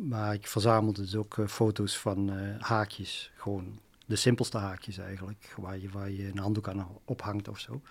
maar 0.09 0.35
ik 0.35 0.47
verzamelde 0.47 1.01
dus 1.01 1.17
ook 1.17 1.39
eh, 1.39 1.47
foto's 1.47 1.99
van 1.99 2.31
eh, 2.31 2.37
haakjes, 2.59 3.31
gewoon 3.37 3.79
de 4.11 4.17
simpelste 4.17 4.59
haakjes 4.59 4.99
eigenlijk, 4.99 5.55
waar 5.57 5.79
je, 5.79 5.89
waar 5.89 6.11
je 6.11 6.29
een 6.29 6.39
handdoek 6.39 6.69
aan 6.69 6.89
ophangt 7.05 7.49
of 7.49 7.59
zo. 7.59 7.83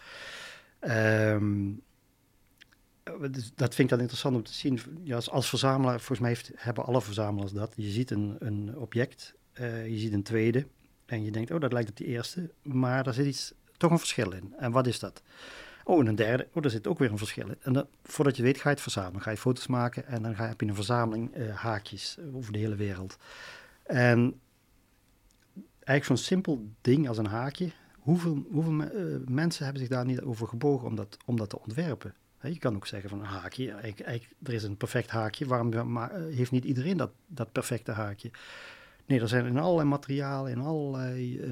Dus 3.31 3.51
dat 3.55 3.75
vind 3.75 3.79
ik 3.79 3.89
dan 3.89 3.99
interessant 3.99 4.35
om 4.35 4.43
te 4.43 4.53
zien. 4.53 4.79
Ja, 5.03 5.15
als, 5.15 5.29
als 5.29 5.49
verzamelaar, 5.49 5.97
volgens 5.97 6.19
mij 6.19 6.29
heeft, 6.29 6.51
hebben 6.55 6.85
alle 6.85 7.01
verzamelaars 7.01 7.51
dat. 7.51 7.73
Je 7.75 7.89
ziet 7.89 8.11
een, 8.11 8.35
een 8.39 8.77
object, 8.77 9.33
eh, 9.53 9.87
je 9.87 9.97
ziet 9.97 10.13
een 10.13 10.23
tweede, 10.23 10.67
en 11.05 11.23
je 11.23 11.31
denkt, 11.31 11.51
oh, 11.51 11.59
dat 11.59 11.73
lijkt 11.73 11.89
op 11.89 11.97
die 11.97 12.07
eerste, 12.07 12.49
maar 12.61 13.03
daar 13.03 13.13
zit 13.13 13.25
iets, 13.25 13.53
toch 13.77 13.91
een 13.91 13.99
verschil 13.99 14.31
in. 14.31 14.53
En 14.57 14.71
wat 14.71 14.87
is 14.87 14.99
dat? 14.99 15.23
Oh, 15.83 15.99
en 15.99 16.07
een 16.07 16.15
derde. 16.15 16.47
Oh, 16.53 16.61
daar 16.61 16.71
zit 16.71 16.87
ook 16.87 16.99
weer 16.99 17.11
een 17.11 17.17
verschil 17.17 17.47
in. 17.47 17.57
En 17.61 17.73
dan, 17.73 17.87
voordat 18.03 18.37
je 18.37 18.43
weet 18.43 18.57
ga 18.57 18.63
je 18.63 18.75
het 18.75 18.81
verzamelen. 18.81 19.21
Ga 19.21 19.31
je 19.31 19.37
foto's 19.37 19.67
maken 19.67 20.07
en 20.07 20.21
dan 20.21 20.35
ga, 20.35 20.47
heb 20.47 20.61
je 20.61 20.67
een 20.67 20.75
verzameling 20.75 21.33
eh, 21.33 21.55
haakjes 21.55 22.17
over 22.33 22.53
de 22.53 22.59
hele 22.59 22.75
wereld. 22.75 23.17
En 23.83 24.39
eigenlijk 25.89 26.05
zo'n 26.05 26.27
simpel 26.27 26.69
ding 26.81 27.07
als 27.07 27.17
een 27.17 27.25
haakje. 27.25 27.71
Hoeveel, 27.99 28.45
hoeveel 28.51 28.71
me- 28.71 28.85
eh, 28.85 29.27
mensen 29.33 29.63
hebben 29.63 29.81
zich 29.81 29.91
daar 29.91 30.05
niet 30.05 30.21
over 30.21 30.47
gebogen 30.47 30.87
om 30.87 30.95
dat, 30.95 31.17
om 31.25 31.37
dat 31.37 31.49
te 31.49 31.59
ontwerpen? 31.59 32.13
Je 32.41 32.59
kan 32.59 32.75
ook 32.75 32.87
zeggen 32.87 33.09
van 33.09 33.19
een 33.19 33.25
haakje, 33.25 33.71
eigenlijk, 33.71 33.99
eigenlijk, 34.01 34.35
er 34.47 34.53
is 34.53 34.63
een 34.63 34.77
perfect 34.77 35.09
haakje. 35.09 35.45
Waarom 35.45 35.91
ma- 35.91 36.09
eh, 36.09 36.35
heeft 36.35 36.51
niet 36.51 36.63
iedereen 36.63 36.97
dat, 36.97 37.11
dat 37.27 37.51
perfecte 37.51 37.91
haakje? 37.91 38.31
Nee, 39.05 39.19
er 39.21 39.27
zijn 39.27 39.45
in 39.45 39.57
allerlei 39.57 39.87
materialen, 39.87 40.51
in 40.51 40.59
allerlei 40.59 41.39
eh, 41.39 41.49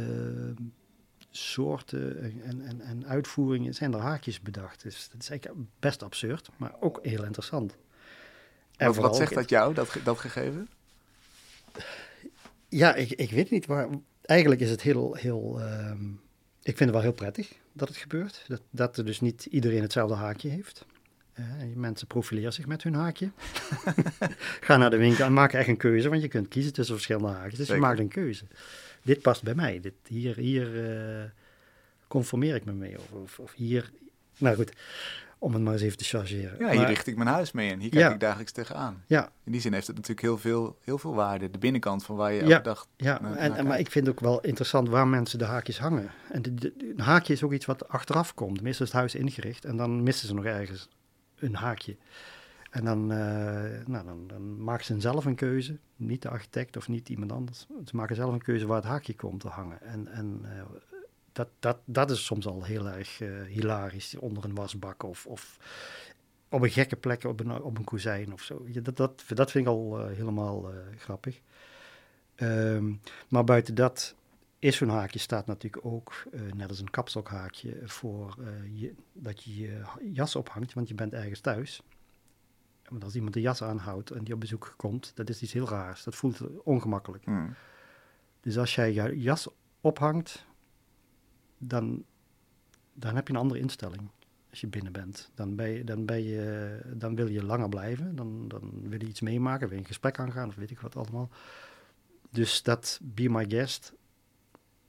soorten 1.29 2.21
en, 2.43 2.61
en, 2.61 2.81
en 2.81 3.05
uitvoeringen 3.07 3.73
zijn 3.73 3.93
er 3.93 3.99
haakjes 3.99 4.41
bedacht. 4.41 4.83
Dus 4.83 5.09
dat 5.11 5.21
is 5.21 5.29
eigenlijk 5.29 5.61
best 5.79 6.03
absurd, 6.03 6.49
maar 6.57 6.73
ook 6.79 6.99
heel 7.01 7.23
interessant. 7.23 7.75
En 8.77 8.87
Wat, 8.87 8.95
wat 8.95 9.15
zegt 9.15 9.33
dat 9.33 9.49
jou, 9.49 9.73
dat, 9.73 9.89
ge- 9.89 10.03
dat 10.03 10.17
gegeven? 10.19 10.67
Ja, 12.69 12.95
ik, 12.95 13.11
ik 13.11 13.31
weet 13.31 13.49
niet 13.49 13.65
waar. 13.65 13.87
Eigenlijk 14.27 14.61
is 14.61 14.69
het 14.69 14.81
heel. 14.81 15.13
heel 15.13 15.61
ehm, 15.61 16.05
ik 16.63 16.77
vind 16.77 16.79
het 16.79 16.89
wel 16.89 17.01
heel 17.01 17.11
prettig 17.11 17.51
dat 17.73 17.87
het 17.87 17.97
gebeurt. 17.97 18.43
Dat, 18.47 18.61
dat 18.69 18.97
er 18.97 19.05
dus 19.05 19.21
niet 19.21 19.45
iedereen 19.45 19.81
hetzelfde 19.81 20.15
haakje 20.15 20.49
heeft. 20.49 20.85
Eh, 21.33 21.45
mensen 21.75 22.07
profileren 22.07 22.53
zich 22.53 22.67
met 22.67 22.83
hun 22.83 22.93
haakje. 22.93 23.31
Ga 24.65 24.77
naar 24.77 24.89
de 24.89 24.97
winkel 24.97 25.25
en 25.25 25.33
maak 25.33 25.53
echt 25.53 25.67
een 25.67 25.77
keuze, 25.77 26.09
want 26.09 26.21
je 26.21 26.27
kunt 26.27 26.47
kiezen 26.47 26.73
tussen 26.73 26.95
verschillende 26.95 27.27
haakjes. 27.27 27.57
Dus 27.57 27.67
Zeker. 27.67 27.75
je 27.75 27.87
maakt 27.87 27.99
een 27.99 28.07
keuze. 28.07 28.45
Dit 29.03 29.21
past 29.21 29.43
bij 29.43 29.55
mij. 29.55 29.79
Dit, 29.79 29.93
hier 30.07 30.35
hier 30.35 30.89
eh, 30.89 31.23
conformeer 32.07 32.55
ik 32.55 32.65
me 32.65 32.71
mee. 32.71 32.97
Of, 32.97 33.11
of, 33.11 33.39
of 33.39 33.53
hier. 33.53 33.91
Nou 34.37 34.55
goed, 34.55 34.71
om 35.39 35.53
het 35.53 35.61
maar 35.61 35.73
eens 35.73 35.81
even 35.81 35.97
te 35.97 36.03
chargeren. 36.03 36.59
Ja, 36.59 36.67
hier 36.69 36.75
Maar- 36.79 36.87
richt 36.87 37.07
ik 37.07 37.15
mijn 37.17 37.29
huis 37.29 37.51
mee 37.51 37.71
in. 37.71 37.79
Hier 37.79 37.89
kijk 37.89 38.03
Ja. 38.07 38.13
ik 38.13 38.19
dagelijks 38.19 38.51
tegenaan. 38.51 39.03
ja, 39.05 39.29
In 39.43 39.51
die 39.51 39.61
zin 39.61 39.73
heeft 39.73 39.87
het 39.87 39.95
natuurlijk 39.95 40.21
heel 40.27 40.37
veel, 40.37 40.77
heel 40.83 40.97
veel 40.97 41.13
waarde. 41.15 41.49
De 41.51 41.57
binnenkant 41.57 42.03
van 42.05 42.15
waar 42.15 42.33
je 42.33 42.45
Ja. 42.45 42.59
dag... 42.59 42.87
Ja, 42.97 43.19
naar- 43.21 43.35
en, 43.35 43.51
naar 43.51 43.65
maar 43.65 43.79
ik 43.79 43.91
vind 43.91 44.09
ook 44.09 44.19
wel 44.19 44.41
interessant 44.41 44.89
waar 44.89 45.07
mensen 45.07 45.39
de 45.39 45.45
haakjes 45.45 45.79
hangen. 45.79 46.09
En 46.31 46.41
de, 46.41 46.53
de- 46.53 46.73
een 46.95 46.99
haakje 46.99 47.33
is 47.33 47.43
ook 47.43 47.53
iets 47.53 47.65
wat 47.65 47.87
achteraf 47.89 48.33
komt. 48.33 48.61
Meestal 48.61 48.85
is 48.85 48.91
het 48.91 48.99
huis 49.01 49.15
ingericht 49.15 49.65
en 49.65 49.77
dan 49.77 50.03
missen 50.03 50.27
ze 50.27 50.33
nog 50.33 50.45
ergens 50.45 50.89
een 51.39 51.55
haakje. 51.55 51.95
En 52.71 52.85
dan, 52.85 53.11
eh, 53.11 53.17
nou, 53.85 54.05
dan, 54.05 54.23
dan 54.27 54.63
maken 54.63 54.85
ze 54.85 54.99
zelf 54.99 55.25
een 55.25 55.35
keuze, 55.35 55.77
niet 55.95 56.21
de 56.21 56.29
architect 56.29 56.77
of 56.77 56.87
niet 56.87 57.09
iemand 57.09 57.31
anders. 57.31 57.67
Ze 57.85 57.95
maken 57.95 58.15
zelf 58.15 58.33
een 58.33 58.41
keuze 58.41 58.65
waar 58.67 58.75
het 58.77 58.85
haakje 58.85 59.15
komt 59.15 59.39
te 59.39 59.47
hangen. 59.47 59.81
En, 59.81 60.07
en 60.07 60.39
eh, 60.43 60.49
dat, 61.37 61.49
dat, 61.59 61.77
dat 61.85 62.11
is 62.11 62.25
soms 62.25 62.45
al 62.45 62.63
heel 62.63 62.87
erg 62.87 63.21
eh, 63.21 63.29
hilarisch, 63.41 64.15
onder 64.15 64.43
een 64.43 64.55
wasbak 64.55 65.03
of, 65.03 65.25
of 65.25 65.57
op 66.49 66.61
een 66.61 66.69
gekke 66.69 66.95
plek 66.95 67.23
op 67.23 67.39
een, 67.39 67.61
op 67.61 67.77
een 67.77 67.83
kozijn 67.83 68.33
of 68.33 68.41
zo. 68.41 68.63
Ja, 68.67 68.81
dat, 68.81 68.97
dat, 68.97 69.23
dat 69.27 69.51
vind 69.51 69.65
ik 69.65 69.71
al 69.71 69.99
eh, 69.99 70.15
helemaal 70.15 70.71
eh, 70.71 70.77
grappig. 70.97 71.41
Ehm, 72.35 72.93
maar 73.29 73.43
buiten 73.43 73.75
dat 73.75 74.15
is 74.59 74.77
zo'n 74.77 74.89
haakje 74.89 75.19
staat 75.19 75.45
natuurlijk 75.45 75.85
ook, 75.85 76.23
net 76.55 76.69
als 76.69 76.79
een 76.79 76.89
kapstokhaakje, 76.89 77.77
voor 77.85 78.35
je, 78.73 78.93
dat 79.13 79.43
je 79.43 79.57
je 79.57 79.81
jas 80.13 80.35
ophangt, 80.35 80.73
want 80.73 80.87
je 80.87 80.95
bent 80.95 81.13
ergens 81.13 81.39
thuis. 81.39 81.81
Want 82.89 83.03
als 83.03 83.15
iemand 83.15 83.33
de 83.33 83.41
jas 83.41 83.63
aanhoudt 83.63 84.11
en 84.11 84.23
die 84.23 84.33
op 84.33 84.39
bezoek 84.39 84.73
komt, 84.77 85.11
dat 85.15 85.29
is 85.29 85.41
iets 85.41 85.53
heel 85.53 85.67
raars. 85.67 86.03
Dat 86.03 86.15
voelt 86.15 86.41
ongemakkelijk. 86.63 87.23
Hmm. 87.23 87.55
Dus 88.41 88.57
als 88.57 88.75
jij 88.75 88.93
je 88.93 89.19
jas 89.19 89.47
ophangt, 89.81 90.46
dan, 91.57 92.03
dan 92.93 93.15
heb 93.15 93.27
je 93.27 93.33
een 93.33 93.39
andere 93.39 93.59
instelling 93.59 94.09
als 94.49 94.61
je 94.61 94.67
binnen 94.67 94.91
bent. 94.91 95.31
Dan, 95.35 95.55
ben 95.55 95.69
je, 95.69 95.83
dan, 95.83 96.05
ben 96.05 96.23
je, 96.23 96.79
dan 96.93 97.15
wil 97.15 97.27
je 97.27 97.43
langer 97.43 97.69
blijven, 97.69 98.15
dan, 98.15 98.47
dan 98.47 98.89
wil 98.89 98.99
je 98.99 99.07
iets 99.07 99.21
meemaken, 99.21 99.67
wil 99.67 99.75
je 99.75 99.81
een 99.81 99.87
gesprek 99.87 100.19
aangaan 100.19 100.47
of 100.47 100.55
weet 100.55 100.71
ik 100.71 100.79
wat 100.79 100.95
allemaal. 100.95 101.29
Dus 102.29 102.63
dat 102.63 102.99
Be 103.01 103.29
My 103.29 103.45
Guest, 103.49 103.93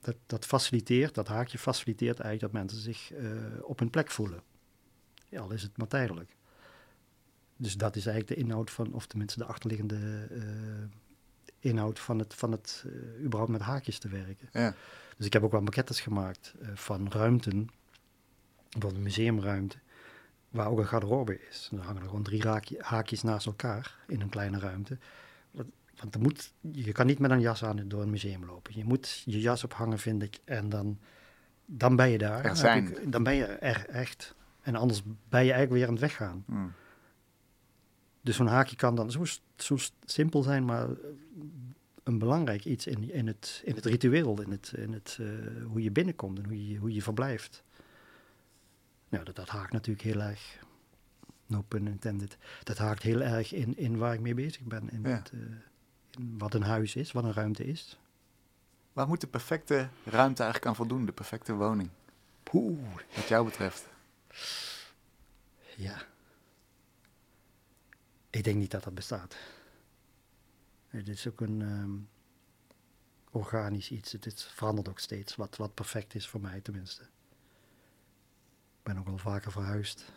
dat, 0.01 0.15
dat 0.25 0.45
faciliteert, 0.45 1.15
dat 1.15 1.27
haakje 1.27 1.57
faciliteert 1.57 2.19
eigenlijk 2.19 2.53
dat 2.53 2.61
mensen 2.61 2.81
zich 2.81 3.13
eh, 3.13 3.31
op 3.61 3.79
hun 3.79 3.89
plek 3.89 4.11
voelen. 4.11 4.43
Ja, 5.29 5.41
al 5.41 5.51
is 5.51 5.61
het 5.61 5.77
maar 5.77 5.87
tijdelijk. 5.87 6.35
Dus 7.57 7.77
dat 7.77 7.95
is 7.95 8.05
eigenlijk 8.05 8.39
de 8.39 8.45
inhoud 8.45 8.71
van, 8.71 8.93
of 8.93 9.07
tenminste 9.07 9.39
de 9.39 9.45
achterliggende 9.45 10.27
eh, 10.29 10.43
inhoud 11.59 11.99
van 11.99 12.19
het, 12.19 12.33
van 12.33 12.51
het 12.51 12.83
eh, 12.85 13.23
überhaupt 13.23 13.51
met 13.51 13.61
haakjes 13.61 13.99
te 13.99 14.07
werken. 14.07 14.49
Ja. 14.51 14.75
Dus 15.19 15.27
ik 15.27 15.33
heb 15.33 15.43
ook 15.43 15.51
wel 15.51 15.61
maquettes 15.61 16.01
gemaakt 16.01 16.53
eh, 16.61 16.69
van 16.73 17.11
ruimten, 17.11 17.69
bijvoorbeeld 18.61 18.95
een 18.95 19.03
museumruimte, 19.03 19.77
waar 20.49 20.67
ook 20.67 20.79
een 20.79 20.87
garderobe 20.87 21.39
is. 21.49 21.67
En 21.71 21.77
dan 21.77 21.85
hangen 21.85 22.01
er 22.01 22.07
gewoon 22.07 22.23
drie 22.23 22.43
haakjes 22.77 23.23
naast 23.23 23.45
elkaar 23.45 23.97
in 24.07 24.21
een 24.21 24.29
kleine 24.29 24.59
ruimte. 24.59 24.97
Want, 25.51 25.69
want 25.95 26.15
er 26.15 26.21
moet, 26.21 26.53
je 26.71 26.91
kan 26.91 27.05
niet 27.05 27.19
met 27.19 27.31
een 27.31 27.39
jas 27.39 27.63
aan 27.63 27.87
door 27.87 28.01
een 28.01 28.09
museum 28.09 28.45
lopen. 28.45 28.77
Je 28.77 28.85
moet 28.85 29.21
je 29.25 29.39
jas 29.39 29.63
ophangen, 29.63 29.99
vind 29.99 30.23
ik, 30.23 30.39
en 30.45 30.69
dan, 30.69 30.99
dan 31.65 31.95
ben 31.95 32.09
je 32.09 32.17
daar. 32.17 32.45
Er 32.45 32.55
zijn. 32.55 32.95
Dan 33.05 33.23
ben 33.23 33.35
je 33.35 33.45
er 33.45 33.89
echt. 33.89 34.35
En 34.61 34.75
anders 34.75 35.03
ben 35.03 35.45
je 35.45 35.51
eigenlijk 35.51 35.71
weer 35.71 35.85
aan 35.85 35.91
het 35.91 36.01
weggaan. 36.01 36.43
Hmm. 36.45 36.73
Dus 38.21 38.35
zo'n 38.35 38.47
haakje 38.47 38.75
kan 38.75 38.95
dan 38.95 39.11
zo, 39.11 39.23
zo 39.55 39.77
simpel 40.05 40.43
zijn, 40.43 40.65
maar 40.65 40.87
een 42.09 42.19
belangrijk 42.19 42.65
iets 42.65 42.87
in, 42.87 43.11
in, 43.11 43.27
het, 43.27 43.61
in 43.65 43.75
het 43.75 43.85
ritueel, 43.85 44.41
in, 44.41 44.51
het, 44.51 44.73
in 44.75 44.93
het, 44.93 45.17
eh, 45.21 45.27
hoe 45.65 45.83
je 45.83 45.91
binnenkomt 45.91 46.37
en 46.39 46.45
hoe 46.45 46.67
je, 46.67 46.77
hoe 46.77 46.93
je 46.93 47.01
verblijft. 47.01 47.63
Nou, 49.09 49.23
dat, 49.25 49.35
dat 49.35 49.49
haakt 49.49 49.71
natuurlijk 49.71 50.05
heel 50.05 50.21
erg, 50.21 50.59
no 51.45 51.61
pun 51.67 51.87
intended, 51.87 52.37
dat 52.63 52.77
haakt 52.77 53.03
heel 53.03 53.21
erg 53.21 53.53
in, 53.53 53.77
in 53.77 53.97
waar 53.97 54.13
ik 54.13 54.19
mee 54.19 54.33
bezig 54.33 54.61
ben. 54.63 54.89
In, 54.89 55.01
Ja. 55.03 55.09
het, 55.09 55.31
eh, 55.33 55.39
in 56.11 56.37
wat 56.37 56.53
een 56.53 56.61
huis 56.63 56.95
is, 56.95 57.11
wat 57.11 57.23
een 57.23 57.33
ruimte 57.33 57.65
is. 57.65 57.97
Waar 58.93 59.07
moet 59.07 59.21
de 59.21 59.27
perfecte 59.27 59.89
ruimte 60.03 60.41
eigenlijk 60.43 60.65
aan 60.71 60.75
voldoen? 60.75 61.05
De 61.05 61.11
perfecte 61.11 61.53
woning, 61.53 61.89
Oeh, 62.53 62.79
wat 63.15 63.27
jou 63.27 63.45
betreft? 63.45 63.87
ja. 65.75 66.01
Ik 68.29 68.43
denk 68.43 68.57
niet 68.57 68.71
dat 68.71 68.83
dat 68.83 68.93
bestaat. 68.95 69.35
Het 70.89 71.07
is 71.07 71.27
ook 71.27 71.41
een 71.41 71.61
ehm, 71.61 71.91
organisch 73.31 73.91
iets. 73.91 74.11
Het 74.11 74.43
verandert 74.43 74.89
ook 74.89 74.99
steeds, 74.99 75.35
wat, 75.35 75.55
wat 75.57 75.73
perfect 75.73 76.15
is 76.15 76.27
voor 76.27 76.41
mij 76.41 76.61
tenminste. 76.61 77.01
Ik 77.03 78.83
ben 78.83 78.97
ook 78.97 79.05
wel 79.07 79.17
vaker 79.17 79.51
verhuisd. 79.51 80.11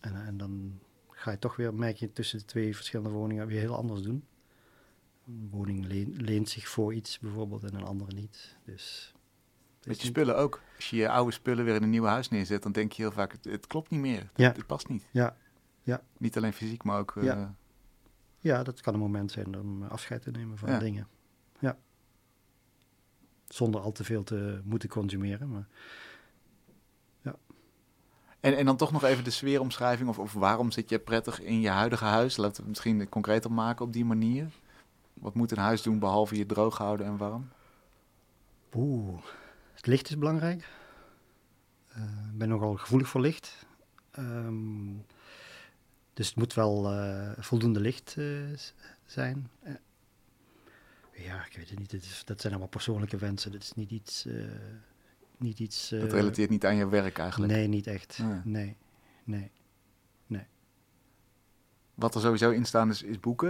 En, 0.00 0.26
en 0.26 0.36
dan 0.36 0.78
ga 1.10 1.30
je 1.30 1.38
toch 1.38 1.56
weer, 1.56 1.74
merk 1.74 1.96
je 1.96 2.12
tussen 2.12 2.38
de 2.38 2.44
twee 2.44 2.76
verschillende 2.76 3.10
woningen 3.12 3.46
weer 3.46 3.60
heel 3.60 3.76
anders 3.76 4.02
doen. 4.02 4.24
Een 5.26 5.48
woning 5.50 5.86
leen- 5.86 6.16
leent 6.16 6.48
zich 6.48 6.68
voor 6.68 6.94
iets 6.94 7.18
bijvoorbeeld 7.18 7.64
en 7.64 7.74
een 7.74 7.84
andere 7.84 8.12
niet. 8.14 8.56
Dus, 8.64 9.14
Met 9.84 10.00
je 10.00 10.06
spullen 10.06 10.36
ook. 10.36 10.60
Als 10.76 10.90
je 10.90 10.96
je 10.96 11.08
oude 11.08 11.32
spullen 11.32 11.64
weer 11.64 11.74
in 11.74 11.82
een 11.82 11.90
nieuw 11.90 12.04
huis 12.04 12.28
neerzet, 12.28 12.62
dan 12.62 12.72
denk 12.72 12.92
je 12.92 13.02
heel 13.02 13.12
vaak, 13.12 13.32
het, 13.32 13.44
het 13.44 13.66
klopt 13.66 13.90
niet 13.90 14.00
meer. 14.00 14.20
Het, 14.20 14.30
Ja. 14.34 14.52
het 14.52 14.66
past 14.66 14.88
niet. 14.88 15.06
Ja, 15.10 15.36
ja. 15.82 16.02
Niet 16.18 16.36
alleen 16.36 16.52
fysiek, 16.52 16.82
maar 16.82 16.98
ook... 16.98 17.16
eh, 17.16 17.22
Ja. 17.24 17.54
Ja, 18.42 18.62
dat 18.62 18.80
kan 18.80 18.94
een 18.94 19.00
moment 19.00 19.30
zijn 19.32 19.58
om 19.58 19.82
afscheid 19.82 20.22
te 20.22 20.30
nemen 20.30 20.58
van 20.58 20.70
Ja. 20.70 20.78
dingen. 20.78 21.08
Ja. 21.58 21.76
Zonder 23.48 23.80
al 23.80 23.92
te 23.92 24.04
veel 24.04 24.22
te 24.24 24.60
moeten 24.64 24.88
consumeren. 24.88 25.50
Maar 25.50 25.66
En, 28.40 28.56
en 28.56 28.64
dan 28.64 28.76
toch 28.76 28.92
nog 28.92 29.04
even 29.04 29.24
de 29.24 29.30
sfeeromschrijving. 29.30 30.08
Of, 30.08 30.18
of 30.18 30.32
waarom 30.32 30.70
zit 30.70 30.88
je 30.90 30.98
prettig 30.98 31.40
in 31.40 31.60
je 31.60 31.68
huidige 31.68 32.04
huis? 32.04 32.36
Laten 32.36 32.52
we 32.54 32.58
het 32.60 32.68
misschien 32.68 33.08
concreter 33.08 33.52
maken 33.52 33.84
op 33.84 33.92
die 33.92 34.04
manier. 34.04 34.48
Wat 35.14 35.34
moet 35.34 35.50
een 35.50 35.58
huis 35.58 35.82
doen 35.82 35.98
behalve 35.98 36.36
je 36.36 36.46
droog 36.46 36.78
houden 36.78 37.06
en 37.06 37.16
warm? 37.16 37.48
oeh, 38.74 39.22
het 39.74 39.86
licht 39.86 40.08
is 40.08 40.18
belangrijk. 40.18 40.68
Eh, 41.92 42.02
Ik 42.32 42.38
ben 42.38 42.48
nogal 42.48 42.74
gevoelig 42.76 43.08
voor 43.08 43.20
licht. 43.20 43.66
Ehm, 44.10 44.88
dus 46.14 46.26
het 46.28 46.36
moet 46.36 46.54
wel 46.54 46.92
eh, 46.92 47.30
voldoende 47.38 47.80
licht 47.80 48.14
eh, 48.18 48.24
zijn. 49.06 49.50
Eh, 49.62 49.74
ja, 51.12 51.44
ik 51.46 51.56
weet 51.56 51.70
het 51.70 51.78
niet. 51.78 51.92
Is, 51.92 52.22
dat 52.24 52.40
zijn 52.40 52.52
allemaal 52.52 52.70
persoonlijke 52.70 53.16
wensen. 53.16 53.52
Dat 53.52 53.62
is 53.62 53.72
niet 53.74 53.90
iets... 53.90 54.26
niet 55.36 55.58
iets 55.58 55.88
Dat 55.88 56.12
relateert 56.12 56.50
niet 56.50 56.66
aan 56.66 56.76
je 56.76 56.88
werk 56.88 57.18
eigenlijk. 57.18 57.52
Nee, 57.52 57.66
niet 57.68 57.86
echt. 57.86 58.14
Ja. 58.14 58.42
Nee, 58.44 58.76
nee. 59.24 59.50
Wat 61.94 62.14
er 62.14 62.20
sowieso 62.20 62.50
in 62.50 62.64
staan 62.64 62.90
is, 62.90 63.02
is 63.02 63.20
boeken. 63.20 63.48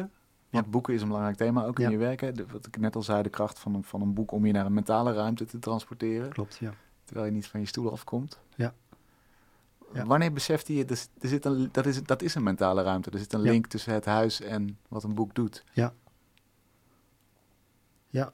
Want 0.51 0.65
Ja. 0.65 0.71
boeken 0.71 0.95
is 0.95 1.01
een 1.03 1.07
belangrijk 1.07 1.37
thema 1.37 1.65
ook 1.65 1.79
in 1.79 1.85
Ja. 1.85 1.91
je 1.91 1.97
werk. 1.97 2.37
De- 2.37 2.47
wat 2.47 2.67
ik 2.67 2.79
net 2.79 2.97
al 2.97 3.03
zei, 3.03 3.23
de 3.23 3.29
kracht 3.29 3.59
van 3.59 3.75
een, 3.75 3.85
van 3.85 4.01
een 4.01 4.15
boek 4.15 4.31
om 4.33 4.47
je 4.47 4.53
naar 4.53 4.67
een 4.67 4.73
mentale 4.75 5.13
ruimte 5.13 5.45
te 5.45 5.59
transporteren. 5.59 6.29
Klopt, 6.31 6.57
ja. 6.57 6.75
Terwijl 7.05 7.27
je 7.27 7.33
niet 7.33 7.47
van 7.47 7.61
je 7.61 7.67
stoel 7.67 7.93
afkomt. 7.93 8.41
Ja. 8.57 8.75
Ja. 9.93 10.05
Wanneer 10.07 10.33
besefte 10.33 10.75
je, 10.75 10.85
dus, 10.85 11.09
er 11.21 11.29
zit 11.29 11.45
een, 11.45 11.69
dat, 11.73 11.87
is, 11.87 12.03
dat 12.03 12.23
is 12.23 12.35
een 12.35 12.43
mentale 12.43 12.83
ruimte. 12.83 13.11
Er 13.11 13.19
zit 13.19 13.33
een 13.33 13.43
Ja. 13.43 13.51
link 13.51 13.67
tussen 13.67 13.95
het 13.95 14.05
huis 14.05 14.41
en 14.41 14.79
wat 14.89 15.05
een 15.05 15.15
boek 15.15 15.35
doet. 15.35 15.65
Ja. 15.73 15.95
Ja. 18.09 18.33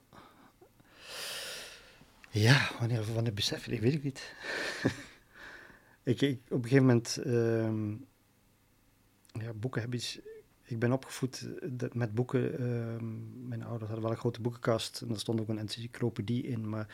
Ja, 2.30 2.70
wanneer, 2.78 3.12
wanneer 3.14 3.34
besef 3.34 3.64
je, 3.64 3.70
dat 3.70 3.80
weet 3.80 3.94
ik 3.94 4.02
niet. 4.02 4.34
Ik, 6.02 6.20
ik, 6.20 6.40
op 6.48 6.62
een 6.62 6.62
gegeven 6.62 6.86
moment, 6.86 7.16
ehm, 7.16 7.90
ja, 9.44 9.52
boeken 9.54 9.80
heb 9.80 9.94
iets. 9.94 10.18
Ik 10.64 10.78
ben 10.78 10.92
opgevoed 10.92 11.48
eh, 11.60 11.68
dat- 11.72 11.94
met 11.94 12.14
boeken. 12.14 12.58
ehm, 12.58 13.48
mijn 13.48 13.62
ouders 13.62 13.84
hadden 13.84 14.02
wel 14.02 14.10
een 14.10 14.16
grote 14.20 14.40
boekenkast 14.40 15.00
en 15.02 15.10
er 15.10 15.18
stond 15.18 15.40
ook 15.40 15.48
een 15.48 15.58
encyclopedie 15.58 16.42
in. 16.42 16.68
Maar 16.68 16.86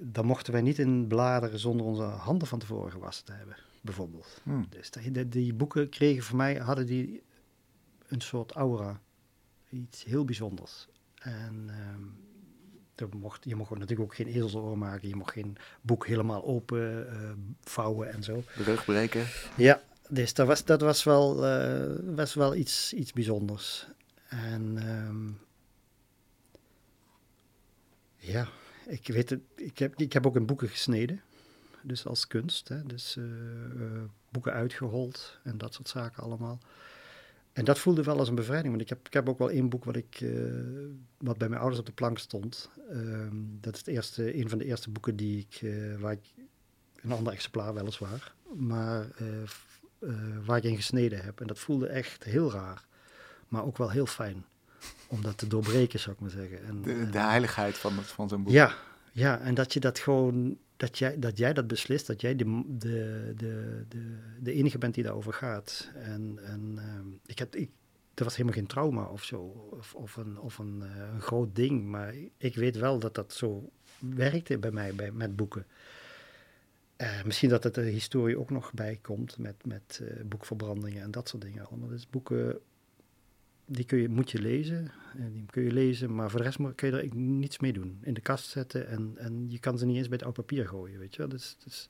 dan 0.00 0.26
mochten 0.26 0.52
wij 0.52 0.62
niet 0.62 0.78
in 0.78 1.06
bladeren 1.06 1.58
zonder 1.58 1.86
onze 1.86 2.02
handen 2.02 2.48
van 2.48 2.58
tevoren 2.58 2.92
gewassen 2.92 3.24
te 3.24 3.32
hebben, 3.32 3.56
bijvoorbeeld. 3.80 4.40
Hm. 4.42 4.62
Dus 4.68 4.90
die, 4.90 5.28
die- 5.28 5.54
boeken 5.54 5.88
kregen 5.88 6.22
voor 6.22 6.36
mij, 6.36 6.56
hadden 6.56 6.86
die 6.86 7.22
een 8.08 8.20
soort 8.20 8.52
aura. 8.52 9.00
Iets 9.70 10.04
heel 10.04 10.24
bijzonders. 10.24 10.88
En 11.14 11.64
ehm, 11.68 12.02
er 12.94 13.08
mocht, 13.16 13.44
je 13.44 13.56
mocht 13.56 13.70
natuurlijk 13.70 14.00
ook 14.00 14.14
geen 14.14 14.26
ezelsoor 14.26 14.78
maken. 14.78 15.08
Je 15.08 15.16
mocht 15.16 15.32
geen 15.32 15.56
boek 15.80 16.06
helemaal 16.06 16.44
open 16.44 17.10
eh, 17.10 17.30
vouwen 17.60 18.12
en 18.12 18.22
zo. 18.22 18.42
De 18.56 18.62
rug 18.62 18.84
breken. 18.84 19.26
Ja, 19.56 19.82
dus 20.08 20.34
dat 20.34 20.46
was, 20.46 20.64
dat 20.64 20.80
was 20.80 21.04
wel, 21.04 21.46
eh, 21.46 22.14
was 22.14 22.34
wel 22.34 22.54
iets, 22.54 22.92
iets 22.92 23.12
bijzonders. 23.12 23.86
En 24.28 24.78
ehm, 24.78 25.30
ja, 28.16 28.48
ik 28.86 29.06
weet 29.06 29.30
het, 29.30 29.40
ik 29.56 29.78
heb, 29.78 29.94
ik 29.96 30.12
heb 30.12 30.26
ook 30.26 30.36
in 30.36 30.46
boeken 30.46 30.68
gesneden. 30.68 31.20
Dus 31.82 32.06
als 32.06 32.26
kunst, 32.26 32.68
hè? 32.68 32.82
dus 32.82 33.16
eh, 33.16 33.24
eh, 33.24 34.02
boeken 34.30 34.52
uitgehold 34.52 35.38
en 35.42 35.58
dat 35.58 35.74
soort 35.74 35.88
zaken 35.88 36.22
allemaal. 36.22 36.58
En 37.52 37.64
dat 37.64 37.78
voelde 37.78 38.02
wel 38.02 38.18
als 38.18 38.28
een 38.28 38.34
bevrijding, 38.34 38.68
want 38.68 38.82
ik 38.82 38.88
heb, 38.88 39.06
ik 39.06 39.12
heb 39.12 39.28
ook 39.28 39.38
wel 39.38 39.50
één 39.50 39.68
boek 39.68 39.84
wat, 39.84 39.96
ik, 39.96 40.20
eh, 40.20 40.30
wat 41.18 41.38
bij 41.38 41.48
mijn 41.48 41.60
ouders 41.60 41.80
op 41.80 41.86
de 41.86 41.92
plank 41.92 42.18
stond. 42.18 42.70
Ehm, 42.90 43.36
dat 43.60 43.72
is 43.74 43.78
het 43.78 43.88
eerste, 43.88 44.36
een 44.40 44.48
van 44.48 44.58
de 44.58 44.64
eerste 44.64 44.90
boeken 44.90 45.16
die 45.16 45.46
ik, 45.48 45.70
waar 45.98 46.12
ik, 46.12 46.34
een 47.02 47.12
ander 47.12 47.32
exemplaar 47.32 47.74
weliswaar, 47.74 48.34
maar 48.54 49.06
waar 50.44 50.56
ik 50.56 50.64
in 50.64 50.76
gesneden 50.76 51.24
heb. 51.24 51.40
En 51.40 51.46
dat 51.46 51.58
voelde 51.58 51.86
echt 51.86 52.24
heel 52.24 52.52
raar, 52.52 52.86
maar 53.48 53.64
ook 53.64 53.76
wel 53.76 53.90
heel 53.90 54.06
fijn 54.06 54.44
om 55.08 55.22
dat 55.22 55.38
te 55.38 55.46
doorbreken, 55.46 55.98
zou 56.00 56.14
ik 56.14 56.20
maar 56.20 56.30
zeggen. 56.30 56.64
En, 56.64 56.82
De, 56.82 57.10
de 57.10 57.18
heiligheid 57.18 57.78
van, 57.78 57.96
het- 57.96 58.06
van 58.06 58.28
zo'n 58.28 58.42
boek. 58.42 58.52
ja, 58.52 58.74
ja, 59.12 59.40
en 59.40 59.54
dat 59.54 59.72
je 59.72 59.80
dat 59.80 59.98
gewoon, 59.98 60.56
dat 60.76 60.98
jij 60.98 61.18
dat, 61.18 61.38
jij 61.38 61.52
dat 61.52 61.66
beslist, 61.66 62.06
dat 62.06 62.20
jij 62.20 62.36
de, 62.36 62.62
de, 62.66 63.32
de, 63.36 63.84
de, 63.88 64.16
de 64.40 64.52
enige 64.52 64.78
bent 64.78 64.94
die 64.94 65.04
daarover 65.04 65.32
gaat. 65.32 65.90
En, 65.94 66.38
en 66.44 66.74
ehm, 66.78 67.06
ik 67.26 67.38
heb, 67.38 67.56
ik, 67.56 67.70
er 68.14 68.24
was 68.24 68.32
helemaal 68.36 68.58
geen 68.58 68.66
trauma 68.66 69.04
of 69.04 69.24
zo, 69.24 69.38
of, 69.70 69.94
of, 69.94 70.16
een, 70.16 70.38
of 70.40 70.58
een, 70.58 70.82
eh, 70.82 71.12
een 71.14 71.20
groot 71.20 71.56
ding, 71.56 71.84
maar 71.84 72.14
ik 72.36 72.54
weet 72.56 72.76
wel 72.76 72.98
dat 72.98 73.14
dat 73.14 73.32
zo 73.32 73.70
werkte 73.98 74.58
bij 74.58 74.70
mij 74.70 74.94
bij, 74.94 75.12
met 75.12 75.36
boeken. 75.36 75.66
Eh, 76.96 77.24
misschien 77.24 77.48
dat 77.48 77.64
er 77.64 77.72
de 77.72 77.80
historie 77.80 78.38
ook 78.38 78.50
nog 78.50 78.72
bij 78.72 78.98
komt 79.02 79.38
met, 79.38 79.54
met 79.64 80.00
eh, 80.02 80.24
boekverbrandingen 80.24 81.02
en 81.02 81.10
dat 81.10 81.28
soort 81.28 81.42
dingen 81.42 81.66
allemaal. 81.66 81.88
Dus 81.88 82.10
boeken, 82.10 82.58
die 83.66 83.84
kun 83.84 83.98
je, 83.98 84.08
moet 84.08 84.30
je 84.30 84.38
lezen, 84.38 84.90
en 85.16 85.32
die 85.32 85.44
kun 85.50 85.62
je 85.62 85.72
lezen, 85.72 86.14
maar 86.14 86.30
voor 86.30 86.38
de 86.38 86.44
rest 86.44 86.74
kun 86.74 86.90
je 86.90 87.00
er 87.00 87.16
niets 87.16 87.58
mee 87.58 87.72
doen. 87.72 87.98
In 88.02 88.14
de 88.14 88.20
kast 88.20 88.48
zetten 88.48 88.88
en, 88.88 89.12
en 89.16 89.50
je 89.50 89.58
kan 89.58 89.78
ze 89.78 89.86
niet 89.86 89.96
eens 89.96 90.08
bij 90.08 90.16
het 90.16 90.26
oud 90.26 90.34
papier 90.34 90.68
gooien, 90.68 90.98
weet 90.98 91.14
je. 91.14 91.26
Dus, 91.26 91.56
dus, 91.64 91.88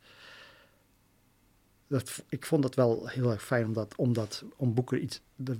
dat, 1.87 2.25
ik 2.29 2.47
vond 2.47 2.63
dat 2.63 2.75
wel 2.75 3.07
heel 3.07 3.31
erg 3.31 3.45
fijn 3.45 3.77
om, 3.97 4.15
om 4.57 4.75
boeken 4.75 5.03
iets 5.03 5.21
de- 5.37 5.57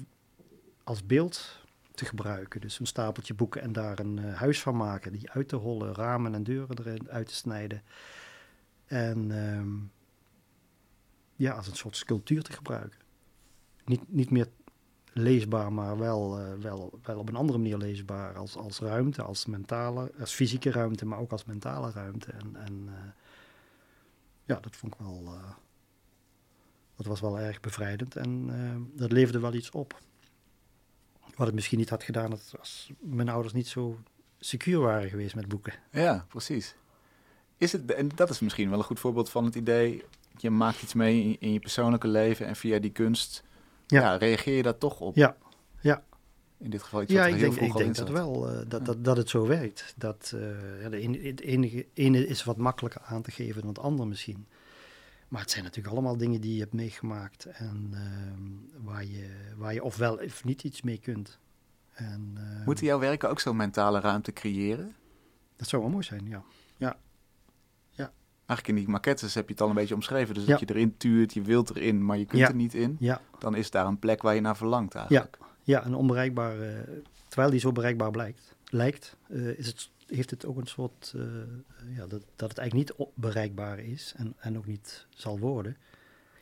als 0.85 1.07
beeld 1.07 1.65
te 1.95 2.05
gebruiken. 2.05 2.61
Dus 2.61 2.81
een 2.81 2.87
stapeltje 2.87 3.35
boeken 3.35 3.63
en 3.63 3.73
daar 3.73 3.99
een 3.99 4.19
eh, 4.19 4.35
huis 4.35 4.61
van 4.61 4.77
maken, 4.77 5.13
die 5.13 5.31
uit 5.31 5.49
te 5.49 5.57
hollen, 5.57 5.95
ramen 5.95 6.35
en 6.35 6.43
deuren 6.43 6.79
erin 6.79 7.11
uit 7.11 7.27
te 7.27 7.35
snijden. 7.35 7.83
En 8.87 9.31
ehm, 9.31 9.75
ja, 11.37 11.53
als 11.53 11.67
een 11.67 11.77
soort 11.77 11.97
sculptuur 11.97 12.43
te 12.43 12.53
gebruiken. 12.53 12.99
Niet, 13.85 14.13
niet 14.13 14.31
meer 14.31 14.49
leesbaar, 15.19 15.73
maar 15.73 15.99
wel, 15.99 16.39
eh, 16.39 16.53
wel, 16.61 16.99
wel 17.03 17.19
op 17.19 17.29
een 17.29 17.37
andere 17.37 17.59
manier 17.59 17.77
leesbaar. 17.77 18.35
Als, 18.37 18.57
als 18.57 18.79
ruimte, 18.79 19.23
als 19.23 19.47
mentale, 19.47 20.13
als 20.21 20.33
fysieke 20.33 20.71
ruimte, 20.71 21.07
maar 21.07 21.19
ook 21.19 21.33
als 21.33 21.45
mentale 21.45 21.91
ruimte. 21.91 22.33
En, 22.33 22.57
en 22.57 22.85
eh, 22.89 22.95
ja, 24.45 24.61
dat 24.61 24.77
vond 24.77 24.95
ik 24.95 25.01
wel. 25.01 25.23
eh, 25.27 25.51
dat 26.97 27.07
was 27.07 27.21
wel 27.21 27.39
erg 27.39 27.61
bevrijdend 27.61 28.17
en 28.17 28.51
dat 28.95 29.13
leverde 29.13 29.41
wel 29.41 29.55
iets 29.55 29.71
op. 29.71 30.01
Wat 31.35 31.49
ik 31.49 31.55
misschien 31.55 31.79
niet 31.79 31.91
had 31.91 32.03
gedaan 32.03 32.31
als- 32.59 32.91
mijn 33.01 33.29
ouders 33.29 33.55
niet 33.55 33.67
zo 33.69 33.99
secuur 34.39 34.79
waren 34.81 35.09
geweest 35.09 35.35
met 35.35 35.49
boeken. 35.49 35.73
Ja, 35.91 36.27
precies. 36.29 36.75
Is 37.57 37.73
het, 37.73 37.93
en 37.93 38.09
dat 38.15 38.31
is 38.31 38.41
misschien 38.41 38.69
wel 38.71 38.79
een 38.79 38.85
goed 38.85 39.01
voorbeeld 39.01 39.31
van 39.31 39.45
het 39.45 39.55
idee... 39.55 40.05
je 40.37 40.51
maakt 40.51 40.83
iets 40.83 40.95
mee 40.95 41.37
in 41.41 41.53
je 41.53 41.59
persoonlijke 41.61 42.09
leven... 42.09 42.47
en 42.47 42.57
via 42.57 42.79
die 42.79 42.91
kunst 42.93 43.43
Ja. 43.87 44.01
ja. 44.01 44.17
reageer 44.17 44.57
je 44.57 44.63
daar 44.63 44.79
toch 44.79 45.01
op. 45.01 45.17
Ja, 45.17 45.37
ja. 45.81 46.05
In 46.59 46.71
dit 46.71 46.83
geval 46.83 47.03
iets 47.03 47.13
Ja, 47.13 47.19
wat 47.19 47.29
ik 47.29 47.35
heel 47.35 47.51
denk, 47.51 47.63
ik 47.63 47.77
denk 47.77 47.97
dat 47.97 48.09
wel, 48.09 48.51
eh, 48.51 48.59
dat, 48.69 48.85
dat, 48.85 49.05
dat 49.05 49.17
het 49.17 49.29
zo 49.29 49.47
werkt. 49.47 49.95
Dat, 49.97 50.33
eh, 50.35 50.83
ja, 50.83 50.89
de 50.89 50.99
ene, 50.99 51.19
het 51.19 51.41
enige, 51.41 51.87
ene 51.95 52.27
is 52.27 52.45
wat 52.45 52.57
makkelijker 52.57 53.01
aan 53.05 53.23
te 53.23 53.31
geven 53.31 53.61
dan 53.61 53.69
het 53.69 53.79
andere 53.79 54.09
misschien. 54.09 54.47
Maar 55.29 55.41
het 55.41 55.51
zijn 55.51 55.65
natuurlijk 55.65 55.95
allemaal 55.95 56.17
dingen 56.17 56.41
die 56.41 56.55
je 56.55 56.61
hebt 56.61 56.73
meegemaakt 56.73 57.45
en 57.45 57.89
ehm, 57.93 58.85
waar, 58.85 59.05
je, 59.05 59.29
waar 59.57 59.75
je 59.75 59.83
ofwel 59.83 60.17
of 60.17 60.45
niet 60.45 60.65
iets 60.65 60.83
mee 60.83 60.99
kunt. 60.99 61.39
En, 61.93 62.33
ehm, 62.35 62.65
Moeten 62.65 62.87
jouw 62.87 62.99
werken 62.99 63.31
ook 63.31 63.41
zo'n 63.41 63.57
mentale 63.57 64.01
ruimte 64.01 64.33
creëren? 64.33 64.95
Dat 65.57 65.69
zou 65.69 65.83
wel 65.83 65.91
mooi 65.91 66.05
zijn, 66.05 66.27
ja. 66.29 66.45
Eigenlijk 68.47 68.69
in 68.79 68.85
die 68.85 68.93
maquettes 68.93 69.35
heb 69.35 69.47
je 69.47 69.53
het 69.53 69.63
al 69.63 69.69
een 69.69 69.75
beetje 69.75 69.95
omschreven. 69.95 70.35
Dus 70.35 70.45
dat 70.45 70.61
je 70.61 70.67
erin 70.69 70.97
tuurt, 70.97 71.35
je 71.35 71.43
wilt 71.43 71.77
erin, 71.77 72.05
maar 72.05 72.19
je 72.19 72.25
kunt 72.25 72.43
er 72.49 72.55
niet 72.55 72.75
in. 72.75 72.97
Ja, 72.99 73.21
Dan 73.39 73.55
is 73.55 73.71
daar 73.71 73.87
een 73.87 73.99
plek 73.99 74.23
waar 74.23 74.35
je 74.35 74.41
naar 74.41 74.57
verlangt 74.57 74.95
eigenlijk. 74.95 75.39
ja 75.63 75.85
een 75.87 75.95
onbereikbare, 75.95 77.03
terwijl 77.29 77.51
die 77.51 77.61
zo 77.61 77.73
bereikbaar 77.73 78.11
blijkt, 78.11 78.55
lijkt, 78.71 79.17
eh, 79.29 79.59
is 79.59 79.67
het, 79.67 79.91
heeft 80.07 80.31
het 80.31 80.47
ook 80.47 80.57
een 80.57 80.67
soort, 80.67 81.13
eh, 81.17 81.23
ja, 81.97 82.07
dat, 82.07 82.25
dat 82.37 82.49
het 82.49 82.59
eigenlijk 82.59 82.75
niet 82.99 83.09
bereikbaar 83.15 83.79
is 83.79 84.13
en, 84.17 84.35
en 84.39 84.57
ook 84.59 84.67
niet 84.67 85.07
zal 85.11 85.39
worden. 85.39 85.77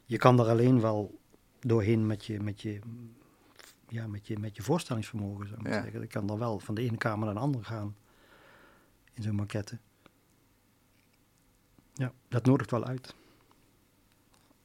Je 0.05 0.17
kan 0.19 0.41
er 0.41 0.49
alleen 0.49 0.81
wel 0.81 1.19
doorheen 1.61 2.07
met 2.07 2.25
je, 2.25 2.41
met 2.41 2.63
je, 2.63 2.79
ja, 3.89 4.07
met 4.07 4.27
je, 4.27 4.39
met 4.39 4.57
je 4.57 4.63
voorstellingsvermogen, 4.63 5.47
zou 5.49 5.61
ik 5.61 5.67
Ja. 5.67 5.83
zeggen. 5.83 6.09
Kan 6.09 6.27
dan 6.27 6.39
wel 6.39 6.59
van 6.59 6.75
de 6.75 6.83
ene 6.83 6.97
kamer 6.97 7.25
naar 7.25 7.35
de 7.35 7.41
andere 7.41 7.65
gaan 7.65 7.97
in 9.13 9.23
zo'n 9.23 9.35
maquette. 9.35 9.79
Ja, 11.95 12.13
dat 12.29 12.45
nodigt 12.47 12.71
wel 12.71 12.85
uit. 12.85 13.15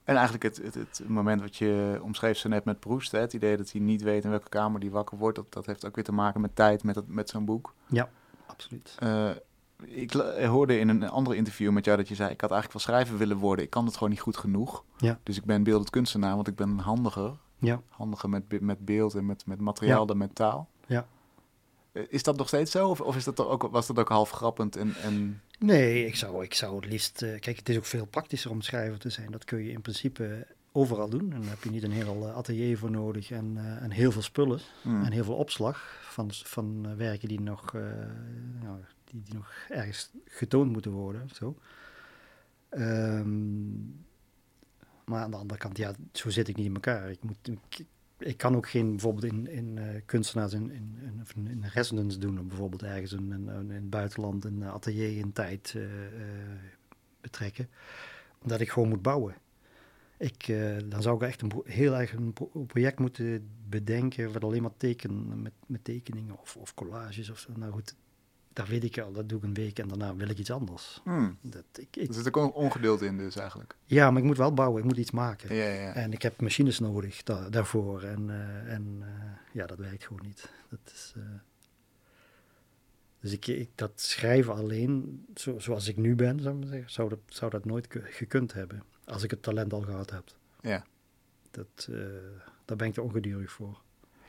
En 0.03 0.15
eigenlijk 0.15 0.43
het, 0.43 0.57
het, 0.63 0.73
het 0.75 1.01
moment 1.07 1.41
wat 1.41 1.55
je 1.55 1.99
omschreef 2.01 2.37
zo 2.37 2.49
net 2.49 2.65
met 2.65 2.79
Proest, 2.79 3.11
hè, 3.11 3.19
het 3.19 3.33
idee 3.33 3.57
dat 3.57 3.71
hij 3.71 3.81
niet 3.81 4.01
weet 4.01 4.23
in 4.23 4.29
welke 4.29 4.49
kamer 4.49 4.79
die 4.79 4.91
wakker 4.91 5.17
wordt, 5.17 5.35
dat, 5.35 5.53
dat 5.53 5.65
heeft 5.65 5.85
ook 5.85 5.95
weer 5.95 6.03
te 6.03 6.11
maken 6.11 6.41
met 6.41 6.55
tijd, 6.55 6.83
met, 6.83 6.95
dat, 6.95 7.07
met 7.07 7.29
zo'n 7.29 7.45
boek. 7.45 7.73
Ja, 7.87 8.09
absoluut. 8.45 8.95
Eh, 8.99 9.29
ik 9.85 10.13
la- 10.13 10.45
hoorde 10.45 10.79
in 10.79 10.89
een 10.89 11.09
ander 11.09 11.35
interview 11.35 11.71
met 11.71 11.85
jou 11.85 11.97
dat 11.97 12.07
je 12.07 12.15
zei, 12.15 12.29
ik 12.31 12.41
had 12.41 12.51
eigenlijk 12.51 12.83
wel 12.85 12.93
schrijver 12.95 13.17
willen 13.17 13.37
worden, 13.37 13.65
ik 13.65 13.71
kan 13.71 13.85
het 13.85 13.93
gewoon 13.93 14.09
niet 14.09 14.19
goed 14.19 14.37
genoeg. 14.37 14.83
Ja. 14.97 15.19
Dus 15.23 15.37
ik 15.37 15.45
ben 15.45 15.63
beeldend 15.63 15.89
kunstenaar, 15.89 16.35
want 16.35 16.47
ik 16.47 16.55
ben 16.55 16.77
handiger. 16.79 17.37
Ja. 17.57 17.81
Handiger 17.89 18.29
met, 18.29 18.61
met 18.61 18.85
beeld 18.85 19.15
en 19.15 19.25
met, 19.25 19.45
met 19.45 19.59
materiaal 19.59 19.99
Ja. 19.99 20.05
dan 20.05 20.17
met 20.17 20.35
taal. 20.35 20.69
Ja. 20.87 21.07
Eh, 21.99 22.05
Is 22.09 22.23
dat 22.23 22.37
nog 22.37 22.47
steeds 22.47 22.71
zo? 22.71 22.89
Of, 22.89 23.01
of 23.01 23.15
is 23.15 23.23
dat 23.23 23.35
toch 23.35 23.47
ook, 23.47 23.61
was 23.71 23.87
dat 23.87 23.99
ook 23.99 24.09
half 24.09 24.29
grappend? 24.29 24.75
En, 24.75 24.95
en... 24.95 25.41
Nee, 25.59 26.05
ik 26.05 26.15
zou, 26.15 26.43
ik 26.43 26.53
zou 26.53 26.75
het 26.75 26.85
liefst. 26.85 27.21
eh, 27.21 27.39
kijk, 27.39 27.57
het 27.57 27.69
is 27.69 27.77
ook 27.77 27.85
veel 27.85 28.05
praktischer 28.05 28.51
om 28.51 28.61
schrijver 28.61 28.99
te 28.99 29.09
zijn. 29.09 29.31
Dat 29.31 29.45
kun 29.45 29.63
je 29.63 29.71
in 29.71 29.81
principe 29.81 30.47
overal 30.71 31.09
doen. 31.09 31.33
En 31.33 31.41
daar 31.41 31.49
heb 31.49 31.63
je 31.63 31.69
niet 31.69 31.83
een 31.83 31.91
heel 31.91 32.27
eh, 32.27 32.35
atelier 32.35 32.77
voor 32.77 32.91
nodig 32.91 33.31
en, 33.31 33.77
en 33.81 33.91
heel 33.91 34.11
veel 34.11 34.21
spullen 34.21 34.59
Hmm. 34.81 35.03
en 35.03 35.11
heel 35.11 35.23
veel 35.23 35.35
opslag 35.35 35.99
van, 36.09 36.29
van 36.33 36.95
werken 36.97 37.27
die 37.27 37.41
nog, 37.41 37.73
nou, 38.63 38.79
die, 39.03 39.21
die 39.23 39.33
nog 39.33 39.51
ergens 39.69 40.09
getoond 40.25 40.71
moeten 40.71 40.91
worden. 40.91 41.29
Zo. 41.33 41.55
Ehm, 42.69 43.69
maar 45.05 45.21
aan 45.23 45.31
de 45.31 45.37
andere 45.37 45.59
kant, 45.59 45.77
ja, 45.77 45.93
zo 46.13 46.29
zit 46.29 46.47
ik 46.47 46.55
niet 46.55 46.65
in 46.65 46.73
elkaar. 46.73 47.09
Ik, 47.11 47.23
moet, 47.23 47.47
ik, 47.69 47.85
ik 48.19 48.37
kan 48.37 48.55
ook 48.55 48.69
geen, 48.69 48.89
bijvoorbeeld 48.89 49.33
in, 49.33 49.47
in 49.47 49.77
eh, 49.77 50.01
kunstenaars 50.05 50.53
in, 50.53 50.71
in, 50.71 50.99
in, 51.35 51.47
in, 51.47 51.63
residence 51.73 52.17
doen, 52.17 52.47
bijvoorbeeld 52.47 52.83
ergens 52.83 53.13
in, 53.13 53.31
in, 53.31 53.69
het 53.69 53.89
buitenland 53.89 54.45
een 54.45 54.63
atelier 54.63 55.17
in 55.17 55.31
tijd 55.31 55.73
eh, 55.75 55.83
eh, 55.83 56.11
betrekken, 57.21 57.69
omdat 58.41 58.59
ik 58.59 58.69
gewoon 58.69 58.89
moet 58.89 59.01
bouwen. 59.01 59.35
Ik, 60.17 60.53
dan 60.85 61.01
zou 61.01 61.15
ik 61.15 61.21
echt 61.21 61.41
een, 61.41 61.51
heel 61.63 61.95
erg 61.95 62.13
een 62.13 62.33
pro- 62.33 62.65
project 62.67 62.99
moeten 62.99 63.49
bedenken 63.69 64.31
wat 64.33 64.43
alleen 64.43 64.61
maar 64.61 64.77
teken, 64.77 65.41
met, 65.41 65.53
met 65.65 65.83
tekeningen 65.83 66.39
of, 66.39 66.55
of 66.55 66.73
collages 66.73 67.29
of 67.29 67.39
zo. 67.39 67.51
Nou 67.55 67.71
goed, 67.71 67.95
dat 68.59 68.67
weet 68.67 68.83
ik 68.83 68.97
al, 68.99 69.11
dat 69.11 69.29
doe 69.29 69.37
ik 69.37 69.43
een 69.43 69.53
week 69.53 69.79
en 69.79 69.87
daarna 69.87 70.15
wil 70.15 70.29
ik 70.29 70.37
iets 70.37 70.51
anders. 70.51 71.01
Hmm. 71.03 71.37
Dat, 71.41 71.63
ik, 71.75 71.95
ik, 71.95 72.07
Er 72.07 72.13
zit 72.13 72.27
ook 72.27 72.35
on- 72.35 72.51
ongeduld 72.53 73.01
in 73.01 73.17
dus 73.17 73.35
eigenlijk. 73.35 73.75
ja, 73.85 74.11
maar 74.11 74.21
ik 74.21 74.27
moet 74.27 74.37
wel 74.37 74.53
bouwen, 74.53 74.79
ik 74.79 74.87
moet 74.87 74.97
iets 74.97 75.11
maken. 75.11 75.55
Ja, 75.55 75.63
ja. 75.65 75.93
En 75.93 76.11
ik 76.13 76.21
heb 76.21 76.41
machines 76.41 76.79
nodig 76.79 77.23
da- 77.23 77.49
daarvoor. 77.49 78.03
En, 78.03 78.29
eh, 78.29 78.73
en 78.73 78.97
eh, 79.01 79.07
ja, 79.53 79.65
dat 79.65 79.77
werkt 79.77 80.03
gewoon 80.05 80.25
niet. 80.25 80.51
Dat 80.69 80.79
is, 80.85 81.13
eh, 81.15 81.21
Dus 83.19 83.31
ik, 83.31 83.47
ik, 83.47 83.69
dat 83.75 83.91
schrijven 83.95 84.53
alleen, 84.53 85.25
zo, 85.35 85.59
zoals 85.59 85.87
ik 85.87 85.97
nu 85.97 86.15
ben, 86.15 86.39
zou, 86.39 86.63
zeggen, 86.65 86.91
zou, 86.91 87.09
dat, 87.09 87.19
zou 87.27 87.51
dat 87.51 87.65
nooit 87.65 87.87
ku- 87.87 88.01
gekund 88.05 88.53
hebben. 88.53 88.83
Als 89.05 89.23
ik 89.23 89.31
het 89.31 89.43
talent 89.43 89.73
al 89.73 89.81
gehad 89.81 90.09
heb. 90.09 90.23
Ja. 90.61 90.85
Dat, 91.51 91.89
daar 92.65 92.77
ben 92.77 92.87
ik 92.87 92.93
te 92.93 93.01
ongedurig 93.01 93.51
voor. 93.51 93.81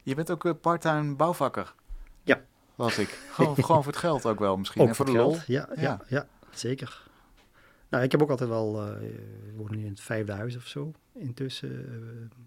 Je 0.02 0.14
bent 0.14 0.30
ook 0.30 0.60
part-time 0.60 1.14
bouwvakker. 1.14 1.74
Was 2.80 2.98
ik. 2.98 3.08
Gewoon, 3.34 3.54
gewoon 3.54 3.82
voor 3.82 3.92
het 3.92 4.00
geld 4.00 4.26
ook 4.26 4.38
wel 4.38 4.56
misschien. 4.56 4.82
Ook 4.82 4.88
en 4.88 4.94
voor 4.94 5.04
de 5.04 5.12
lol. 5.12 5.36
ja, 5.46 5.68
ja. 5.76 6.00
ja, 6.08 6.28
zeker. 6.50 7.08
Nou, 7.88 8.04
ik 8.04 8.12
heb 8.12 8.22
ook 8.22 8.30
altijd 8.30 8.48
wel, 8.48 8.86
uh, 8.86 9.02
ik 9.48 9.56
woon 9.56 9.70
nu 9.70 9.84
in 9.84 9.90
het 9.90 10.00
vijfde 10.00 10.32
huis 10.32 10.56
of 10.56 10.66
zo. 10.66 10.92
Intussen 11.12 11.70
uh, 11.70 12.46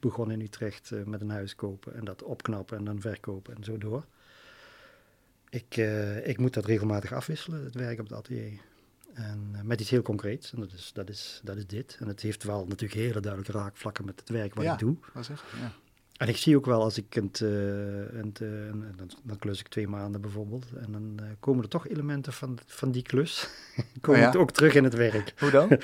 begonnen 0.00 0.40
in 0.40 0.46
Utrecht 0.46 0.90
uh, 0.90 1.04
met 1.04 1.20
een 1.20 1.30
huis 1.30 1.54
kopen 1.54 1.94
en 1.94 2.04
dat 2.04 2.22
opknappen 2.22 2.78
en 2.78 2.84
dan 2.84 3.00
verkopen 3.00 3.56
en 3.56 3.64
zo 3.64 3.78
door. 3.78 4.04
Ik, 5.48 5.76
ik 6.24 6.38
moet 6.38 6.54
dat 6.54 6.64
regelmatig 6.64 7.12
afwisselen, 7.12 7.64
het 7.64 7.74
werk 7.74 8.00
op 8.00 8.08
het 8.08 8.18
atelier. 8.18 8.60
En 9.12 9.56
met 9.62 9.80
iets 9.80 9.90
heel 9.90 10.02
concreets, 10.02 10.52
en 10.52 10.60
dat 10.60 10.72
is, 10.72 10.90
dat, 10.92 11.08
is, 11.08 11.40
dat 11.44 11.56
is 11.56 11.66
dit. 11.66 11.96
En 12.00 12.08
het 12.08 12.20
heeft 12.20 12.42
wel 12.42 12.66
natuurlijk 12.66 13.00
hele 13.00 13.20
duidelijke 13.20 13.58
raakvlakken 13.58 14.04
met 14.04 14.20
het 14.20 14.28
werk 14.28 14.54
wat 14.54 14.64
ja, 14.64 14.72
ik 14.72 14.78
doe. 14.78 14.96
Wat 15.12 15.24
zeg, 15.24 15.44
ja. 15.60 15.72
En 16.20 16.28
ik 16.28 16.36
zie 16.36 16.56
ook 16.56 16.66
wel 16.66 16.82
als 16.82 16.96
ik 16.98 17.14
het, 17.14 17.40
uh, 17.40 17.50
het 18.12 18.40
uh, 18.40 18.48
dan, 18.96 19.10
dan 19.22 19.38
klus 19.38 19.60
ik 19.60 19.68
twee 19.68 19.88
maanden 19.88 20.20
bijvoorbeeld. 20.20 20.66
En 20.72 20.92
dan 20.92 21.18
uh, 21.20 21.26
komen 21.38 21.62
er 21.62 21.68
toch 21.68 21.88
elementen 21.88 22.32
van, 22.32 22.58
van 22.66 22.90
die 22.90 23.02
klus. 23.02 23.48
komen 24.00 24.26
oh 24.26 24.32
ja? 24.32 24.38
ook 24.38 24.50
terug 24.50 24.74
in 24.74 24.84
het 24.84 24.94
werk. 24.94 25.34
Hoe 25.38 25.50
dan? 25.50 25.78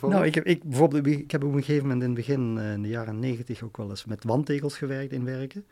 nou, 0.10 0.26
ik 0.26 0.34
heb, 0.34 0.44
ik, 0.44 0.62
bijvoorbeeld, 0.62 1.06
ik 1.06 1.30
heb 1.30 1.44
op 1.44 1.52
een 1.52 1.62
gegeven 1.62 1.82
moment 1.82 2.02
in 2.02 2.08
het 2.08 2.16
begin, 2.16 2.58
in 2.58 2.82
de 2.82 2.88
jaren 2.88 3.18
negentig, 3.18 3.62
ook 3.62 3.76
wel 3.76 3.90
eens 3.90 4.04
met 4.04 4.24
wandtegels 4.24 4.78
gewerkt 4.78 5.12
in 5.12 5.24
werken. 5.24 5.64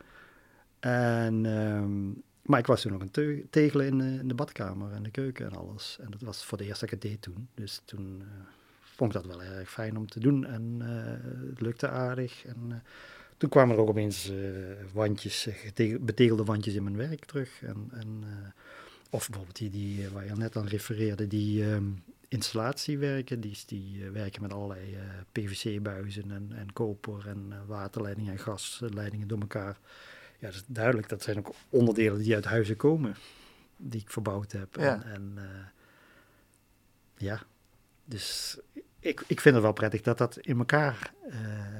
En, 0.79 1.45
um, 1.45 2.23
maar 2.41 2.59
ik 2.59 2.67
was 2.67 2.81
toen 2.81 2.91
nog 2.91 3.01
een 3.01 3.11
te 3.11 3.45
tegelen 3.49 3.85
in, 3.85 4.01
in, 4.01 4.27
de 4.27 4.33
badkamer 4.33 4.91
en 4.91 5.03
de 5.03 5.11
keuken 5.11 5.45
en 5.45 5.57
alles. 5.57 5.97
En 6.01 6.11
dat 6.11 6.21
was 6.21 6.45
voor 6.45 6.57
de 6.57 6.65
eerste 6.65 6.85
dat 6.85 6.93
ik 6.93 7.01
het 7.01 7.11
deed 7.11 7.21
toen. 7.21 7.47
Dus 7.53 7.81
toen 7.85 8.23
vond 8.79 9.15
ik 9.15 9.21
dat 9.21 9.35
wel 9.35 9.43
erg 9.43 9.71
fijn 9.71 9.97
om 9.97 10.07
te 10.07 10.19
doen. 10.19 10.45
En 10.45 10.79
het 11.49 11.61
lukte 11.61 11.89
aardig. 11.89 12.45
En, 12.45 12.83
toen 13.39 13.49
kwamen 13.49 13.75
er 13.75 13.81
ook 13.81 13.89
opeens 13.89 14.29
uh, 14.29 14.37
wandjes, 14.93 15.47
betegelde 15.99 16.43
wandjes 16.43 16.73
in 16.73 16.83
mijn 16.83 16.97
werk 16.97 17.25
terug. 17.25 17.63
En, 17.63 17.89
en, 17.91 18.23
uh, 18.23 18.29
of 19.09 19.27
bijvoorbeeld 19.27 19.57
die, 19.57 19.69
die 19.69 20.09
waar 20.09 20.25
je 20.25 20.35
net 20.35 20.55
aan 20.55 20.67
refereerde, 20.67 21.27
die 21.27 21.65
um, 21.65 22.03
installatiewerken, 22.27 23.39
die, 23.39 23.57
die 23.65 23.97
uh, 23.97 24.09
werken 24.09 24.41
met 24.41 24.53
allerlei 24.53 24.97
PVC-buizen 25.31 26.31
en, 26.31 26.51
en 26.55 26.73
koper 26.73 27.27
en 27.27 27.53
waterleidingen 27.67 28.31
en 28.31 28.39
gasleidingen 28.39 29.27
door 29.27 29.39
elkaar. 29.39 29.79
Ja, 30.39 30.47
dat 30.47 30.55
is 30.55 30.63
duidelijk, 30.67 31.09
dat 31.09 31.23
zijn 31.23 31.37
ook 31.37 31.53
onderdelen 31.69 32.17
die 32.17 32.35
uit 32.35 32.45
huizen 32.45 32.75
komen, 32.75 33.15
die 33.77 34.01
ik 34.01 34.09
verbouwd 34.09 34.51
heb. 34.51 34.75
Ja. 34.75 35.03
En, 35.03 35.13
en 35.13 35.39
ja, 37.17 37.41
dus 38.05 38.57
ik, 38.99 39.23
ik 39.27 39.41
vind 39.41 39.55
het 39.55 39.63
wel 39.63 39.73
prettig 39.73 40.01
dat 40.01 40.17
dat 40.17 40.37
in 40.37 40.57
elkaar 40.57 41.13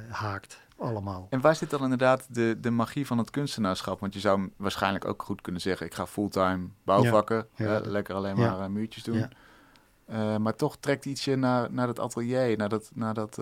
haakt 0.09 0.67
allemaal. 0.79 1.27
En 1.29 1.41
waar 1.41 1.55
zit 1.55 1.69
dan 1.69 1.83
inderdaad 1.83 2.27
de, 2.29 2.57
de 2.61 2.69
magie 2.69 3.05
van 3.05 3.17
het 3.17 3.29
kunstenaarschap? 3.29 3.99
Want 3.99 4.13
je 4.13 4.19
zou 4.19 4.49
waarschijnlijk 4.57 5.05
ook 5.05 5.23
goed 5.23 5.41
kunnen 5.41 5.61
zeggen: 5.61 5.85
ik 5.85 5.93
ga 5.93 6.07
fulltime 6.07 6.67
bouwvakken, 6.83 7.47
ja, 7.55 7.65
ja, 7.65 7.79
uh, 7.79 7.85
lekker 7.85 8.15
alleen 8.15 8.35
maar 8.35 8.57
ja. 8.57 8.63
uh, 8.63 8.67
muurtjes 8.67 9.03
doen. 9.03 9.29
Uh, 10.09 10.37
maar 10.37 10.55
toch 10.55 10.77
trekt 10.77 11.05
ietsje 11.05 11.35
naar, 11.35 11.71
naar 11.71 11.87
dat 11.87 11.99
atelier, 11.99 12.57
naar 12.57 12.69
dat, 12.69 12.91
naar 12.93 13.13
dat, 13.13 13.41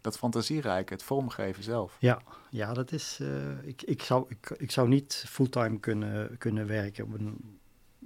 dat 0.00 0.18
fantasierijke, 0.18 0.92
het 0.92 1.02
vormgeven 1.02 1.62
zelf. 1.62 1.96
Ja, 1.98 2.20
ja 2.50 2.72
dat 2.72 2.92
is. 2.92 3.20
ik, 3.62 3.82
ik, 3.82 4.02
zou, 4.02 4.24
ik, 4.28 4.50
ik 4.58 4.70
zou 4.70 4.88
niet 4.88 5.24
fulltime 5.28 5.78
kunnen, 5.78 6.38
kunnen 6.38 6.66
werken 6.66 7.04
op 7.04 7.14
een, 7.14 7.58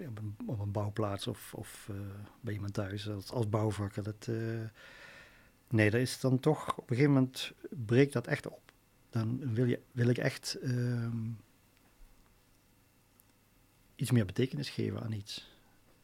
op 0.09 0.19
een, 0.19 0.37
op 0.47 0.61
een 0.61 0.73
bouwplaats 0.73 1.27
of, 1.27 1.55
of 1.55 1.89
bij 2.41 2.55
iemand 2.55 2.75
thuis 2.75 3.09
als, 3.09 3.33
als 3.33 3.49
bouwvakker. 3.49 4.03
Dat, 4.03 4.29
Nee, 5.71 5.91
dat 5.91 6.01
is 6.01 6.21
dan 6.21 6.39
toch, 6.41 6.71
op 6.77 6.91
een 6.91 6.97
gegeven 6.97 7.13
moment 7.13 7.53
breekt 7.69 8.13
dat 8.13 8.27
echt 8.27 8.47
op. 8.47 8.73
Dan 9.11 9.55
wil, 9.55 9.65
je, 9.65 9.81
wil 9.93 10.09
ik 10.09 10.19
echt 10.19 10.59
um, 10.63 11.39
iets 13.97 14.11
meer 14.11 14.27
betekenis 14.27 14.71
geven 14.71 15.03
aan 15.03 15.13
iets. 15.13 15.49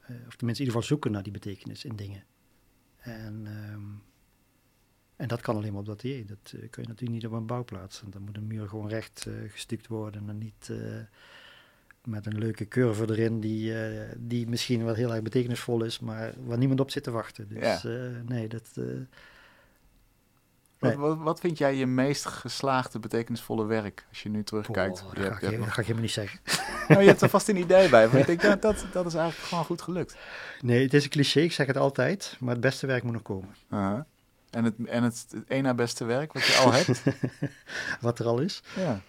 Uh, 0.02 0.16
of 0.26 0.36
tenminste 0.36 0.42
in 0.42 0.48
ieder 0.48 0.66
geval 0.66 0.82
zoeken 0.82 1.12
naar 1.12 1.22
die 1.22 1.32
betekenis 1.32 1.84
in 1.84 1.96
dingen. 1.96 2.24
En, 2.96 3.46
um, 3.72 4.02
en 5.16 5.28
dat 5.28 5.40
kan 5.40 5.56
alleen 5.56 5.70
maar 5.70 5.80
op 5.80 5.86
dat 5.86 5.94
atelier. 5.94 6.26
Dat 6.26 6.52
uh, 6.54 6.70
kun 6.70 6.82
je 6.82 6.88
natuurlijk 6.88 7.22
niet 7.22 7.26
op 7.26 7.32
een 7.32 7.46
bouwplaats. 7.46 8.02
Dan 8.06 8.22
moet 8.22 8.36
een 8.36 8.46
muur 8.46 8.68
gewoon 8.68 8.88
recht 8.88 9.24
uh, 9.28 9.50
gestuukt 9.50 9.86
worden 9.86 10.28
en 10.28 10.38
niet 10.38 10.70
met 12.04 12.26
een 12.26 12.38
leuke 12.38 12.68
curve 12.68 13.10
erin 13.10 13.40
die, 13.40 13.74
die 14.18 14.48
misschien 14.48 14.84
wel 14.84 14.94
heel 14.94 15.14
erg 15.14 15.22
betekenisvol 15.22 15.84
is, 15.84 15.98
maar 15.98 16.34
waar 16.44 16.58
niemand 16.58 16.80
op 16.80 16.90
zit 16.90 17.02
te 17.02 17.10
wachten. 17.10 17.48
Dus 17.48 17.82
ja. 17.82 18.22
nee, 18.26 18.48
dat... 18.48 18.78
Wat, 20.86 20.94
wat, 20.94 21.18
wat, 21.18 21.40
vind 21.40 21.58
jij 21.58 21.74
je 21.74 21.86
meest 21.86 22.26
geslaagde, 22.26 22.98
betekenisvolle 22.98 23.64
werk 23.64 24.06
als 24.08 24.22
je 24.22 24.28
nu 24.28 24.44
terugkijkt? 24.44 25.02
Oh, 25.02 25.14
dat, 25.14 25.32
ga, 25.34 25.48
ik, 25.48 25.58
dat 25.58 25.68
ga 25.68 25.80
ik 25.80 25.86
helemaal 25.86 26.02
niet 26.02 26.10
zeggen. 26.10 26.40
nou, 26.88 27.00
je 27.00 27.08
hebt 27.08 27.20
er 27.20 27.28
vast 27.28 27.48
een 27.48 27.56
idee 27.56 27.88
bij. 27.88 28.08
Want 28.08 28.28
ik 28.28 28.40
denk, 28.40 28.42
dat, 28.62 28.62
dat, 28.62 28.86
dat 28.92 29.06
is 29.06 29.14
eigenlijk 29.14 29.48
gewoon 29.48 29.64
goed 29.64 29.82
gelukt. 29.82 30.16
Nee, 30.60 30.82
het 30.82 30.94
is 30.94 31.04
een 31.04 31.10
cliché, 31.10 31.40
ik 31.40 31.52
zeg 31.52 31.66
het 31.66 31.76
altijd, 31.76 32.36
maar 32.40 32.52
het 32.52 32.60
beste 32.60 32.86
werk 32.86 33.02
moet 33.02 33.12
nog 33.12 33.22
komen. 33.22 33.54
Uh 33.70 33.78
-huh. 33.78 34.00
En, 34.50 34.64
het, 34.64 34.74
en 34.86 35.02
het, 35.02 35.26
na 35.62 35.74
beste 35.74 36.04
werk 36.04 36.32
wat 36.32 36.44
je 36.44 36.56
al 36.56 36.72
hebt? 36.72 37.02
wat 38.00 38.18
er 38.18 38.26
al 38.26 38.38
is? 38.38 38.62
Ja. 38.76 39.00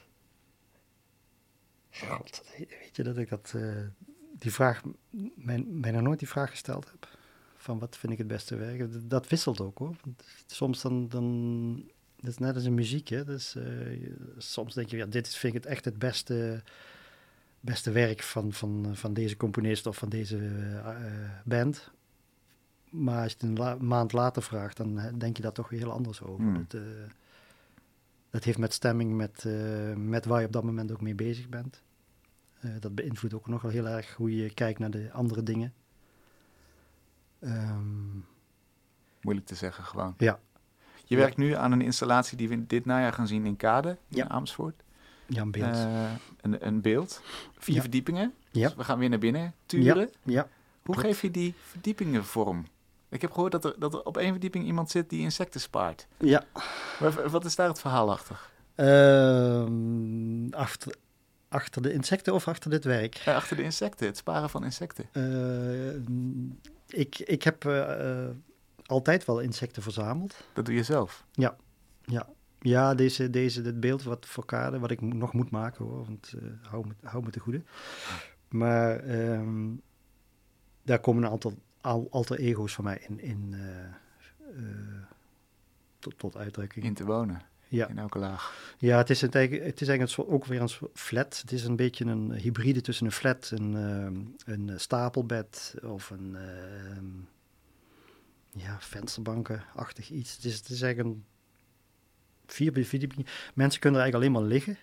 God, 1.92 2.44
weet 2.58 2.96
je 2.96 3.04
dat 3.04 3.18
ik 3.18 3.30
dat, 3.30 3.54
uh, 3.56 3.76
die 4.40 4.54
vraag, 4.54 4.82
mijn, 5.36 5.82
bijna 5.82 6.00
nooit 6.00 6.20
die 6.20 6.28
vraag 6.28 6.50
gesteld 6.50 6.92
heb? 6.92 7.18
Van 7.68 7.80
wat 7.80 7.98
vind 7.98 8.12
ik 8.12 8.18
het 8.18 8.28
beste 8.28 8.56
werk. 8.56 9.10
Dat, 9.10 9.28
wisselt 9.28 9.62
ook 9.62 9.78
hoor. 9.78 9.96
Soms 10.46 10.82
dan, 10.82 11.10
dan, 11.10 11.76
dat 12.16 12.30
is 12.30 12.38
net 12.38 12.56
als 12.56 12.64
in 12.64 12.74
muziek. 12.74 13.08
Hè? 13.08 13.26
Dus, 13.26 13.56
uh, 13.56 14.10
soms 14.38 14.74
denk 14.74 14.90
je, 14.90 14.98
ja, 14.98 15.06
dit 15.06 15.36
vind 15.36 15.56
ik 15.56 15.64
het 15.64 15.72
echt 15.72 15.86
het 15.86 16.00
beste, 16.00 16.64
beste 17.60 17.92
werk 17.92 18.24
van, 18.24 18.54
van, 18.54 18.92
van 18.94 19.14
deze 19.14 19.38
componist 19.38 19.86
of 19.86 19.98
van 19.98 20.10
deze 20.10 20.38
uh, 20.38 20.90
band. 21.46 21.92
Maar 22.90 23.22
als 23.22 23.32
je 23.32 23.38
het 23.38 23.50
een 23.50 23.58
la 23.58 23.76
maand 23.76 24.14
later 24.14 24.42
vraagt, 24.42 24.78
dan 24.78 25.02
denk 25.18 25.36
je 25.38 25.44
daar 25.44 25.52
toch 25.52 25.70
weer 25.70 25.80
heel 25.80 25.92
anders 25.92 26.22
over. 26.22 26.44
Hmm. 26.44 26.54
Dat, 26.54 26.82
uh, 26.82 26.82
dat 28.30 28.44
heeft 28.44 28.58
met 28.58 28.74
stemming, 28.74 29.14
met, 29.14 29.46
met 29.96 30.26
waar 30.26 30.40
je 30.40 30.46
op 30.46 30.52
dat 30.52 30.64
moment 30.64 30.92
ook 30.92 31.02
mee 31.02 31.16
bezig 31.16 31.50
bent. 31.50 31.82
dat 32.80 32.96
beïnvloedt 32.96 33.34
ook 33.34 33.48
nogal 33.48 33.70
heel 33.70 33.88
erg 33.88 34.14
hoe 34.14 34.36
je 34.36 34.54
kijkt 34.54 34.80
naar 34.80 34.92
de 34.92 35.12
andere 35.12 35.44
dingen. 35.44 35.74
Um, 37.40 38.26
Moeilijk 39.22 39.48
te 39.48 39.56
zeggen 39.56 39.84
gewoon. 39.84 40.14
Ja. 40.18 40.40
Je 40.96 41.16
ja. 41.16 41.22
werkt 41.22 41.38
nu 41.38 41.54
aan 41.54 41.72
een 41.72 41.82
installatie 41.82 42.38
die 42.38 42.50
we 42.50 42.68
dit 42.68 42.86
najaar 42.86 43.14
gaan 43.14 43.28
zien 43.28 43.46
in 43.46 43.56
Kade, 43.56 43.90
in 43.90 44.18
ja. 44.18 44.28
Amersfoort. 44.28 44.84
Ja, 45.26 45.42
een 45.42 45.52
beeld. 45.52 45.76
Uh, 45.76 46.12
een, 46.42 46.68
een, 46.68 46.82
beeld. 46.82 47.22
Vier 47.58 47.76
ja. 47.76 47.82
verdiepingen. 47.82 48.34
Ja. 48.52 48.68
Dus 48.68 48.76
we 48.76 48.84
gaan 48.84 49.00
weer 49.00 49.10
naar 49.10 49.20
binnen 49.20 49.54
turen. 49.66 50.10
Ja. 50.24 50.48
Hoe 50.82 50.98
geef 50.98 51.22
je 51.22 51.32
die 51.32 51.54
verdiepingen 51.62 52.26
vorm? 52.26 52.66
Ik 53.10 53.22
heb 53.22 53.32
gehoord 53.32 53.52
dat 53.52 53.66
er, 53.66 53.76
dat 53.80 53.94
er 53.94 54.04
op 54.04 54.18
één 54.18 54.32
verdieping 54.32 54.66
iemand 54.66 54.92
zit 54.92 55.10
die 55.10 55.22
insecten 55.22 55.62
spaart. 55.62 56.08
Ja. 56.18 56.44
Maar 57.00 57.30
wat 57.30 57.46
is 57.46 57.56
daar 57.56 57.68
het 57.68 57.80
verhaal 57.80 58.12
achter? 58.12 58.50
Uh, 58.76 59.66
achter, 60.52 60.96
achter 61.50 61.82
de 61.82 61.94
insecten 61.94 62.34
of 62.34 62.48
achter 62.48 62.70
dit 62.70 62.84
werk? 62.84 63.16
Ja, 63.16 63.36
achter 63.36 63.56
de 63.58 63.64
insecten, 63.64 64.08
het 64.08 64.18
sparen 64.18 64.50
van 64.50 64.64
insecten. 64.64 65.10
Uh, 65.14 65.96
ik, 66.88 67.20
ik 67.20 67.44
heb 67.44 67.64
uh, 67.64 68.30
altijd 68.86 69.26
wel 69.26 69.40
insecten 69.40 69.82
verzameld. 69.82 70.36
Dat 70.54 70.66
doe 70.66 70.76
je 70.76 70.84
zelf? 70.84 71.26
Ja, 71.32 71.56
ja. 72.02 72.28
Ja, 72.60 72.96
deze, 72.96 73.30
deze, 73.30 73.62
dit 73.62 73.80
beeld 73.80 74.04
wat 74.04 74.26
voor 74.26 74.46
kade, 74.46 74.80
wat 74.80 74.92
ik 74.92 75.02
nog 75.02 75.34
moet 75.34 75.50
maken 75.50 75.86
hoor, 75.86 76.06
want 76.06 76.34
uh, 76.36 76.52
hou, 76.62 76.88
me, 76.88 76.94
hou 77.04 77.24
me 77.24 77.30
te 77.30 77.40
goede. 77.40 77.64
Maar 78.50 79.10
um, 79.10 79.82
daar 80.84 81.00
komen 81.00 81.24
een 81.24 81.30
aantal 81.30 81.54
al, 81.82 82.08
alter 82.10 82.40
ego's 82.40 82.74
van 82.74 82.84
mij 82.84 83.06
in, 83.08 83.20
in 83.20 83.56
tot, 86.00 86.18
tot 86.18 86.38
uitdrukking. 86.38 86.86
In 86.86 86.94
te 86.94 87.06
wonen? 87.06 87.42
Ja. 87.68 87.88
In 87.88 87.98
elke 87.98 88.20
laag? 88.20 88.74
Ja, 88.78 88.98
het 88.98 89.10
is, 89.10 89.22
een, 89.22 89.32
het 89.64 89.82
is 89.82 89.88
eigenlijk 89.88 90.30
ook 90.30 90.46
weer 90.46 90.62
een 90.62 90.70
flat. 90.94 91.40
Het 91.42 91.52
is 91.52 91.64
een 91.64 91.76
beetje 91.76 92.06
een 92.06 92.32
hybride 92.32 92.82
tussen 92.82 93.06
een 93.06 93.12
flat, 93.12 93.52
een, 93.54 93.74
uh, 93.74 94.56
een 94.56 94.80
stapelbed 94.80 95.76
of 95.84 96.10
een 96.10 96.36
uh, 96.36 96.98
ja, 98.64 98.78
vensterbanken-achtig 98.80 100.10
iets. 100.10 100.36
Het 100.36 100.46
is, 100.46 100.56
het 100.56 100.70
is 100.70 100.82
eigenlijk 100.82 101.16
een 101.16 101.24
vier 102.46 102.86
verdiepingen. 102.86 103.26
Mensen 103.54 103.82
kunnen 103.82 104.00
er 104.00 104.06
eigenlijk 104.06 104.16
alleen 104.16 104.32
maar 104.32 104.58
liggen. 104.58 104.78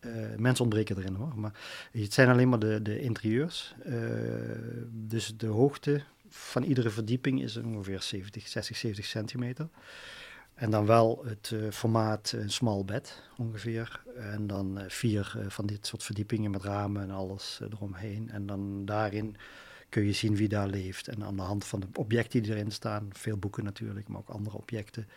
Uh, 0.00 0.36
mensen 0.36 0.64
ontbreken 0.64 0.98
erin 0.98 1.14
hoor, 1.14 1.32
maar 1.36 1.52
het 1.92 2.12
zijn 2.12 2.28
alleen 2.28 2.48
maar 2.48 2.58
de, 2.58 2.82
de 2.82 3.00
interieurs. 3.00 3.74
Uh, 3.86 3.94
dus 4.90 5.32
de 5.36 5.46
hoogte 5.46 6.02
van 6.28 6.62
iedere 6.62 6.90
verdieping 6.90 7.42
is 7.42 7.56
ongeveer 7.56 8.02
70, 8.02 8.48
60, 8.48 8.76
70 8.76 9.04
centimeter. 9.04 9.68
En 10.54 10.70
dan 10.70 10.86
wel 10.86 11.24
het 11.26 11.50
uh, 11.50 11.70
formaat 11.70 12.32
een 12.36 12.50
smal 12.50 12.84
bed 12.84 13.22
ongeveer. 13.36 14.02
En 14.16 14.46
dan 14.46 14.80
vier 14.88 15.36
van 15.48 15.66
dit 15.66 15.86
soort 15.86 16.02
verdiepingen 16.02 16.50
met 16.50 16.62
ramen 16.62 17.02
en 17.02 17.10
alles 17.10 17.60
eromheen. 17.72 18.30
En 18.30 18.46
dan 18.46 18.84
daarin 18.84 19.36
kun 19.88 20.04
je 20.04 20.12
zien 20.12 20.36
wie 20.36 20.48
daar 20.48 20.66
leeft. 20.66 21.08
En 21.08 21.24
aan 21.24 21.36
de 21.36 21.42
hand 21.42 21.64
van 21.64 21.80
de 21.80 21.86
objecten 21.94 22.42
die 22.42 22.52
erin 22.52 22.72
staan, 22.72 23.08
veel 23.12 23.36
boeken 23.36 23.64
natuurlijk, 23.64 24.08
maar 24.08 24.20
ook 24.20 24.28
andere 24.28 24.56
objecten, 24.56 25.08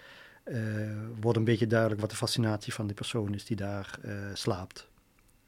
wordt 1.20 1.38
een 1.38 1.44
beetje 1.44 1.68
duidelijk 1.68 2.02
wat 2.02 2.10
de 2.10 2.16
fascinatie 2.16 2.74
van 2.74 2.86
die 2.86 2.96
persoon 2.96 3.34
is 3.34 3.46
die 3.46 3.58
daar 3.58 4.00
slaapt. 4.34 4.88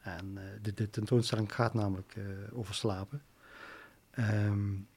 En 0.01 0.37
de, 0.61 0.73
de, 0.73 0.89
tentoonstelling 0.89 1.53
gaat 1.53 1.73
namelijk 1.73 2.15
over 2.51 2.75
slapen. 2.75 3.21
Um, 4.19 4.87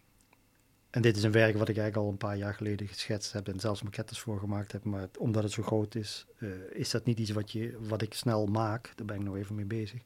en 0.92 1.02
dit 1.02 1.16
is 1.16 1.22
een 1.22 1.32
werk 1.32 1.56
wat 1.56 1.68
ik 1.68 1.76
eigenlijk 1.76 2.06
al 2.06 2.12
een 2.12 2.28
paar 2.28 2.36
jaar 2.36 2.54
geleden 2.54 2.86
geschetst 2.86 3.32
heb 3.32 3.48
en 3.48 3.60
zelfs 3.60 3.82
maquettes 3.82 4.20
voor 4.20 4.38
gemaakt 4.38 4.72
heb. 4.72 4.84
Maar 4.84 5.08
omdat 5.18 5.42
het 5.42 5.52
zo 5.52 5.62
groot 5.62 5.94
is, 5.94 6.26
uh, 6.38 6.48
is 6.72 6.90
dat 6.90 7.04
niet 7.04 7.18
iets 7.18 7.30
wat, 7.30 7.52
je, 7.52 7.76
wat 7.80 8.02
ik 8.02 8.14
snel 8.14 8.46
maak. 8.46 8.92
Daar 8.96 9.06
ben 9.06 9.16
ik 9.16 9.22
nog 9.22 9.36
even 9.36 9.54
mee 9.54 9.64
bezig. 9.64 10.00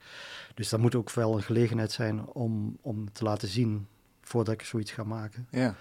Dus 0.55 0.69
dat 0.69 0.81
moet 0.81 0.95
ook 0.95 1.11
wel 1.11 1.37
een 1.37 1.43
gelegenheid 1.43 1.93
zijn 1.93 2.27
om, 2.27 2.77
om 2.81 3.13
te 3.13 3.25
laten 3.25 3.49
zien 3.49 3.87
voordat 4.23 4.55
ik 4.55 4.63
zoiets 4.63 4.91
ga 4.91 5.05
maken. 5.05 5.47
Ja. 5.51 5.75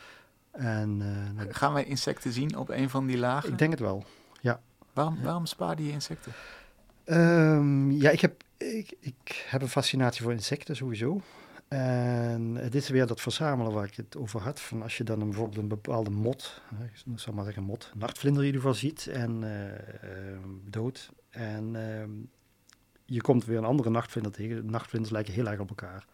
En, 0.52 1.02
uh, 1.38 1.46
Gaan 1.50 1.74
wij 1.74 1.86
insecten 1.86 2.32
zien 2.32 2.58
op 2.58 2.70
een 2.70 2.90
van 2.90 3.06
die 3.06 3.18
lagen? 3.18 3.52
Ik 3.52 3.58
denk 3.58 3.72
het 3.72 3.80
wel, 3.80 4.06
ja. 4.42 4.62
Waarom, 4.94 5.22
waarom 5.22 5.46
spaar 5.46 5.82
je 5.82 5.92
insecten? 5.92 6.32
Um, 7.06 7.92
ja, 7.92 8.10
ik 8.10 8.22
heb, 8.22 8.44
ik, 8.58 8.94
ik 9.00 9.46
heb 9.48 9.62
een 9.62 9.70
fascinatie 9.70 10.24
voor 10.24 10.32
insecten 10.32 10.76
sowieso. 10.76 11.22
En 11.68 12.56
het 12.56 12.76
is 12.76 12.90
weer 12.90 13.08
dat 13.08 13.22
verzamelen 13.22 13.72
waar 13.72 13.86
ik 13.86 13.96
het 13.96 14.18
over 14.18 14.42
had. 14.42 14.60
Van 14.60 14.82
als 14.82 14.98
je 14.98 15.04
dan 15.04 15.22
een, 15.22 15.30
bijvoorbeeld 15.30 15.58
een 15.58 15.68
bepaalde 15.68 16.10
mot, 16.10 16.62
ik 16.80 17.20
zal 17.20 17.34
maar 17.34 17.44
zeggen 17.44 17.64
mot, 17.64 17.92
nachtvlinder 17.96 18.42
in 18.42 18.48
ieder 18.48 18.62
geval 18.62 18.78
ziet 18.78 19.08
en 19.08 19.44
uh, 19.44 20.38
dood. 20.70 21.12
En 21.30 21.74
uh, 21.74 22.04
je 23.06 23.22
komt 23.22 23.46
weer 23.46 23.58
een 23.58 23.64
andere 23.64 23.90
nachtvlinder 23.90 24.32
tegen. 24.32 24.66
Nachtvlinders 24.66 25.14
lijken 25.14 25.34
heel 25.34 25.48
erg 25.48 25.60
op 25.60 25.70
elkaar. 25.70 26.06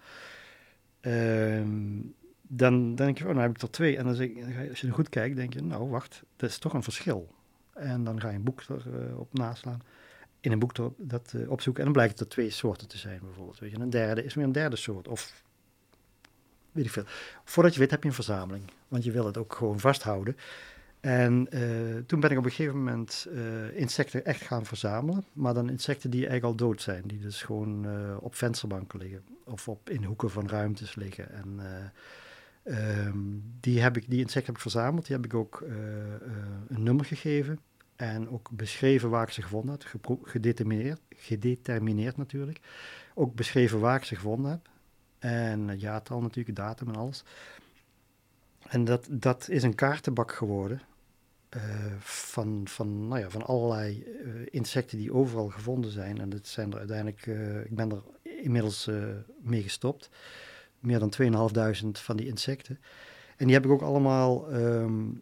Ehm, 0.99 1.99
dan, 2.41 2.95
denk 2.95 3.17
je, 3.17 3.23
oh, 3.23 3.29
nou 3.29 3.41
heb 3.41 3.55
ik 3.55 3.61
er 3.61 3.71
twee. 3.71 3.97
En 3.97 4.05
dan 4.05 4.15
zeg 4.15 4.29
als 4.69 4.81
je 4.81 4.87
er 4.87 4.93
goed 4.93 5.09
kijkt, 5.09 5.35
denk 5.35 5.53
je, 5.53 5.61
nou 5.61 5.89
wacht, 5.89 6.23
dat 6.35 6.49
is 6.49 6.57
toch 6.57 6.73
een 6.73 6.83
verschil. 6.83 7.35
En 7.73 8.03
dan 8.03 8.21
ga 8.21 8.29
je 8.29 8.35
een 8.35 8.43
boek 8.43 8.63
erop 8.69 9.29
uh, 9.33 9.45
naslaan 9.45 9.81
in 10.41 10.51
een 10.51 10.59
boek 10.59 10.73
dat 10.97 11.33
uh, 11.35 11.49
opzoeken. 11.49 11.83
En 11.83 11.89
dan 11.91 11.93
blijkt 11.93 12.19
het 12.19 12.27
er 12.27 12.33
twee 12.33 12.49
soorten 12.49 12.87
te 12.87 12.97
zijn, 12.97 13.19
bijvoorbeeld. 13.23 13.59
Weet 13.59 13.69
je. 13.69 13.75
En 13.75 13.81
een 13.81 13.89
derde 13.89 14.23
is 14.23 14.33
weer 14.33 14.45
een 14.45 14.51
derde 14.51 14.75
soort. 14.75 15.07
Of 15.07 15.43
weet 16.71 16.85
ik 16.85 16.91
veel. 16.91 17.03
Voordat 17.43 17.73
je 17.73 17.79
weet, 17.79 17.91
heb 17.91 18.03
je 18.03 18.09
een 18.09 18.15
verzameling. 18.15 18.63
Want 18.87 19.03
je 19.03 19.11
wil 19.11 19.25
het 19.25 19.37
ook 19.37 19.53
gewoon 19.53 19.79
vasthouden. 19.79 20.37
En 20.99 21.47
uh, 21.51 21.97
toen 22.05 22.19
ben 22.19 22.31
ik 22.31 22.37
op 22.37 22.45
een 22.45 22.51
gegeven 22.51 22.77
moment 22.77 23.27
uh, 23.31 23.77
insecten 23.77 24.25
echt 24.25 24.41
gaan 24.41 24.65
verzamelen. 24.65 25.25
Maar 25.33 25.53
dan 25.53 25.69
insecten 25.69 26.09
die 26.09 26.27
eigenlijk 26.27 26.61
al 26.61 26.67
dood 26.67 26.81
zijn. 26.81 27.03
Die 27.05 27.19
dus 27.19 27.41
gewoon 27.41 27.87
op 28.19 28.35
vensterbanken 28.35 28.99
liggen. 28.99 29.23
Of 29.43 29.67
op, 29.67 29.89
in 29.89 30.03
hoeken 30.03 30.29
van 30.29 30.49
ruimtes 30.49 30.95
liggen. 30.95 31.31
En 31.31 31.59
um, 33.05 33.43
die, 33.59 33.81
heb 33.81 33.97
ik, 33.97 34.09
die 34.09 34.19
insecten 34.19 34.45
heb 34.45 34.55
ik 34.55 34.61
verzameld. 34.71 35.05
Die 35.05 35.15
heb 35.15 35.25
ik 35.25 35.33
ook 35.33 35.63
een 36.67 36.83
nummer 36.83 37.05
gegeven. 37.05 37.59
En 38.01 38.29
ook 38.29 38.49
beschreven 38.51 39.09
waar 39.09 39.23
ik 39.23 39.33
ze 39.33 39.41
gevonden 39.41 39.77
heb, 39.79 40.17
gedetermineerd, 40.23 41.01
gedetermineerd 41.09 42.17
natuurlijk. 42.17 42.59
Ook 43.13 43.35
beschreven 43.35 43.79
waar 43.79 43.97
ik 43.97 44.03
ze 44.03 44.15
gevonden 44.15 44.51
heb. 44.51 44.69
En 45.19 45.67
het 45.67 45.81
jaartal 45.81 46.21
natuurlijk, 46.21 46.55
datum 46.55 46.87
en 46.87 46.95
alles. 46.95 47.23
En 48.67 48.83
dat, 48.83 49.07
dat 49.09 49.49
is 49.49 49.63
een 49.63 49.75
kaartenbak 49.75 50.31
geworden 50.31 50.81
uh, 51.55 51.61
van, 51.99 52.61
van, 52.65 53.07
nou 53.07 53.21
ja, 53.21 53.29
van 53.29 53.45
allerlei 53.45 54.05
uh, 54.25 54.47
insecten 54.49 54.97
die 54.97 55.13
overal 55.13 55.49
gevonden 55.49 55.91
zijn. 55.91 56.19
En 56.19 56.29
dat 56.29 56.47
zijn 56.47 56.71
er 56.71 56.77
uiteindelijk, 56.77 57.25
uh, 57.25 57.65
ik 57.65 57.75
ben 57.75 57.91
er 57.91 58.03
inmiddels 58.23 58.89
mee 59.41 59.61
gestopt. 59.61 60.09
Meer 60.79 60.99
dan 60.99 61.13
2.500 61.83 61.87
van 61.91 62.17
die 62.17 62.27
insecten. 62.27 62.79
En 63.37 63.45
die 63.45 63.55
heb 63.55 63.65
ik 63.65 63.71
ook 63.71 63.81
allemaal 63.81 64.53
um, 64.53 65.21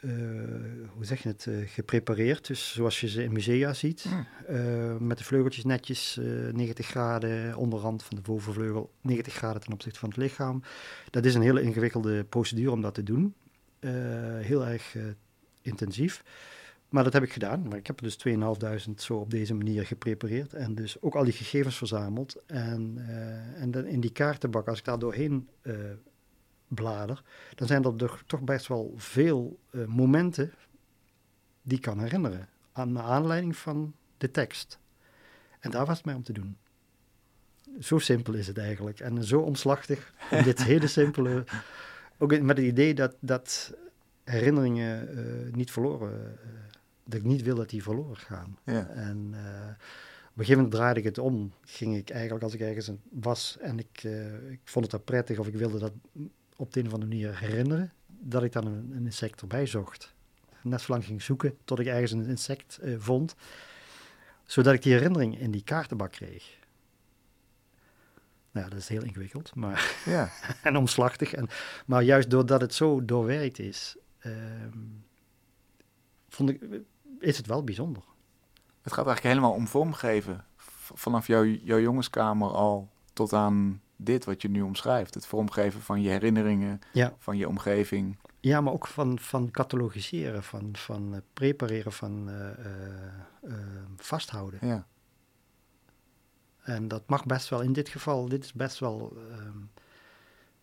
uh, 0.00 0.12
hoe 0.94 1.04
zeg 1.04 1.22
je 1.22 1.28
het, 1.28 1.46
uh, 1.48 1.68
geprepareerd. 1.68 2.46
Dus 2.46 2.72
zoals 2.72 3.00
je 3.00 3.08
ze 3.08 3.22
in 3.22 3.32
musea 3.32 3.72
ziet. 3.72 4.04
Mm. 4.08 4.26
Uh, 4.50 4.96
met 4.96 5.18
de 5.18 5.24
vleugeltjes 5.24 5.64
netjes 5.64 6.18
90 6.52 6.86
graden, 6.86 7.56
onderhand 7.56 8.02
van 8.02 8.16
de 8.16 8.22
bovenvleugel 8.22 8.92
90 9.00 9.34
graden 9.34 9.60
ten 9.60 9.72
opzichte 9.72 9.98
van 9.98 10.08
het 10.08 10.18
lichaam. 10.18 10.62
Dat 11.10 11.24
is 11.24 11.34
een 11.34 11.42
hele 11.42 11.62
ingewikkelde 11.62 12.24
procedure 12.24 12.70
om 12.70 12.80
dat 12.80 12.94
te 12.94 13.02
doen. 13.02 13.34
heel 14.40 14.66
erg 14.66 14.96
intensief. 15.62 16.22
Maar 16.88 17.04
dat 17.04 17.12
heb 17.12 17.22
ik 17.22 17.32
gedaan. 17.32 17.68
Maar 17.68 17.78
ik 17.78 17.86
heb 17.86 18.00
er 18.00 18.04
dus 18.04 18.18
2.500 18.88 18.94
zo 18.94 19.14
op 19.14 19.30
deze 19.30 19.54
manier 19.54 19.86
geprepareerd. 19.86 20.54
En 20.54 20.74
dus 20.74 21.02
ook 21.02 21.14
al 21.14 21.24
die 21.24 21.32
gegevens 21.32 21.76
verzameld. 21.76 22.42
En, 22.46 23.04
en 23.56 23.70
dan 23.70 23.84
in 23.84 24.00
die 24.00 24.12
kaartenbak, 24.12 24.68
als 24.68 24.78
ik 24.78 24.84
daar 24.84 24.98
doorheen 24.98 25.48
blader, 26.68 27.22
dan 27.54 27.66
zijn 27.66 27.84
er 27.84 28.22
toch 28.26 28.40
best 28.40 28.66
wel 28.66 28.94
veel 28.96 29.58
uh, 29.70 29.86
momenten 29.86 30.52
die 31.62 31.76
ik 31.76 31.82
kan 31.82 32.00
herinneren. 32.00 32.48
Aan 32.72 32.92
de 32.94 33.02
aanleiding 33.02 33.56
van 33.56 33.94
de 34.18 34.30
tekst. 34.30 34.78
En 35.60 35.70
daar 35.70 35.86
was 35.86 35.96
het 35.96 36.06
mij 36.06 36.14
om 36.14 36.22
te 36.22 36.32
doen. 36.32 36.56
Zo 37.80 37.98
simpel 37.98 38.34
is 38.34 38.46
het 38.46 38.58
eigenlijk. 38.58 39.00
En 39.00 39.24
zo 39.24 39.40
omslachtig. 39.40 40.12
In 40.30 40.42
dit 40.42 40.62
hele 40.72 40.86
simpele. 40.86 41.44
Ook 42.18 42.40
met 42.40 42.56
het 42.56 42.66
idee 42.66 42.94
dat, 42.94 43.16
dat 43.20 43.74
herinneringen 44.24 45.18
uh, 45.18 45.54
niet 45.54 45.70
verloren. 45.70 46.12
Uh, 46.12 46.48
dat 47.04 47.20
ik 47.20 47.26
niet 47.26 47.42
wil 47.42 47.54
dat 47.54 47.68
die 47.68 47.82
verloren 47.82 48.16
gaan. 48.16 48.58
Ja. 48.64 48.86
En 48.86 49.18
op 50.38 50.44
een 50.44 50.44
gegeven 50.44 50.56
moment 50.56 50.70
draaide 50.70 51.00
ik 51.00 51.06
het 51.06 51.18
om. 51.18 51.52
Ging 51.64 51.96
ik 51.96 52.10
eigenlijk, 52.10 52.44
als 52.44 52.54
ik 52.54 52.60
ergens 52.60 52.90
was 53.10 53.56
en 53.60 53.78
ik, 53.78 54.02
ik 54.50 54.60
vond 54.64 54.84
het 54.84 54.90
dat 54.94 55.04
prettig 55.04 55.38
of 55.38 55.46
ik 55.46 55.54
wilde 55.54 55.78
dat 55.78 55.92
op 56.58 56.72
de 56.72 56.80
een 56.80 56.86
of 56.86 56.92
andere 56.92 57.10
manier 57.10 57.38
herinneren 57.38 57.92
dat 58.06 58.42
ik 58.42 58.52
dan 58.52 58.66
een, 58.66 58.92
een 58.94 59.04
insect 59.04 59.40
erbij 59.40 59.66
zocht. 59.66 60.14
Net 60.62 60.80
zo 60.80 60.92
lang 60.92 61.04
ging 61.04 61.22
zoeken 61.22 61.56
tot 61.64 61.78
ik 61.78 61.86
ergens 61.86 62.10
een 62.10 62.26
insect 62.26 62.78
uh, 62.82 62.96
vond, 62.98 63.34
zodat 64.44 64.74
ik 64.74 64.82
die 64.82 64.92
herinnering 64.92 65.38
in 65.38 65.50
die 65.50 65.62
kaartenbak 65.62 66.12
kreeg. 66.12 66.58
Nou, 68.50 68.68
dat 68.68 68.78
is 68.78 68.88
heel 68.88 69.04
ingewikkeld, 69.04 69.54
maar 69.54 69.94
ja. 70.04 70.30
en 70.62 70.76
omslachtig. 70.76 71.32
En, 71.32 71.48
maar 71.86 72.02
juist 72.02 72.30
doordat 72.30 72.60
het 72.60 72.74
zo 72.74 73.04
doorwerkt 73.04 73.58
is, 73.58 73.96
uh, 74.26 74.32
vond 76.28 76.50
ik, 76.50 76.62
is 77.18 77.36
het 77.36 77.46
wel 77.46 77.64
bijzonder. 77.64 78.02
Het 78.82 78.92
gaat 78.92 79.06
eigenlijk 79.06 79.34
helemaal 79.34 79.56
om 79.56 79.66
vormgeven. 79.66 80.44
Vanaf 80.94 81.26
jouw, 81.26 81.44
jouw 81.44 81.80
jongenskamer 81.80 82.50
al 82.50 82.90
tot 83.12 83.32
aan 83.32 83.82
dit 84.00 84.24
wat 84.24 84.42
je 84.42 84.48
nu 84.48 84.62
omschrijft. 84.62 85.14
Het 85.14 85.26
vormgeven 85.26 85.80
van 85.80 86.02
je 86.02 86.08
herinneringen, 86.08 86.80
ja. 86.92 87.14
van 87.18 87.36
je 87.36 87.48
omgeving. 87.48 88.16
Ja, 88.40 88.60
maar 88.60 88.72
ook 88.72 88.86
van, 88.86 89.18
van 89.18 89.50
catalogiseren, 89.50 90.42
van, 90.42 90.68
van 90.72 91.14
uh, 91.14 91.18
prepareren, 91.32 91.92
van 91.92 92.28
uh, 92.30 92.48
uh, 93.44 93.56
vasthouden. 93.96 94.58
Ja. 94.62 94.86
En 96.62 96.88
dat 96.88 97.02
mag 97.06 97.26
best 97.26 97.48
wel, 97.48 97.60
in 97.60 97.72
dit 97.72 97.88
geval, 97.88 98.28
dit 98.28 98.44
is 98.44 98.52
best 98.52 98.78
wel 98.78 99.16
ehm, 99.30 99.58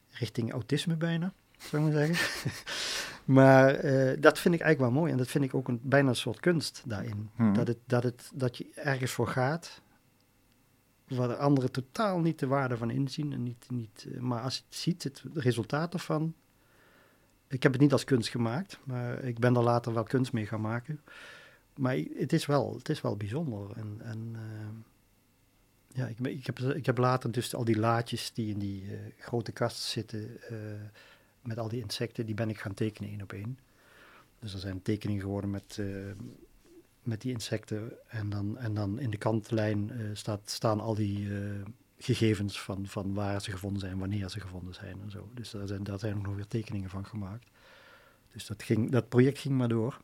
richting 0.10 0.52
autisme 0.52 0.96
bijna, 0.96 1.34
zou 1.58 1.88
ik 1.88 1.94
maar 1.94 2.06
zeggen. 2.06 2.52
maar 3.36 3.72
dat 4.20 4.40
vind 4.40 4.56
ik 4.56 4.62
eigenlijk 4.62 4.80
wel 4.80 5.02
mooi 5.02 5.12
en 5.12 5.18
dat 5.18 5.28
vind 5.28 5.44
ik 5.44 5.54
ook 5.54 5.68
een, 5.68 5.80
bijna 5.84 6.10
een 6.10 6.16
soort 6.16 6.40
kunst 6.40 6.84
daarin. 6.86 7.30
Hmm. 7.36 7.54
Dat, 7.54 7.68
het, 7.68 7.78
dat, 7.86 8.04
het, 8.04 8.32
dat 8.34 8.58
je 8.58 8.72
ergens 8.76 9.12
voor 9.12 9.28
gaat 9.28 9.82
waar 11.08 11.28
de 11.28 11.38
anderen 11.38 11.72
totaal 11.72 12.20
niet 12.20 12.40
de 12.40 12.48
waarde 12.48 12.78
van 12.78 12.90
inzien. 12.90 13.34
En 13.34 13.44
niet, 13.44 13.66
niet, 13.70 14.08
maar 14.20 14.42
als 14.42 14.56
je 14.56 14.64
het 14.66 14.76
ziet, 14.76 15.04
het 15.04 15.24
resultaat 15.34 15.94
ervan. 15.94 16.34
Ik 17.48 17.64
heb 17.64 17.72
het 17.72 17.82
niet 17.82 17.92
als 17.92 18.04
kunst 18.04 18.30
gemaakt, 18.30 18.80
maar 18.84 19.24
ik 19.24 19.40
ben 19.40 19.56
er 19.56 19.64
later 19.64 19.94
wel 19.94 20.04
kunst 20.04 20.34
mee 20.34 20.46
gaan 20.46 20.62
maken. 20.62 21.02
Maar 21.78 21.98
het 22.16 22.34
is 22.34 22.46
wel, 22.46 22.76
het 22.78 22.90
is 22.90 23.02
wel 23.02 23.18
bijzonder. 23.18 23.72
En, 23.76 23.98
en 24.02 24.36
uh, 24.36 24.42
ja, 25.88 26.08
ik, 26.08 26.20
ik, 26.20 26.46
heb, 26.46 26.60
ik 26.60 26.86
heb 26.86 26.98
later 26.98 27.32
dus 27.32 27.56
al 27.56 27.64
die 27.64 27.80
laadjes 27.80 28.34
die 28.34 28.54
in 28.54 28.60
die 28.60 28.84
uh, 28.84 28.92
grote 29.20 29.52
kast 29.52 29.78
zitten, 29.78 30.40
met 31.42 31.58
al 31.58 31.68
die 31.68 31.82
insecten, 31.82 32.26
die 32.26 32.36
ben 32.36 32.50
ik 32.50 32.60
gaan 32.60 32.74
tekenen 32.74 33.10
één 33.10 33.22
op 33.22 33.34
één. 33.34 33.60
Dus 34.40 34.54
er 34.54 34.60
zijn 34.60 34.82
tekeningen 34.82 35.22
geworden 35.22 35.50
met 35.50 35.80
met 37.06 37.22
die 37.22 37.32
insecten. 37.32 37.94
En 38.08 38.30
dan, 38.30 38.58
en 38.58 38.74
dan 38.74 39.00
in 39.00 39.10
de 39.10 39.18
kantlijn 39.18 39.92
uh, 39.92 40.10
staat, 40.14 40.40
staan 40.46 40.80
al 40.80 40.96
die 40.96 41.20
uh, 41.20 41.62
gegevens 41.98 42.62
van, 42.62 42.88
van 42.88 43.14
waar 43.14 43.42
ze 43.42 43.52
gevonden 43.52 43.80
zijn, 43.80 43.98
wanneer 43.98 44.30
ze 44.30 44.40
gevonden 44.40 44.74
zijn 44.74 45.02
en 45.02 45.12
zo. 45.12 45.30
Dus 45.34 45.52
daar 45.52 45.68
zijn, 45.68 45.84
daar 45.84 46.00
zijn 46.00 46.16
ook 46.16 46.26
nog 46.26 46.36
weer 46.36 46.48
tekeningen 46.48 46.90
van 46.90 47.06
gemaakt. 47.06 47.50
Dus 48.32 48.46
dat, 48.46 48.64
ging, 48.64 48.92
dat 48.92 49.10
project 49.10 49.40
ging 49.40 49.58
maar 49.58 49.68
door. 49.68 50.02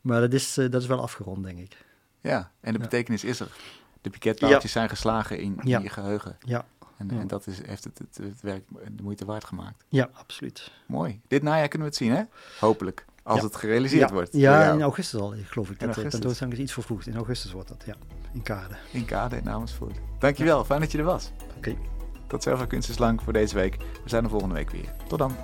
Maar 0.00 0.20
dat 0.20 0.32
is, 0.32 0.58
uh, 0.58 0.70
dat 0.70 0.82
is 0.82 0.88
wel 0.88 1.00
afgerond, 1.00 1.44
denk 1.44 1.58
ik. 1.58 1.84
Ja, 2.20 2.52
en 2.60 2.72
de 2.72 2.78
ja. 2.78 2.84
betekenis 2.84 3.24
is 3.24 3.40
er. 3.40 3.56
De 4.00 4.10
piketpaaltjes 4.10 4.62
ja. 4.62 4.68
zijn 4.68 4.88
geslagen 4.88 5.38
in, 5.38 5.56
in 5.62 5.68
ja. 5.68 5.78
je 5.78 5.88
geheugen. 5.88 6.36
Ja. 6.40 6.66
En, 6.96 7.10
en 7.10 7.26
dat 7.26 7.46
is, 7.46 7.66
heeft 7.66 7.84
het, 7.84 7.98
het, 7.98 8.16
het, 8.16 8.40
werk 8.40 8.64
de 8.96 9.02
moeite 9.02 9.24
waard 9.24 9.44
gemaakt. 9.44 9.84
Ja, 9.88 10.10
absoluut. 10.12 10.72
Mooi. 10.86 11.20
Dit 11.28 11.42
najaar 11.42 11.68
kunnen 11.68 11.88
we 11.88 11.94
het 11.94 12.04
zien, 12.04 12.12
hè? 12.12 12.22
Hopelijk. 12.60 13.04
Als 13.26 13.42
het 13.42 13.56
gerealiseerd 13.56 14.08
ja. 14.08 14.14
wordt. 14.14 14.28
Ja, 14.32 14.72
in 14.72 14.82
augustus 14.82 15.20
al, 15.20 15.34
geloof 15.44 15.70
ik. 15.70 15.80
Dat 15.80 16.10
tentoonstelling 16.10 16.54
is 16.54 16.60
iets 16.60 16.72
vervroegd. 16.72 17.06
In 17.06 17.16
augustus 17.16 17.52
wordt 17.52 17.68
dat, 17.68 17.82
ja. 17.86 17.94
In 18.32 18.42
Kade. 18.42 18.74
In 18.92 19.04
Kade, 19.04 19.36
in 19.36 19.50
Amersfoort. 19.50 19.98
Dankjewel, 20.18 20.64
fijn 20.64 20.80
dat 20.80 20.92
je 20.92 20.98
er 20.98 21.04
was. 21.04 21.32
Oké. 21.56 21.56
Okay. 21.56 21.78
Tot 22.26 22.42
zover 22.42 22.66
Kunst 22.66 22.88
is 22.88 22.98
Lang 22.98 23.22
voor 23.22 23.32
deze 23.32 23.54
week. 23.54 23.76
We 23.76 24.08
zijn 24.08 24.24
er 24.24 24.30
volgende 24.30 24.54
week 24.54 24.70
weer. 24.70 24.92
Tot 25.08 25.18
dan. 25.18 25.36